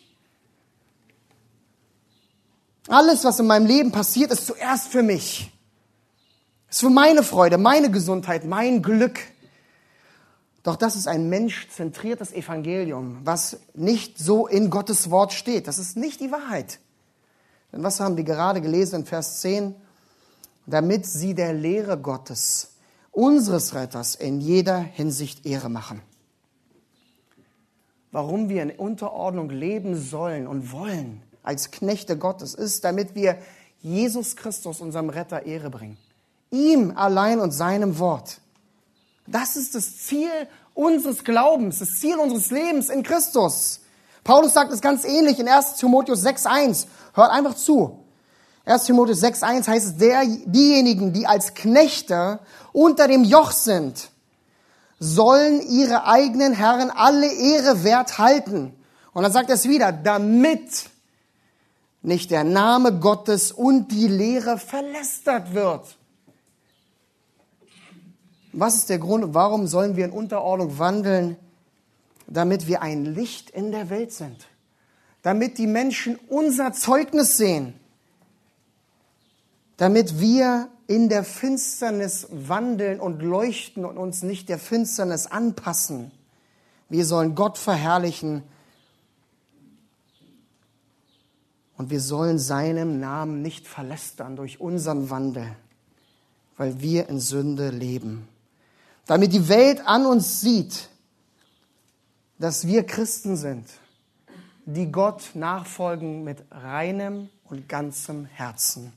Alles, 2.88 3.24
was 3.24 3.40
in 3.40 3.48
meinem 3.48 3.66
Leben 3.66 3.92
passiert, 3.92 4.32
ist 4.32 4.48
zuerst 4.48 4.88
für 4.88 5.04
mich. 5.04 5.51
Ist 6.72 6.80
für 6.80 6.90
meine 6.90 7.22
Freude, 7.22 7.58
meine 7.58 7.92
Gesundheit, 7.92 8.46
mein 8.46 8.82
Glück. 8.82 9.20
Doch 10.64 10.78
das 10.78 10.96
ist 10.96 11.06
ein 11.06 11.28
menschzentriertes 11.28 12.32
Evangelium, 12.32 13.20
was 13.26 13.60
nicht 13.74 14.18
so 14.18 14.48
in 14.48 14.70
Gottes 14.70 15.12
Wort 15.12 15.34
steht. 15.34 15.68
Das 15.68 15.78
ist 15.78 15.98
nicht 15.98 16.22
die 16.22 16.32
Wahrheit. 16.32 16.80
Denn 17.74 17.84
was 17.84 18.00
haben 18.00 18.16
wir 18.16 18.24
gerade 18.24 18.62
gelesen 18.62 19.02
in 19.02 19.06
Vers 19.06 19.42
10? 19.42 19.76
Damit 20.66 21.06
sie 21.06 21.34
der 21.34 21.54
Lehre 21.54 21.98
Gottes, 21.98 22.76
unseres 23.12 23.76
Retters, 23.76 24.16
in 24.16 24.40
jeder 24.40 24.80
Hinsicht 24.80 25.46
Ehre 25.46 25.70
machen. 25.70 26.02
Warum 28.14 28.48
wir 28.48 28.64
in 28.64 28.72
Unterordnung 28.72 29.50
leben 29.50 29.98
sollen 29.98 30.48
und 30.48 30.72
wollen, 30.72 31.22
als 31.44 31.72
Knechte 31.72 32.18
Gottes 32.18 32.54
ist, 32.54 32.86
damit 32.86 33.14
wir 33.14 33.38
Jesus 33.82 34.38
Christus, 34.38 34.80
unserem 34.80 35.10
Retter, 35.10 35.46
Ehre 35.46 35.70
bringen. 35.70 35.98
Ihm 36.52 36.94
allein 36.96 37.40
und 37.40 37.52
seinem 37.52 37.98
Wort. 37.98 38.42
Das 39.26 39.56
ist 39.56 39.74
das 39.74 39.98
Ziel 39.98 40.30
unseres 40.74 41.24
Glaubens, 41.24 41.80
das 41.80 42.00
Ziel 42.00 42.18
unseres 42.18 42.52
Lebens 42.52 42.90
in 42.90 43.04
Christus. 43.04 43.80
Paulus 44.24 44.54
sagt 44.54 44.72
es 44.72 44.82
ganz 44.82 45.04
ähnlich 45.06 45.40
in 45.40 45.48
1 45.48 45.76
Timotheus 45.76 46.26
6.1. 46.26 46.86
Hört 47.14 47.32
einfach 47.32 47.56
zu. 47.56 48.00
1 48.66 48.84
Timotheus 48.84 49.24
6.1 49.24 49.68
heißt 49.68 49.86
es, 49.86 49.98
der, 49.98 50.24
diejenigen, 50.46 51.14
die 51.14 51.26
als 51.26 51.54
Knechte 51.54 52.40
unter 52.74 53.08
dem 53.08 53.24
Joch 53.24 53.52
sind, 53.52 54.10
sollen 55.00 55.62
ihre 55.62 56.06
eigenen 56.06 56.54
Herren 56.54 56.92
alle 56.92 57.32
Ehre 57.32 57.84
wert 57.84 58.20
halten. 58.20 58.74
Und 59.14 59.24
dann 59.24 59.32
sagt 59.32 59.50
er 59.50 59.56
es 59.56 59.68
wieder, 59.68 59.92
damit 59.92 60.90
nicht 62.04 62.30
der 62.30 62.44
Name 62.44 63.00
Gottes 63.00 63.52
und 63.52 63.92
die 63.92 64.08
Lehre 64.08 64.58
verlästert 64.58 65.54
wird. 65.54 65.98
Was 68.54 68.76
ist 68.76 68.90
der 68.90 69.00
Grund, 69.00 69.34
warum 69.34 69.68
sollen 69.68 69.96
wir 69.96 70.06
in 70.06 70.12
Unterordnung 70.12 70.78
wandeln? 70.78 71.38
Damit 72.28 72.68
wir 72.68 72.82
ein 72.82 73.06
Licht 73.06 73.50
in 73.50 73.72
der 73.72 73.90
Welt 73.90 74.12
sind. 74.12 74.48
Damit 75.22 75.58
die 75.58 75.68
Menschen 75.68 76.18
unser 76.28 76.74
Zeugnis 76.74 77.38
sehen. 77.38 77.74
Damit 79.78 80.20
wir 80.20 80.70
in 80.88 81.08
der 81.08 81.24
Finsternis 81.24 82.28
wandeln 82.32 83.00
und 83.00 83.22
leuchten 83.22 83.86
und 83.86 83.98
uns 83.98 84.24
nicht 84.24 84.50
der 84.50 84.60
Finsternis 84.60 85.28
anpassen. 85.28 86.12
Wir 86.90 87.06
sollen 87.06 87.36
Gott 87.36 87.58
verherrlichen 87.58 88.44
und 91.78 91.90
wir 91.90 92.02
sollen 92.02 92.38
seinem 92.38 93.00
Namen 93.00 93.42
nicht 93.42 93.68
verlästern 93.68 94.36
durch 94.36 94.60
unseren 94.60 95.10
Wandel, 95.10 95.56
weil 96.58 96.82
wir 96.82 97.08
in 97.08 97.22
Sünde 97.22 97.70
leben. 97.70 98.28
Damit 99.12 99.34
die 99.34 99.50
Welt 99.50 99.86
an 99.86 100.06
uns 100.06 100.40
sieht, 100.40 100.88
dass 102.40 102.66
wir 102.66 102.86
Christen 102.86 103.36
sind, 103.36 103.68
die 104.66 104.90
Gott 104.90 105.32
nachfolgen 105.34 106.24
mit 106.24 106.46
reinem 106.50 107.28
und 107.44 107.68
ganzem 107.68 108.24
Herzen. 108.24 108.94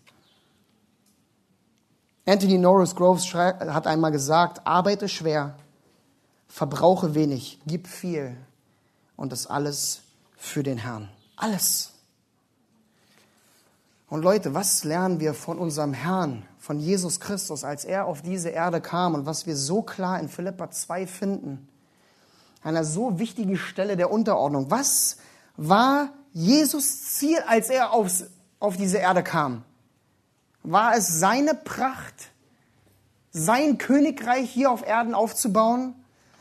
Anthony 2.27 2.59
Norris 2.59 2.95
Groves 2.95 3.35
hat 3.35 3.89
einmal 3.89 4.13
gesagt, 4.13 4.65
arbeite 4.65 5.09
schwer, 5.09 5.57
verbrauche 6.47 7.17
wenig, 7.17 7.59
gib 7.67 7.89
viel 7.89 8.37
und 9.17 9.33
das 9.33 9.49
alles 9.49 10.03
für 10.37 10.63
den 10.63 10.79
Herrn. 10.79 11.09
Alles. 11.35 11.91
Und 14.09 14.23
Leute, 14.23 14.55
was 14.55 14.85
lernen 14.85 15.19
wir 15.19 15.35
von 15.35 15.59
unserem 15.59 15.93
Herrn, 15.93 16.47
von 16.65 16.81
Jesus 16.81 17.21
Christus, 17.21 17.63
als 17.63 17.85
er 17.85 18.07
auf 18.07 18.23
diese 18.23 18.49
Erde 18.49 18.81
kam 18.81 19.13
und 19.15 19.27
was 19.27 19.47
wir 19.47 19.55
so 19.55 19.83
klar 19.83 20.19
in 20.19 20.31
Philippa 20.31 20.71
2 20.71 21.07
finden? 21.07 21.69
Einer 22.63 22.85
so 22.85 23.19
wichtigen 23.19 23.59
Stelle 23.59 23.99
der 23.99 24.11
Unterordnung. 24.11 24.71
Was 24.71 25.19
war 25.59 26.09
Jesus 26.33 27.17
Ziel, 27.17 27.37
als 27.47 27.69
er 27.69 27.93
aufs, 27.93 28.25
auf 28.61 28.79
diese 28.79 28.97
Erde 28.97 29.23
kam? 29.23 29.63
War 30.63 30.97
es 30.97 31.21
seine 31.21 31.55
Pracht, 31.55 32.31
sein 33.31 33.77
Königreich 33.77 34.49
hier 34.49 34.71
auf 34.71 34.87
Erden 34.87 35.15
aufzubauen? 35.15 35.95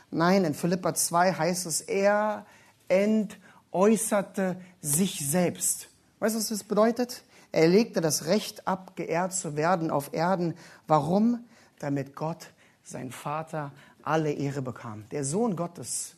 Nein, 0.09 0.45
in 0.45 0.53
Philippa 0.53 0.93
2 0.95 1.33
heißt 1.33 1.65
es, 1.65 1.81
er 1.81 2.45
entäußerte 2.87 4.55
sich 4.81 5.29
selbst. 5.29 5.89
Weißt 6.19 6.33
du, 6.33 6.39
was 6.39 6.47
das 6.47 6.63
bedeutet? 6.63 7.23
Er 7.53 7.67
legte 7.67 8.01
das 8.01 8.25
Recht 8.25 8.67
ab, 8.67 8.95
geehrt 8.95 9.31
zu 9.31 9.55
werden 9.55 9.91
auf 9.91 10.11
Erden. 10.11 10.55
Warum? 10.87 11.45
Damit 11.77 12.15
Gott, 12.15 12.47
sein 12.83 13.11
Vater, 13.11 13.71
alle 14.01 14.31
Ehre 14.31 14.63
bekam. 14.63 15.05
Der 15.11 15.23
Sohn 15.23 15.55
Gottes 15.55 16.15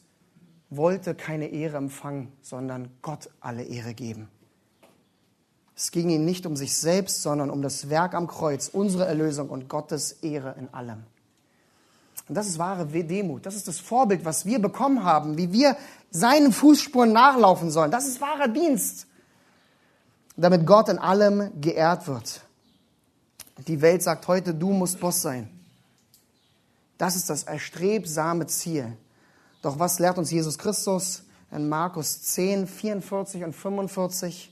wollte 0.70 1.14
keine 1.14 1.48
Ehre 1.50 1.76
empfangen, 1.76 2.32
sondern 2.42 2.90
Gott 3.02 3.30
alle 3.42 3.64
Ehre 3.64 3.94
geben. 3.94 4.30
Es 5.76 5.92
ging 5.92 6.10
ihm 6.10 6.24
nicht 6.24 6.46
um 6.46 6.56
sich 6.56 6.78
selbst, 6.78 7.22
sondern 7.22 7.50
um 7.50 7.62
das 7.62 7.90
Werk 7.90 8.14
am 8.14 8.28
Kreuz, 8.28 8.70
unsere 8.70 9.06
Erlösung 9.06 9.50
und 9.50 9.68
Gottes 9.68 10.14
Ehre 10.24 10.56
in 10.58 10.74
allem. 10.74 11.04
Und 12.30 12.36
das 12.36 12.48
ist 12.48 12.60
wahre 12.60 12.86
Demut. 12.86 13.46
Das 13.46 13.56
ist 13.56 13.68
das 13.68 13.80
Vorbild, 13.80 14.24
was 14.24 14.46
wir 14.46 14.60
bekommen 14.60 15.04
haben, 15.04 15.38
wie 15.38 15.52
wir 15.52 15.76
seinen 16.12 16.54
Fußspuren 16.54 17.12
nachlaufen 17.12 17.72
sollen. 17.72 17.92
Das 17.92 18.08
ist 18.08 18.22
wahrer 18.22 18.48
Dienst, 18.48 19.08
damit 20.36 20.66
Gott 20.66 20.90
in 20.90 20.98
allem 20.98 21.52
geehrt 21.62 22.08
wird. 22.08 22.42
Die 23.68 23.82
Welt 23.82 24.04
sagt 24.04 24.28
heute, 24.28 24.54
du 24.54 24.72
musst 24.72 25.00
Boss 25.00 25.22
sein. 25.22 25.50
Das 26.98 27.16
ist 27.16 27.30
das 27.30 27.44
erstrebsame 27.44 28.48
Ziel. 28.48 28.98
Doch 29.62 29.80
was 29.80 30.00
lehrt 30.00 30.18
uns 30.18 30.32
Jesus 30.32 30.58
Christus 30.58 31.24
in 31.52 31.70
Markus 31.70 32.22
10, 32.22 32.68
44 32.68 33.44
und 33.44 33.54
45? 33.54 34.52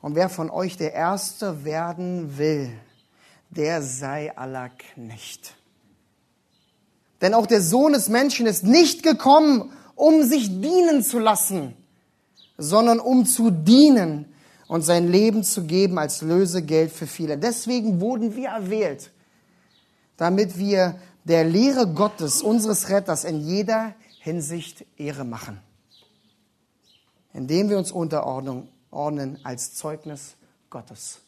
Und 0.00 0.14
wer 0.14 0.28
von 0.28 0.50
euch 0.50 0.76
der 0.76 0.92
Erste 0.92 1.64
werden 1.64 2.36
will, 2.36 2.72
der 3.50 3.82
sei 3.82 4.36
aller 4.36 4.70
Knecht. 4.70 5.54
Denn 7.20 7.34
auch 7.34 7.46
der 7.46 7.62
Sohn 7.62 7.92
des 7.92 8.08
Menschen 8.08 8.46
ist 8.46 8.64
nicht 8.64 9.02
gekommen, 9.02 9.72
um 9.94 10.24
sich 10.24 10.48
dienen 10.48 11.02
zu 11.02 11.18
lassen, 11.18 11.76
sondern 12.58 12.98
um 12.98 13.26
zu 13.26 13.50
dienen 13.50 14.31
und 14.72 14.80
sein 14.80 15.06
Leben 15.06 15.44
zu 15.44 15.64
geben 15.64 15.98
als 15.98 16.22
Lösegeld 16.22 16.92
für 16.92 17.06
viele. 17.06 17.36
Deswegen 17.36 18.00
wurden 18.00 18.36
wir 18.36 18.48
erwählt, 18.48 19.10
damit 20.16 20.56
wir 20.56 20.98
der 21.24 21.44
Lehre 21.44 21.86
Gottes, 21.86 22.40
unseres 22.40 22.88
Retters, 22.88 23.24
in 23.24 23.46
jeder 23.46 23.94
Hinsicht 24.20 24.86
Ehre 24.96 25.26
machen, 25.26 25.60
indem 27.34 27.68
wir 27.68 27.76
uns 27.76 27.92
unterordnen 27.92 28.66
ordnen 28.90 29.38
als 29.42 29.74
Zeugnis 29.74 30.36
Gottes. 30.70 31.20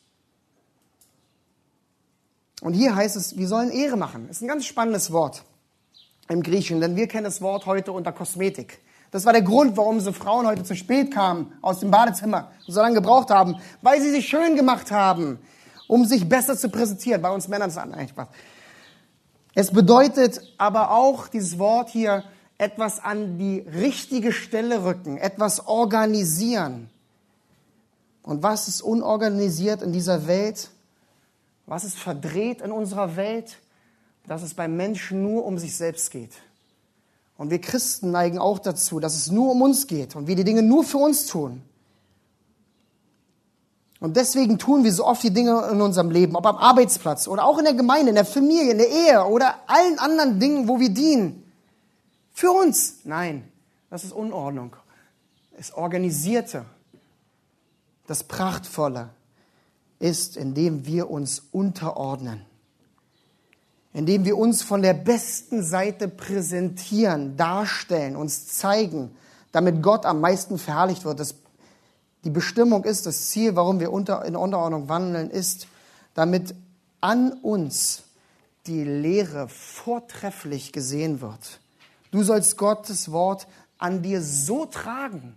Und 2.63 2.73
hier 2.73 2.97
heißt 2.97 3.15
es, 3.15 3.37
wir 3.37 3.47
sollen 3.47 3.71
Ehre 3.71 3.99
machen. 3.99 4.27
Das 4.27 4.39
ist 4.39 4.43
ein 4.43 4.49
ganz 4.49 4.65
spannendes 4.65 5.13
Wort 5.13 5.45
im 6.31 6.43
Griechischen, 6.43 6.81
denn 6.81 6.97
wir 6.97 7.09
kennen 7.09 7.25
das 7.25 7.43
Wort 7.43 7.67
heute 7.67 7.93
unter 7.93 8.13
Kosmetik. 8.13 8.79
Das 9.15 9.25
war 9.25 9.33
der 9.33 9.43
Grund, 9.43 9.77
warum 9.77 10.01
so 10.01 10.11
Frauen 10.11 10.45
heute 10.45 10.65
zu 10.65 10.75
spät 10.75 11.15
kamen 11.15 11.53
aus 11.63 11.79
dem 11.79 11.93
Badezimmer 11.93 12.51
und 12.67 12.75
so 12.75 12.81
lange 12.81 12.97
gebraucht 12.97 13.31
haben, 13.31 13.55
weil 13.81 14.03
sie 14.03 14.11
sich 14.11 14.27
schön 14.27 14.57
gemacht 14.57 14.91
haben, 14.91 15.39
um 15.87 16.05
sich 16.05 16.29
besser 16.29 16.57
zu 16.57 16.69
präsentieren. 16.69 17.23
Bei 17.23 17.31
uns 17.31 17.47
Männern 17.47 17.69
ist 17.69 17.77
das 17.77 17.85
eigentlich 17.85 18.17
was. 18.17 18.27
Es 19.55 19.71
bedeutet 19.71 20.41
aber 20.59 20.91
auch 20.91 21.29
dieses 21.29 21.61
Wort 21.61 21.91
hier, 21.91 22.25
etwas 22.59 22.99
an 22.99 23.39
die 23.39 23.61
richtige 23.61 24.33
Stelle 24.33 24.85
rücken, 24.85 25.17
etwas 25.17 25.69
organisieren. 25.69 26.91
Und 28.25 28.43
was 28.43 28.67
ist 28.67 28.83
unorganisiert 28.83 29.81
in 29.83 29.93
dieser 29.93 30.27
Welt? 30.27 30.71
Was 31.67 31.85
ist 31.85 31.97
verdreht 31.97 32.63
in 32.63 32.73
unserer 32.73 33.15
Welt? 33.15 33.59
Dass 34.27 34.43
es 34.43 34.55
beim 34.55 34.77
Menschen 34.77 35.23
nur 35.23 35.47
um 35.47 35.57
sich 35.57 35.77
selbst 35.77 36.11
geht. 36.11 36.33
Und 37.37 37.51
wir 37.51 37.61
Christen 37.61 38.11
neigen 38.11 38.39
auch 38.39 38.59
dazu, 38.59 39.01
dass 39.01 39.17
es 39.17 39.31
nur 39.31 39.53
um 39.53 39.63
uns 39.63 39.87
geht 39.87 40.15
und 40.15 40.27
wir 40.27 40.37
die 40.37 40.45
Dinge 40.45 40.63
nur 40.63 40.85
für 40.85 40.99
uns 40.99 41.27
tun. 41.27 41.63
Und 44.01 44.17
deswegen 44.17 44.59
tun 44.59 44.85
wir 44.85 44.93
so 44.93 45.07
oft 45.07 45.23
die 45.23 45.33
Dinge 45.33 45.69
in 45.73 45.81
unserem 45.81 46.11
Leben, 46.11 46.37
ob 46.37 46.47
am 46.47 46.57
Arbeitsplatz 46.57 47.27
oder 47.27 47.45
auch 47.45 47.59
in 47.59 47.65
der 47.65 47.75
Gemeinde, 47.75 48.11
in 48.11 48.15
der 48.15 48.25
Familie, 48.25 48.73
in 48.73 48.79
der 48.79 48.89
Ehe 48.89 49.25
oder 49.25 49.55
allen 49.67 49.99
anderen 49.99 50.39
Dingen, 50.39 50.69
wo 50.69 50.79
wir 50.79 50.91
dienen. 50.91 51.43
Für 52.33 52.51
uns. 52.51 52.97
Nein, 53.05 53.51
das 53.91 54.05
ist 54.05 54.13
Unordnung. 54.13 54.77
Das 55.57 55.73
Organisierte 55.73 56.67
das 58.07 58.25
Prachtvolle 58.25 59.11
ist, 59.99 60.37
indem 60.37 60.85
wir 60.85 61.11
uns 61.11 61.43
unterordnen, 61.53 62.45
indem 63.95 64.25
wir 64.25 64.37
uns 64.37 64.63
von 64.63 64.83
der 64.83 64.93
besten 64.93 65.63
Seite 65.63 66.09
präsentieren, 66.09 67.37
darstellen, 67.37 68.17
uns 68.17 68.49
zeigen, 68.49 69.17
damit 69.53 69.83
Gott 69.83 70.05
am 70.05 70.21
meisten 70.21 70.59
verherrlicht 70.59 71.05
wird. 71.05 71.21
Das, 71.21 71.37
die 72.25 72.31
Bestimmung 72.31 72.85
ist, 72.85 73.07
das 73.07 73.29
Ziel, 73.29 73.55
warum 73.55 73.79
wir 73.79 73.93
unter, 73.93 74.25
in 74.25 74.35
Unterordnung 74.35 74.89
wandeln, 74.89 75.31
ist, 75.31 75.69
damit 76.15 76.57
an 77.01 77.33
uns 77.35 78.03
die 78.67 78.83
Lehre 78.83 79.49
vortrefflich 79.49 80.73
gesehen 80.73 81.21
wird. 81.21 81.61
Du 82.11 82.25
sollst 82.25 82.59
Gottes 82.59 83.13
Wort 83.13 83.47
an 83.79 84.03
dir 84.03 84.21
so 84.23 84.67
tragen, 84.67 85.37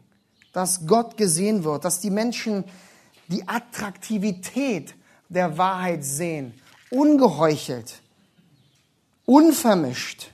dass 0.52 0.88
Gott 0.88 1.16
gesehen 1.16 1.64
wird, 1.64 1.86
dass 1.86 2.00
die 2.00 2.10
Menschen 2.10 2.64
die 3.28 3.48
Attraktivität 3.48 4.96
der 5.30 5.60
Wahrheit 5.60 6.04
sehen, 6.04 6.54
ungeheuchelt, 6.90 8.02
unvermischt, 9.28 10.32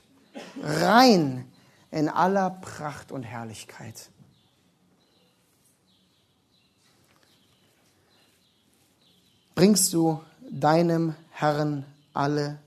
rein 0.62 1.50
in 1.90 2.08
aller 2.08 2.50
Pracht 2.50 3.10
und 3.12 3.24
Herrlichkeit. 3.24 4.08
Bringst 9.56 9.92
du 9.92 10.20
deinem 10.48 11.14
Herrn 11.30 11.84
alle 12.12 12.60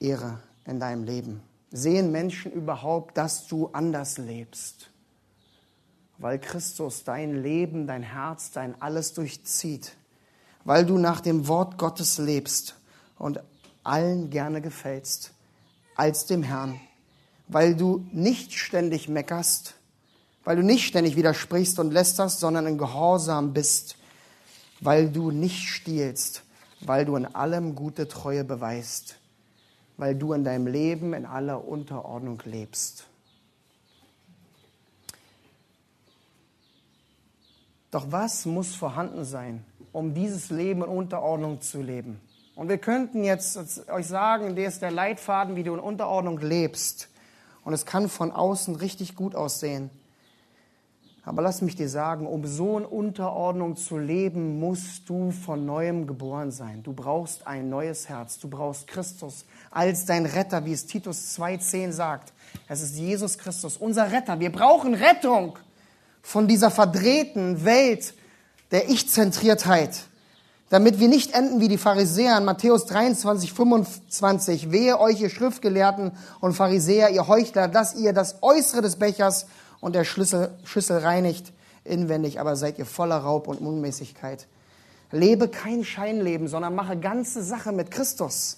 Ehre 0.00 0.38
in 0.64 0.78
deinem 0.78 1.04
Leben? 1.04 1.42
Sehen 1.72 2.12
Menschen 2.12 2.52
überhaupt, 2.52 3.16
dass 3.16 3.48
du 3.48 3.68
anders 3.72 4.18
lebst? 4.18 4.90
Weil 6.18 6.38
Christus 6.38 7.02
dein 7.02 7.42
Leben, 7.42 7.88
dein 7.88 8.02
Herz, 8.04 8.52
dein 8.52 8.80
alles 8.80 9.14
durchzieht. 9.14 9.96
Weil 10.64 10.86
du 10.86 10.98
nach 10.98 11.20
dem 11.20 11.48
Wort 11.48 11.76
Gottes 11.78 12.18
lebst 12.18 12.76
und 13.18 13.42
allen 13.82 14.30
gerne 14.30 14.60
gefällst 14.60 15.32
als 15.96 16.26
dem 16.26 16.42
Herrn. 16.42 16.80
Weil 17.48 17.74
du 17.74 18.06
nicht 18.12 18.52
ständig 18.54 19.08
meckerst, 19.08 19.74
weil 20.44 20.56
du 20.56 20.62
nicht 20.62 20.86
ständig 20.86 21.16
widersprichst 21.16 21.78
und 21.78 21.92
lästerst, 21.92 22.40
sondern 22.40 22.66
in 22.66 22.78
Gehorsam 22.78 23.52
bist, 23.52 23.96
weil 24.80 25.10
du 25.10 25.30
nicht 25.30 25.68
stiehlst, 25.68 26.42
weil 26.80 27.04
du 27.04 27.16
in 27.16 27.26
allem 27.26 27.74
gute 27.74 28.08
Treue 28.08 28.44
beweist, 28.44 29.16
weil 29.96 30.14
du 30.14 30.32
in 30.32 30.44
deinem 30.44 30.66
Leben 30.66 31.14
in 31.14 31.26
aller 31.26 31.66
Unterordnung 31.66 32.42
lebst. 32.44 33.06
Doch 37.92 38.10
was 38.10 38.46
muss 38.46 38.74
vorhanden 38.74 39.24
sein, 39.24 39.64
um 39.92 40.14
dieses 40.14 40.50
Leben 40.50 40.82
in 40.82 40.88
Unterordnung 40.88 41.60
zu 41.60 41.82
leben? 41.82 42.20
Und 42.54 42.68
wir 42.68 42.78
könnten 42.78 43.24
jetzt 43.24 43.88
euch 43.90 44.06
sagen, 44.06 44.54
der 44.56 44.68
ist 44.68 44.82
der 44.82 44.90
Leitfaden, 44.90 45.56
wie 45.56 45.62
du 45.62 45.74
in 45.74 45.80
Unterordnung 45.80 46.38
lebst. 46.38 47.08
Und 47.64 47.72
es 47.72 47.86
kann 47.86 48.08
von 48.08 48.30
außen 48.30 48.76
richtig 48.76 49.14
gut 49.14 49.34
aussehen. 49.34 49.90
Aber 51.24 51.40
lass 51.40 51.62
mich 51.62 51.76
dir 51.76 51.88
sagen, 51.88 52.26
um 52.26 52.44
so 52.46 52.78
in 52.78 52.84
Unterordnung 52.84 53.76
zu 53.76 53.96
leben, 53.96 54.58
musst 54.58 55.08
du 55.08 55.30
von 55.30 55.64
neuem 55.64 56.08
geboren 56.08 56.50
sein. 56.50 56.82
Du 56.82 56.92
brauchst 56.92 57.46
ein 57.46 57.68
neues 57.68 58.08
Herz. 58.08 58.40
Du 58.40 58.48
brauchst 58.48 58.88
Christus 58.88 59.44
als 59.70 60.04
dein 60.04 60.26
Retter, 60.26 60.64
wie 60.64 60.72
es 60.72 60.86
Titus 60.86 61.38
2.10 61.38 61.92
sagt. 61.92 62.32
Es 62.66 62.82
ist 62.82 62.96
Jesus 62.96 63.38
Christus, 63.38 63.76
unser 63.76 64.10
Retter. 64.10 64.40
Wir 64.40 64.50
brauchen 64.50 64.94
Rettung 64.94 65.58
von 66.22 66.48
dieser 66.48 66.72
verdrehten 66.72 67.64
Welt 67.64 68.14
der 68.72 68.88
Ich-Zentriertheit, 68.88 70.06
damit 70.72 70.98
wir 70.98 71.08
nicht 71.08 71.34
enden 71.34 71.60
wie 71.60 71.68
die 71.68 71.76
Pharisäer 71.76 72.38
in 72.38 72.46
Matthäus 72.46 72.86
23, 72.86 73.52
25. 73.52 74.72
Wehe 74.72 74.98
euch, 74.98 75.20
ihr 75.20 75.28
Schriftgelehrten 75.28 76.12
und 76.40 76.54
Pharisäer, 76.54 77.10
ihr 77.10 77.28
Heuchler, 77.28 77.68
dass 77.68 77.94
ihr 77.94 78.14
das 78.14 78.42
Äußere 78.42 78.80
des 78.80 78.96
Bechers 78.96 79.44
und 79.82 79.94
der 79.94 80.04
Schlüssel, 80.04 80.48
Schüssel 80.64 80.96
reinigt 80.96 81.52
inwendig, 81.84 82.40
aber 82.40 82.56
seid 82.56 82.78
ihr 82.78 82.86
voller 82.86 83.18
Raub 83.18 83.48
und 83.48 83.58
Unmäßigkeit. 83.58 84.46
Lebe 85.10 85.48
kein 85.48 85.84
Scheinleben, 85.84 86.48
sondern 86.48 86.74
mache 86.74 86.96
ganze 86.96 87.42
Sache 87.42 87.72
mit 87.72 87.90
Christus. 87.90 88.56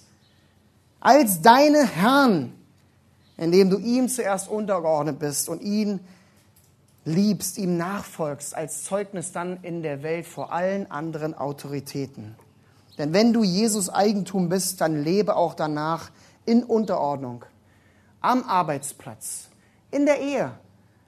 Als 1.01 1.43
deine 1.43 1.85
Herrn, 1.85 2.53
indem 3.37 3.71
du 3.71 3.79
ihm 3.79 4.09
zuerst 4.09 4.49
untergeordnet 4.49 5.19
bist 5.19 5.49
und 5.49 5.62
ihn 5.62 5.99
liebst, 7.05 7.59
ihm 7.59 7.77
nachfolgst, 7.77 8.55
als 8.55 8.85
Zeugnis 8.85 9.33
dann 9.33 9.59
in 9.63 9.83
der 9.83 10.03
Welt 10.03 10.27
vor 10.27 10.53
allen 10.53 10.91
anderen 10.91 11.35
Autoritäten. 11.35 12.35
Denn 12.99 13.13
wenn 13.13 13.33
du 13.33 13.43
Jesus 13.43 13.91
Eigentum 13.91 14.49
bist, 14.49 14.81
dann 14.81 15.03
lebe 15.03 15.37
auch 15.37 15.55
danach 15.55 16.11
in 16.47 16.63
Unterordnung, 16.63 17.45
am 18.21 18.45
Arbeitsplatz, 18.45 19.49
in 19.91 20.07
der 20.07 20.21
Ehe, 20.21 20.53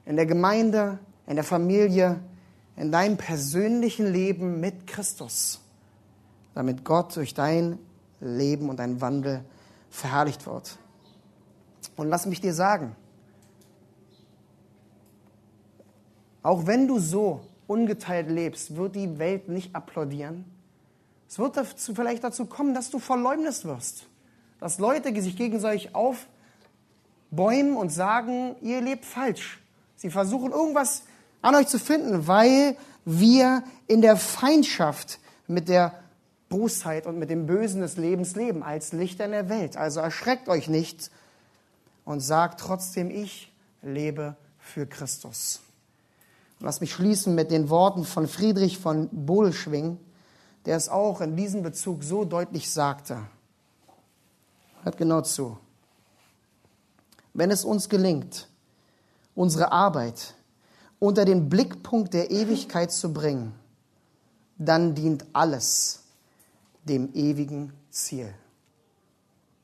in 0.05 0.15
der 0.15 0.25
Gemeinde, 0.25 0.99
in 1.25 1.35
der 1.35 1.43
Familie, 1.43 2.19
in 2.75 2.91
deinem 2.91 3.17
persönlichen 3.17 4.11
Leben 4.11 4.59
mit 4.59 4.85
Christus, 4.85 5.61
damit 6.53 6.83
Gott 6.85 7.15
durch 7.15 7.33
dein 7.33 7.79
Leben 8.19 8.69
und 8.69 8.77
dein 8.77 9.01
Wandel 9.01 9.43
verherrlicht 9.89 10.45
wird. 10.45 10.77
Und 11.95 12.09
lass 12.09 12.25
mich 12.25 12.41
dir 12.41 12.53
sagen, 12.53 12.95
auch 16.43 16.67
wenn 16.67 16.87
du 16.87 16.99
so 16.99 17.41
ungeteilt 17.67 18.29
lebst, 18.29 18.75
wird 18.75 18.95
die 18.95 19.19
Welt 19.19 19.49
nicht 19.49 19.75
applaudieren. 19.75 20.45
Es 21.29 21.37
wird 21.37 21.57
dazu, 21.57 21.93
vielleicht 21.93 22.23
dazu 22.23 22.45
kommen, 22.45 22.73
dass 22.73 22.89
du 22.89 22.99
verleumdet 22.99 23.65
wirst. 23.65 24.05
Dass 24.59 24.79
Leute 24.79 25.19
sich 25.21 25.35
gegenseitig 25.35 25.93
aufbäumen 25.93 27.75
und 27.75 27.89
sagen, 27.89 28.55
ihr 28.61 28.81
lebt 28.81 29.05
falsch. 29.05 29.61
Sie 29.97 30.09
versuchen 30.09 30.51
irgendwas 30.51 31.03
an 31.41 31.55
euch 31.55 31.67
zu 31.67 31.79
finden, 31.79 32.27
weil 32.27 32.77
wir 33.03 33.63
in 33.87 34.01
der 34.01 34.15
Feindschaft 34.17 35.19
mit 35.47 35.69
der 35.69 35.93
Bosheit 36.49 37.05
und 37.07 37.19
mit 37.19 37.29
dem 37.29 37.45
Bösen 37.45 37.81
des 37.81 37.97
Lebens 37.97 38.35
leben, 38.35 38.63
als 38.63 38.93
Lichter 38.93 39.25
in 39.25 39.31
der 39.31 39.49
Welt. 39.49 39.75
Also 39.75 39.99
erschreckt 39.99 40.47
euch 40.47 40.67
nicht 40.67 41.11
und 42.05 42.21
sagt 42.21 42.59
trotzdem, 42.59 43.09
ich 43.09 43.51
lebe 43.81 44.35
für 44.59 44.85
Christus. 44.85 45.61
Lass 46.59 46.81
mich 46.81 46.93
schließen 46.93 47.35
mit 47.35 47.51
den 47.51 47.69
Worten 47.69 48.03
von 48.03 48.27
Friedrich 48.27 48.79
von 48.79 49.09
Bohlschwing, 49.11 49.99
der 50.65 50.75
es 50.75 50.89
auch 50.89 51.21
in 51.21 51.35
diesem 51.35 51.61
Bezug 51.61 52.03
so 52.03 52.25
deutlich 52.25 52.69
sagte. 52.69 53.27
Hört 54.83 54.97
genau 54.97 55.21
zu. 55.21 55.57
Wenn 57.33 57.51
es 57.51 57.63
uns 57.63 57.89
gelingt, 57.89 58.47
unsere 59.35 59.71
Arbeit 59.71 60.33
unter 60.99 61.25
den 61.25 61.49
Blickpunkt 61.49 62.13
der 62.13 62.31
Ewigkeit 62.31 62.91
zu 62.91 63.13
bringen, 63.13 63.53
dann 64.57 64.95
dient 64.95 65.25
alles 65.33 66.03
dem 66.83 67.13
ewigen 67.13 67.73
Ziel. 67.91 68.33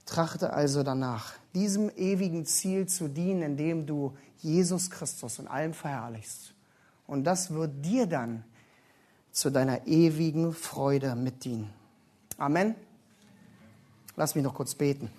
Trachte 0.05 0.53
also 0.53 0.83
danach, 0.83 1.33
diesem 1.55 1.89
ewigen 1.95 2.45
Ziel 2.45 2.87
zu 2.87 3.07
dienen, 3.07 3.41
indem 3.41 3.85
du 3.85 4.15
Jesus 4.37 4.91
Christus 4.91 5.39
in 5.39 5.47
allem 5.47 5.73
verherrlichst. 5.73 6.53
Und 7.07 7.23
das 7.23 7.51
wird 7.51 7.85
dir 7.85 8.07
dann 8.07 8.43
zu 9.31 9.49
deiner 9.49 9.87
ewigen 9.87 10.53
Freude 10.53 11.15
mitdienen. 11.15 11.69
Amen. 12.37 12.75
Lass 14.15 14.35
mich 14.35 14.43
noch 14.43 14.53
kurz 14.53 14.75
beten. 14.75 15.09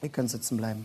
Ihr 0.00 0.08
könnt 0.08 0.30
sitzen 0.30 0.56
bleiben. 0.56 0.84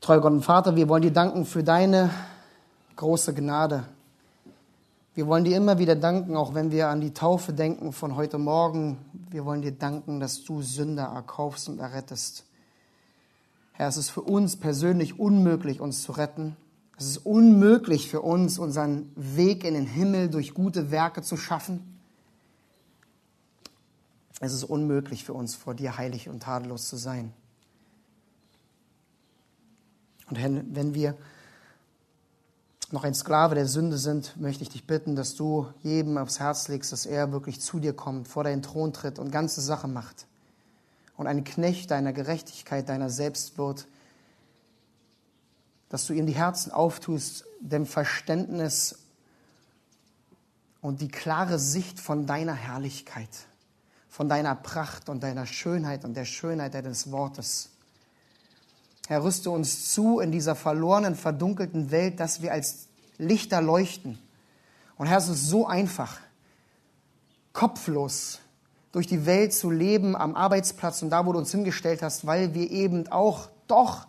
Treu 0.00 0.20
Gott 0.20 0.32
und 0.32 0.44
Vater, 0.44 0.76
wir 0.76 0.88
wollen 0.88 1.02
dir 1.02 1.12
danken 1.12 1.44
für 1.44 1.62
deine 1.62 2.10
große 2.96 3.34
Gnade. 3.34 3.84
Wir 5.14 5.26
wollen 5.26 5.44
dir 5.44 5.56
immer 5.56 5.78
wieder 5.78 5.96
danken, 5.96 6.36
auch 6.36 6.54
wenn 6.54 6.70
wir 6.70 6.88
an 6.88 7.00
die 7.00 7.12
Taufe 7.12 7.52
denken 7.52 7.92
von 7.92 8.16
heute 8.16 8.38
Morgen. 8.38 8.98
Wir 9.30 9.44
wollen 9.44 9.62
dir 9.62 9.72
danken, 9.72 10.20
dass 10.20 10.44
du 10.44 10.62
Sünder 10.62 11.04
erkaufst 11.04 11.68
und 11.68 11.80
errettest. 11.80 12.44
Herr, 13.80 13.88
es 13.88 13.96
ist 13.96 14.10
für 14.10 14.20
uns 14.20 14.58
persönlich 14.58 15.18
unmöglich, 15.18 15.80
uns 15.80 16.02
zu 16.02 16.12
retten. 16.12 16.54
Es 16.98 17.06
ist 17.06 17.16
unmöglich 17.24 18.10
für 18.10 18.20
uns, 18.20 18.58
unseren 18.58 19.10
Weg 19.16 19.64
in 19.64 19.72
den 19.72 19.86
Himmel 19.86 20.28
durch 20.28 20.52
gute 20.52 20.90
Werke 20.90 21.22
zu 21.22 21.38
schaffen. 21.38 21.98
Es 24.38 24.52
ist 24.52 24.64
unmöglich 24.64 25.24
für 25.24 25.32
uns, 25.32 25.54
vor 25.54 25.72
dir 25.72 25.96
heilig 25.96 26.28
und 26.28 26.42
tadellos 26.42 26.90
zu 26.90 26.98
sein. 26.98 27.32
Und 30.28 30.36
wenn 30.74 30.92
wir 30.92 31.16
noch 32.90 33.04
ein 33.04 33.14
Sklave 33.14 33.54
der 33.54 33.66
Sünde 33.66 33.96
sind, 33.96 34.38
möchte 34.38 34.62
ich 34.62 34.68
dich 34.68 34.86
bitten, 34.86 35.16
dass 35.16 35.36
du 35.36 35.68
jedem 35.82 36.18
aufs 36.18 36.38
Herz 36.38 36.68
legst, 36.68 36.92
dass 36.92 37.06
er 37.06 37.32
wirklich 37.32 37.62
zu 37.62 37.80
dir 37.80 37.94
kommt, 37.94 38.28
vor 38.28 38.44
deinen 38.44 38.60
Thron 38.60 38.92
tritt 38.92 39.18
und 39.18 39.30
ganze 39.30 39.62
Sache 39.62 39.88
macht. 39.88 40.26
Und 41.20 41.26
ein 41.26 41.44
Knecht 41.44 41.90
deiner 41.90 42.14
Gerechtigkeit, 42.14 42.88
deiner 42.88 43.10
selbst 43.10 43.52
dass 45.90 46.06
du 46.06 46.14
ihm 46.14 46.24
die 46.24 46.34
Herzen 46.34 46.72
auftust, 46.72 47.44
dem 47.60 47.84
Verständnis 47.84 49.00
und 50.80 51.02
die 51.02 51.08
klare 51.08 51.58
Sicht 51.58 52.00
von 52.00 52.24
deiner 52.24 52.54
Herrlichkeit, 52.54 53.28
von 54.08 54.30
deiner 54.30 54.54
Pracht 54.54 55.10
und 55.10 55.22
deiner 55.22 55.44
Schönheit 55.44 56.06
und 56.06 56.14
der 56.14 56.24
Schönheit 56.24 56.72
deines 56.72 57.12
Wortes. 57.12 57.68
Herr, 59.06 59.22
rüste 59.22 59.50
uns 59.50 59.92
zu 59.92 60.20
in 60.20 60.32
dieser 60.32 60.54
verlorenen, 60.54 61.16
verdunkelten 61.16 61.90
Welt, 61.90 62.18
dass 62.18 62.40
wir 62.40 62.50
als 62.52 62.88
Lichter 63.18 63.60
leuchten. 63.60 64.18
Und 64.96 65.06
Herr, 65.08 65.18
es 65.18 65.28
ist 65.28 65.48
so 65.48 65.66
einfach, 65.66 66.18
kopflos 67.52 68.38
durch 68.92 69.06
die 69.06 69.26
Welt 69.26 69.52
zu 69.52 69.70
leben, 69.70 70.16
am 70.16 70.34
Arbeitsplatz 70.34 71.02
und 71.02 71.10
da, 71.10 71.26
wo 71.26 71.32
du 71.32 71.38
uns 71.38 71.52
hingestellt 71.52 72.02
hast, 72.02 72.26
weil 72.26 72.54
wir 72.54 72.70
eben 72.70 73.06
auch 73.08 73.48
doch 73.68 74.06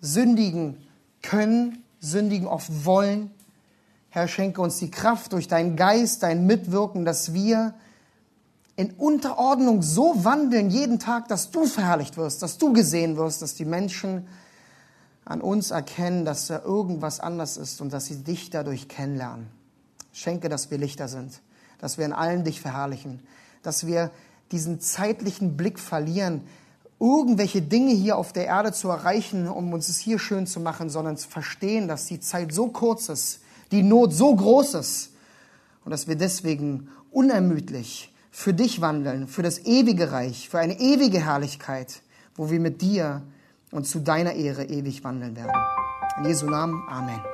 sündigen 0.00 0.78
können, 1.22 1.82
sündigen 2.00 2.46
oft 2.46 2.84
wollen. 2.84 3.30
Herr, 4.10 4.28
schenke 4.28 4.60
uns 4.60 4.78
die 4.78 4.90
Kraft 4.90 5.32
durch 5.32 5.48
deinen 5.48 5.76
Geist, 5.76 6.22
dein 6.22 6.46
Mitwirken, 6.46 7.04
dass 7.04 7.34
wir 7.34 7.74
in 8.76 8.92
Unterordnung 8.92 9.82
so 9.82 10.24
wandeln 10.24 10.70
jeden 10.70 10.98
Tag, 10.98 11.28
dass 11.28 11.50
du 11.50 11.66
verherrlicht 11.66 12.16
wirst, 12.16 12.42
dass 12.42 12.58
du 12.58 12.72
gesehen 12.72 13.16
wirst, 13.16 13.42
dass 13.42 13.54
die 13.54 13.64
Menschen 13.64 14.26
an 15.24 15.40
uns 15.40 15.70
erkennen, 15.70 16.24
dass 16.24 16.48
da 16.48 16.62
irgendwas 16.62 17.20
anders 17.20 17.56
ist 17.56 17.80
und 17.80 17.92
dass 17.92 18.06
sie 18.06 18.22
dich 18.22 18.50
dadurch 18.50 18.88
kennenlernen. 18.88 19.46
Schenke, 20.12 20.48
dass 20.48 20.70
wir 20.70 20.78
Lichter 20.78 21.08
sind, 21.08 21.40
dass 21.78 21.98
wir 21.98 22.04
in 22.04 22.12
allen 22.12 22.44
dich 22.44 22.60
verherrlichen, 22.60 23.20
dass 23.66 23.86
wir 23.86 24.10
diesen 24.52 24.80
zeitlichen 24.80 25.56
Blick 25.56 25.78
verlieren, 25.78 26.42
irgendwelche 27.00 27.60
Dinge 27.60 27.92
hier 27.92 28.16
auf 28.16 28.32
der 28.32 28.46
Erde 28.46 28.72
zu 28.72 28.88
erreichen, 28.88 29.48
um 29.48 29.72
uns 29.72 29.88
es 29.88 29.98
hier 29.98 30.18
schön 30.18 30.46
zu 30.46 30.60
machen, 30.60 30.88
sondern 30.90 31.16
zu 31.16 31.28
verstehen, 31.28 31.88
dass 31.88 32.06
die 32.06 32.20
Zeit 32.20 32.52
so 32.52 32.68
kurz 32.68 33.08
ist, 33.08 33.40
die 33.72 33.82
Not 33.82 34.12
so 34.12 34.34
groß 34.34 34.74
ist 34.74 35.10
und 35.84 35.90
dass 35.90 36.06
wir 36.06 36.16
deswegen 36.16 36.88
unermüdlich 37.10 38.12
für 38.30 38.54
dich 38.54 38.80
wandeln, 38.80 39.28
für 39.28 39.42
das 39.42 39.64
ewige 39.64 40.12
Reich, 40.12 40.48
für 40.48 40.58
eine 40.58 40.78
ewige 40.80 41.24
Herrlichkeit, 41.24 42.02
wo 42.36 42.50
wir 42.50 42.60
mit 42.60 42.82
dir 42.82 43.22
und 43.70 43.86
zu 43.86 44.00
deiner 44.00 44.32
Ehre 44.32 44.64
ewig 44.64 45.04
wandeln 45.04 45.36
werden. 45.36 45.52
In 46.18 46.26
Jesu 46.26 46.46
Namen, 46.46 46.82
Amen. 46.88 47.33